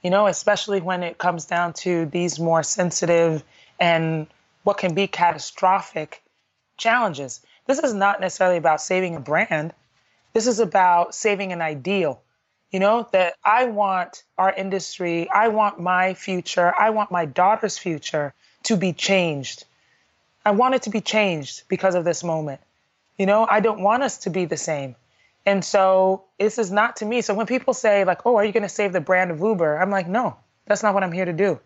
[0.02, 3.42] you know, especially when it comes down to these more sensitive
[3.80, 4.26] and
[4.62, 6.22] what can be catastrophic
[6.76, 7.40] challenges.
[7.66, 9.72] This is not necessarily about saving a brand.
[10.32, 12.20] This is about saving an ideal.
[12.76, 17.78] You know, that I want our industry, I want my future, I want my daughter's
[17.78, 18.34] future
[18.64, 19.64] to be changed.
[20.44, 22.60] I want it to be changed because of this moment.
[23.16, 24.94] You know, I don't want us to be the same.
[25.46, 27.22] And so this is not to me.
[27.22, 29.80] So when people say like, "Oh, are you going to save the brand of Uber?"
[29.80, 30.36] I'm like, "No,
[30.66, 31.58] that's not what I'm here to do."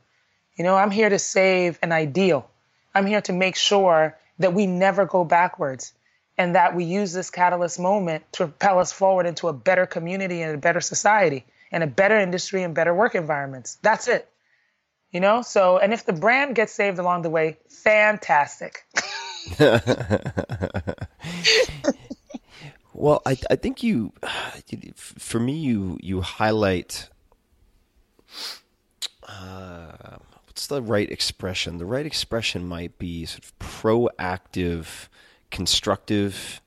[0.54, 2.48] You know, I'm here to save an ideal.
[2.94, 5.92] I'm here to make sure that we never go backwards
[6.40, 10.40] and that we use this catalyst moment to propel us forward into a better community
[10.40, 13.76] and a better society and a better industry and better work environments.
[13.82, 14.26] That's it.
[15.12, 18.86] You know, so and if the brand gets saved along the way, fantastic.
[22.92, 24.12] Well, I I think you,
[24.94, 27.08] for me, you you highlight.
[29.26, 31.78] Uh, what's the right expression?
[31.78, 35.08] The right expression might be sort of proactive,
[35.50, 36.60] constructive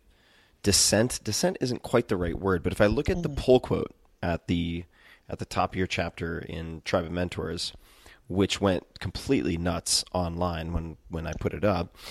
[0.62, 1.20] dissent.
[1.24, 3.42] Dissent isn't quite the right word, but if I look at the mm-hmm.
[3.42, 4.86] pull quote at the
[5.30, 7.74] at the top of your chapter in Tribe of Mentors,
[8.28, 11.96] which went completely nuts online when, when I put it up.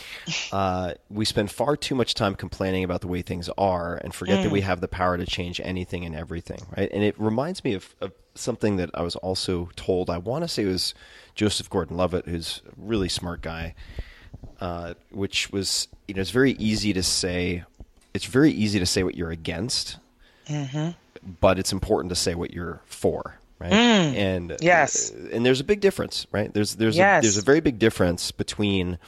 [0.52, 4.38] Uh, we spend far too much time complaining about the way things are and forget
[4.38, 4.42] mm.
[4.42, 4.64] that we mm.
[4.64, 6.90] have the power to change anything and everything, right?
[6.92, 10.10] And it reminds me of, of something that I was also told.
[10.10, 10.92] I want to say it was
[11.34, 13.74] Joseph Gordon-Levitt, who's a really smart guy,
[14.62, 17.64] uh, which was you know it's very easy to say.
[18.14, 19.97] It's very easy to say what you're against,
[20.47, 20.90] mm-hmm.
[21.40, 23.72] but it's important to say what you're for right?
[23.72, 26.52] Mm, and yes, uh, and there's a big difference, right?
[26.52, 27.22] There's there's yes.
[27.22, 28.98] a, there's a very big difference between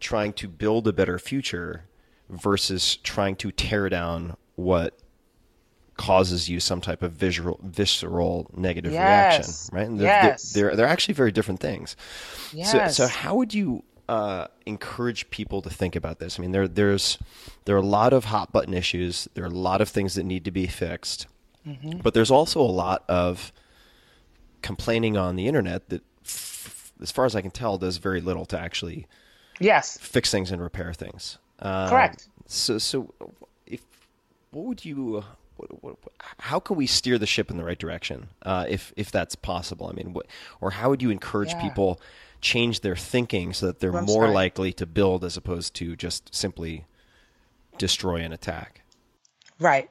[0.00, 1.84] trying to build a better future
[2.30, 4.98] versus trying to tear down what
[5.96, 9.70] causes you some type of visual, visceral negative yes.
[9.70, 9.86] reaction, right?
[9.86, 10.52] And they're, yes.
[10.52, 11.94] they're, they're, they're actually very different things.
[12.54, 12.72] Yes.
[12.72, 16.38] So, so how would you uh, encourage people to think about this?
[16.38, 17.16] I mean, there, there's,
[17.64, 19.28] there are a lot of hot button issues.
[19.34, 21.28] There are a lot of things that need to be fixed,
[21.64, 22.00] mm-hmm.
[22.02, 23.52] but there's also a lot of
[24.62, 28.44] complaining on the internet that, f- as far as I can tell, does very little
[28.46, 29.06] to actually
[29.60, 31.38] yes fix things and repair things.
[31.60, 32.28] Uh, Correct.
[32.46, 33.14] So, so
[33.66, 33.80] if
[34.50, 35.22] what would you?
[35.56, 35.96] What, what,
[36.38, 39.86] how can we steer the ship in the right direction, uh, if if that's possible?
[39.86, 40.26] I mean, what,
[40.60, 41.62] or how would you encourage yeah.
[41.62, 42.00] people
[42.40, 44.34] change their thinking so that they're more sorry.
[44.34, 46.84] likely to build as opposed to just simply
[47.78, 48.82] destroy and attack?
[49.58, 49.90] Right.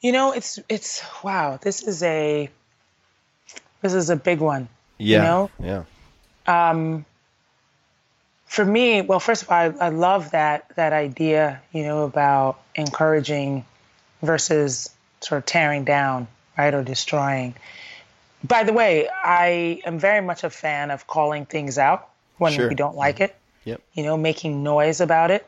[0.00, 1.58] You know, it's it's wow.
[1.60, 2.50] This is a
[3.82, 4.68] this is a big one.
[4.98, 5.18] Yeah.
[5.18, 5.50] You know?
[6.46, 6.70] Yeah.
[6.70, 7.04] Um,
[8.46, 12.60] for me, well, first of all, I, I love that that idea, you know, about
[12.74, 13.64] encouraging
[14.22, 14.90] versus
[15.20, 17.54] sort of tearing down, right, or destroying.
[18.46, 22.08] By the way, I am very much a fan of calling things out
[22.38, 22.68] when sure.
[22.68, 23.34] we don't like it.
[23.64, 23.80] Yep.
[23.94, 25.46] You know, making noise about it.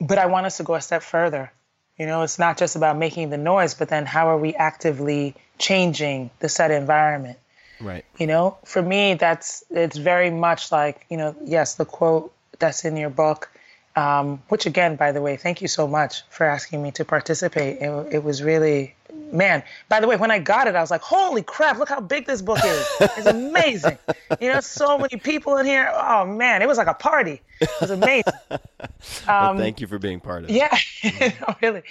[0.00, 1.50] But I want us to go a step further.
[1.98, 5.34] You know, it's not just about making the noise, but then how are we actively
[5.58, 7.38] changing the set environment?
[7.80, 8.04] Right.
[8.18, 12.84] You know, for me, that's it's very much like you know, yes, the quote that's
[12.84, 13.50] in your book.
[13.96, 17.80] Um, which again, by the way, thank you so much for asking me to participate.
[17.80, 18.94] It, it, was really,
[19.32, 19.62] man.
[19.88, 21.78] By the way, when I got it, I was like, holy crap!
[21.78, 22.86] Look how big this book is.
[23.00, 23.96] It's amazing.
[24.40, 25.90] you know, so many people in here.
[25.94, 27.40] Oh man, it was like a party.
[27.60, 28.34] It was amazing.
[28.50, 30.52] well, um, thank you for being part of it.
[30.52, 31.82] Yeah, no, really.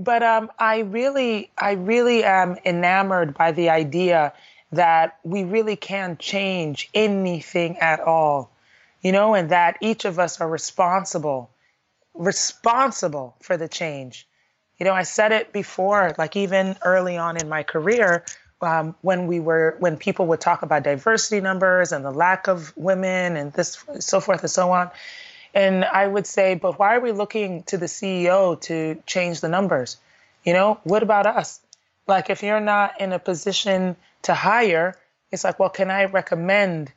[0.00, 4.32] But um, I really, I really am enamored by the idea
[4.72, 8.50] that we really can change anything at all,
[9.04, 11.50] you know, and that each of us are responsible,
[12.14, 14.26] responsible for the change.
[14.78, 18.24] You know, I said it before, like even early on in my career,
[18.60, 22.72] um, when we were when people would talk about diversity numbers and the lack of
[22.76, 24.90] women and this so forth and so on.
[25.52, 29.48] And i would say but why are we looking to the ceo to change the
[29.48, 29.98] numbers?
[30.44, 31.60] You know what about us?
[32.06, 34.96] Like if you're not in a position to hire,
[35.30, 36.92] it's like, well, can I recommend,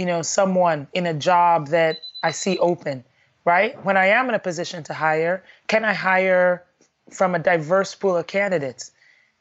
[0.00, 3.04] you know, someone in a job that I see open,
[3.44, 3.72] right?
[3.84, 6.64] When I am in a position to hire, can I hire
[7.10, 8.92] from a diverse pool of candidates?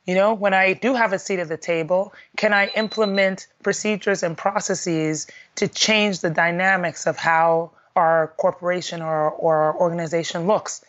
[0.03, 4.21] You know, when I do have a seat at the table, can I implement procedures
[4.21, 10.83] and processes to change the dynamics of how our corporation or, or our organization looks?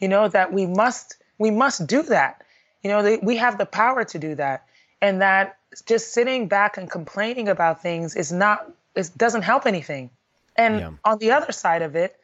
[0.00, 2.42] You know, that we must we must do that.
[2.82, 4.66] You know, we have the power to do that.
[5.00, 5.56] And that
[5.86, 10.10] just sitting back and complaining about things is not it doesn't help anything.
[10.56, 10.90] And Yeah.
[11.04, 12.16] on the other side of it,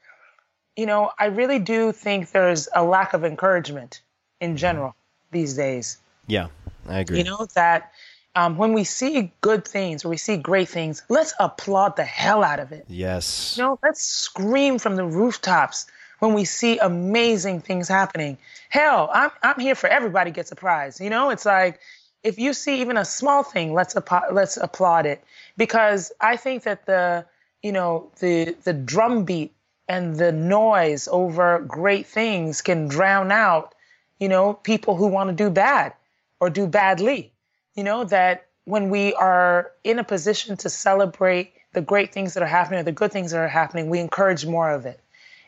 [0.76, 4.01] you know, I really do think there's a lack of encouragement
[4.40, 4.94] in general
[5.30, 5.98] these days.
[6.26, 6.48] Yeah,
[6.88, 7.18] I agree.
[7.18, 7.92] You know, that
[8.36, 12.44] um, when we see good things or we see great things, let's applaud the hell
[12.44, 12.84] out of it.
[12.88, 13.56] yes.
[13.56, 15.86] You know, let's scream from the rooftops
[16.20, 18.38] when we see amazing things happening.
[18.68, 21.01] Hell, I'm I'm here for everybody gets a prize.
[21.01, 21.80] You know, it's like
[22.22, 25.24] if you see even a small thing, let's appa- let's applaud it
[25.61, 27.27] because I think that the
[27.62, 29.53] you know the the drumbeat
[29.87, 33.74] and the noise over great things can drown out
[34.19, 35.93] you know people who want to do bad
[36.41, 37.31] or do badly.
[37.74, 42.43] You know that when we are in a position to celebrate the great things that
[42.43, 44.99] are happening or the good things that are happening, we encourage more of it.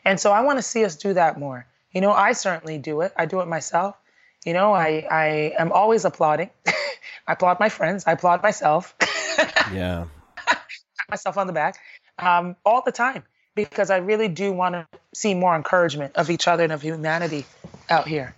[0.05, 1.65] And so I want to see us do that more.
[1.91, 3.13] You know, I certainly do it.
[3.17, 3.95] I do it myself.
[4.45, 5.25] You know, I, I
[5.57, 6.51] am always applauding.
[7.27, 8.03] I applaud my friends.
[8.05, 8.95] I applaud myself.
[9.73, 10.05] Yeah.
[10.45, 10.61] pat
[11.09, 11.77] myself on the back
[12.19, 13.23] um, all the time
[13.55, 17.45] because I really do want to see more encouragement of each other and of humanity
[17.89, 18.35] out here.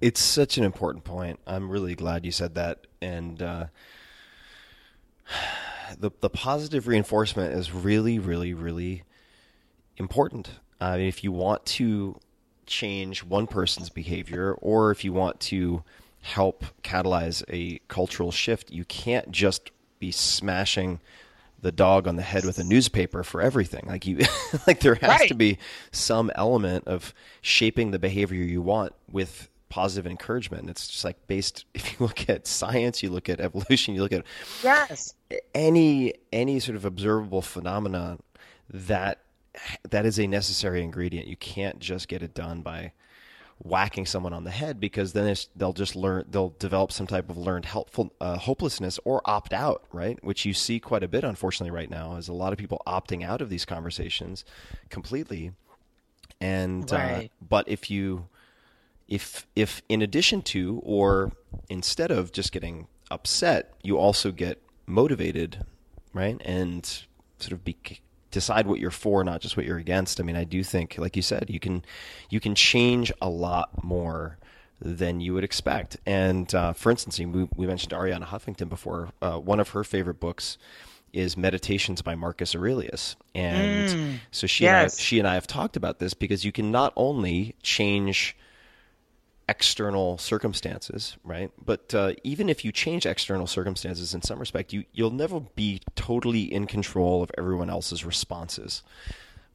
[0.00, 1.40] It's such an important point.
[1.46, 2.86] I'm really glad you said that.
[3.02, 3.66] And uh,
[5.98, 9.02] the the positive reinforcement is really, really, really
[9.96, 10.50] important.
[10.80, 12.18] Uh, if you want to
[12.66, 15.82] change one person's behavior, or if you want to
[16.20, 21.00] help catalyze a cultural shift, you can't just be smashing
[21.60, 23.84] the dog on the head with a newspaper for everything.
[23.86, 24.18] Like you,
[24.66, 25.28] like there has Right.
[25.28, 25.58] to be
[25.90, 30.70] some element of shaping the behavior you want with positive encouragement.
[30.70, 31.64] It's just like based.
[31.74, 34.24] If you look at science, you look at evolution, you look at
[34.62, 35.14] Yes.
[35.54, 38.20] any any sort of observable phenomenon
[38.70, 39.20] that
[39.90, 41.26] that is a necessary ingredient.
[41.26, 42.92] You can't just get it done by
[43.60, 47.28] whacking someone on the head because then it's, they'll just learn they'll develop some type
[47.28, 50.22] of learned helpful uh, hopelessness or opt out right?
[50.22, 53.24] Which you see quite a bit unfortunately right now is a lot of people opting
[53.24, 54.44] out of these conversations
[54.90, 55.52] completely.
[56.40, 58.28] And uh, but if you
[59.08, 61.32] if if in addition to or
[61.68, 65.64] instead of just getting upset you also get motivated
[66.12, 66.40] right?
[66.44, 66.84] And
[67.38, 67.76] sort of be
[68.30, 70.20] decide what you're for not just what you're against.
[70.20, 71.84] I mean i do think like you said you can
[72.30, 74.38] you can change a lot more
[74.80, 75.96] than you would expect.
[76.06, 79.10] And uh, for instance we, we mentioned arianna huffington before.
[79.20, 80.58] Uh, one of her favorite books
[81.12, 83.16] is meditations by marcus aurelius.
[83.34, 86.70] And so she and I, she and i have talked about this because you can
[86.70, 88.36] not only change
[89.48, 91.50] external circumstances, right?
[91.64, 95.80] But uh, even if you change external circumstances in some respect, you you'll never be
[95.96, 98.82] totally in control of everyone else's responses.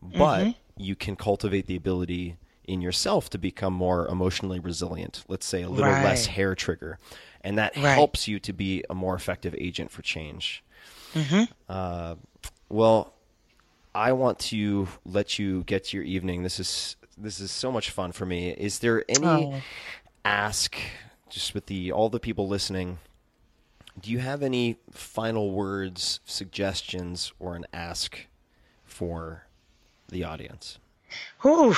[0.01, 5.23] But you can cultivate the ability in yourself to become more emotionally resilient.
[5.27, 6.97] Let's say a little less hair trigger,
[7.41, 7.95] and that Right.
[7.95, 10.63] helps you to be a more effective agent for change.
[11.69, 12.15] Uh,
[12.69, 13.13] well,
[13.95, 16.43] I want to let you get to your evening.
[16.43, 18.49] This is this is so much fun for me.
[18.49, 19.61] Is there any Oh.
[20.25, 20.75] ask
[21.29, 22.99] just with the all the people listening?
[23.99, 28.25] Do you have any final words, suggestions, or an ask
[28.85, 29.45] for
[30.09, 30.79] the audience?
[31.41, 31.75] Whew,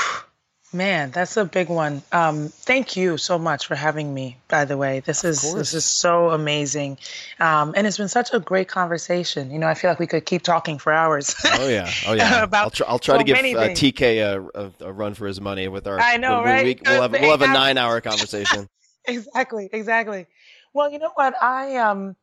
[0.75, 2.03] man, that's a big one.
[2.11, 4.37] Um, thank you so much for having me.
[4.47, 6.97] By the way, this is this is so amazing,
[7.39, 9.49] um, and it's been such a great conversation.
[9.49, 11.33] You know, I feel like we could keep talking for hours.
[11.45, 12.43] Oh yeah, oh yeah.
[12.43, 13.69] About I'll try, I'll try so to give uh.
[13.69, 15.99] TK a, a, a run for his money with our.
[15.99, 16.63] I know, we- right?
[16.63, 18.67] we- we'll have we'll have a nine-hour conversation.
[19.05, 20.27] exactly, exactly.
[20.73, 21.41] Well, you know what?
[21.41, 22.15] I um,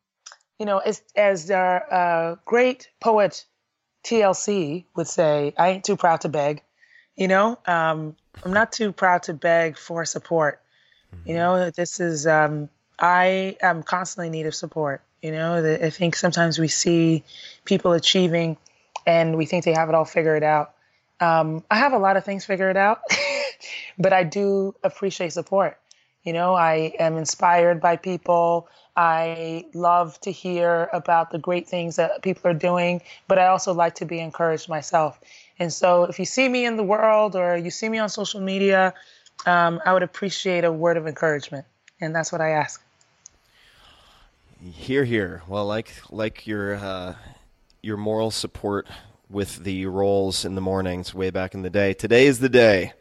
[0.59, 3.45] you know, as as our uh, great poet
[4.05, 6.63] TLC would say, I ain't too proud to beg.
[7.17, 10.61] You know, um, I'm not too proud to beg for support.
[11.25, 12.69] You know, this is um,
[12.99, 15.03] I am constantly in need of support.
[15.21, 17.25] You know, The- I think sometimes we see
[17.65, 18.57] people achieving,
[19.07, 20.75] and we think they have it all figured out.
[21.21, 23.01] Um, I have a lot of things figured out,
[23.99, 25.79] but I do appreciate support.
[26.25, 28.69] You know, I am inspired by people.
[28.97, 33.73] I love to hear about the great things that people are doing, but I also
[33.73, 35.19] like to be encouraged myself.
[35.59, 38.41] And so if you see me in the world or you see me on social
[38.41, 38.93] media,
[39.47, 41.65] um, I would appreciate a word of encouragement.
[42.01, 42.83] And that's what I ask.
[44.61, 45.43] Here, here.
[45.49, 47.15] Well, like like your uh,
[47.81, 48.87] your moral support
[49.29, 51.95] with the rolls in the mornings way back in the day.
[51.95, 52.93] Today is the day.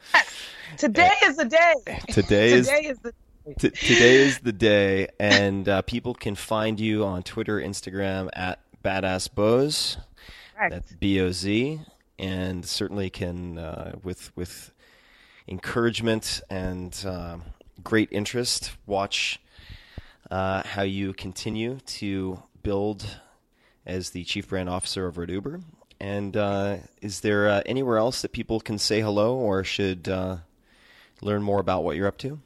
[0.77, 1.73] Today is the day.
[2.09, 3.13] Today is Today is the
[3.57, 8.59] T- today is the day, and uh, people can find you on Twitter, Instagram at
[8.83, 9.97] Badass Boz.
[10.69, 11.79] That's B O Z,
[12.19, 14.71] and certainly can uh, with with
[15.47, 17.37] encouragement and uh,
[17.83, 19.39] great interest watch
[20.29, 23.17] uh, how you continue to build
[23.87, 25.61] as the chief brand officer over at Uber.
[25.99, 30.37] And uh, is there uh, anywhere else that people can say hello or should uh,
[31.21, 32.39] learn more about what you're up to?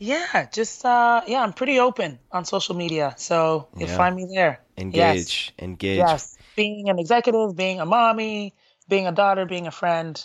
[0.00, 3.96] Yeah, just uh, yeah, I'm pretty open on social media, so you'll Yeah.
[3.98, 4.62] find me there.
[4.78, 5.98] Engage, engage.
[5.98, 8.54] Yes, being an executive, being a mommy,
[8.88, 10.24] being a daughter, being a friend,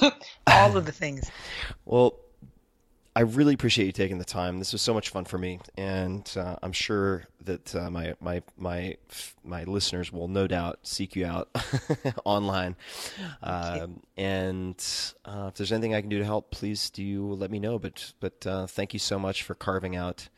[0.46, 1.30] all of the things.
[1.86, 2.18] Well,
[3.16, 4.58] I really appreciate you taking the time.
[4.58, 8.42] This was so much fun for me, and uh, I'm sure that uh, my my
[8.56, 8.96] my
[9.44, 11.48] my listeners will no doubt seek you out
[12.24, 12.74] online.
[13.40, 14.84] Um, and
[15.24, 17.78] uh, if there's anything I can do to help, please do let me know.
[17.78, 20.28] But but uh, thank you so much for carving out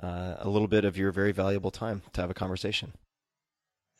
[0.00, 2.92] uh, a little bit of your very valuable time to have a conversation.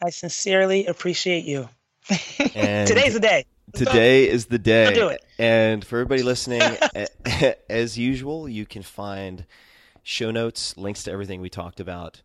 [0.01, 1.69] I sincerely appreciate you.
[2.39, 3.47] Today's the day.
[3.73, 4.94] Today is the day.
[5.39, 6.62] And for everybody listening,
[7.69, 9.47] as usual, you can find
[10.03, 12.23] show notes, links to everything we talked about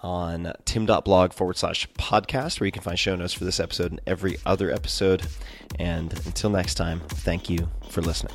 [0.00, 4.00] on tim.blog forward slash podcast, where you can find show notes for this episode and
[4.06, 5.26] every other episode.
[5.78, 8.34] And until next time, thank you for listening.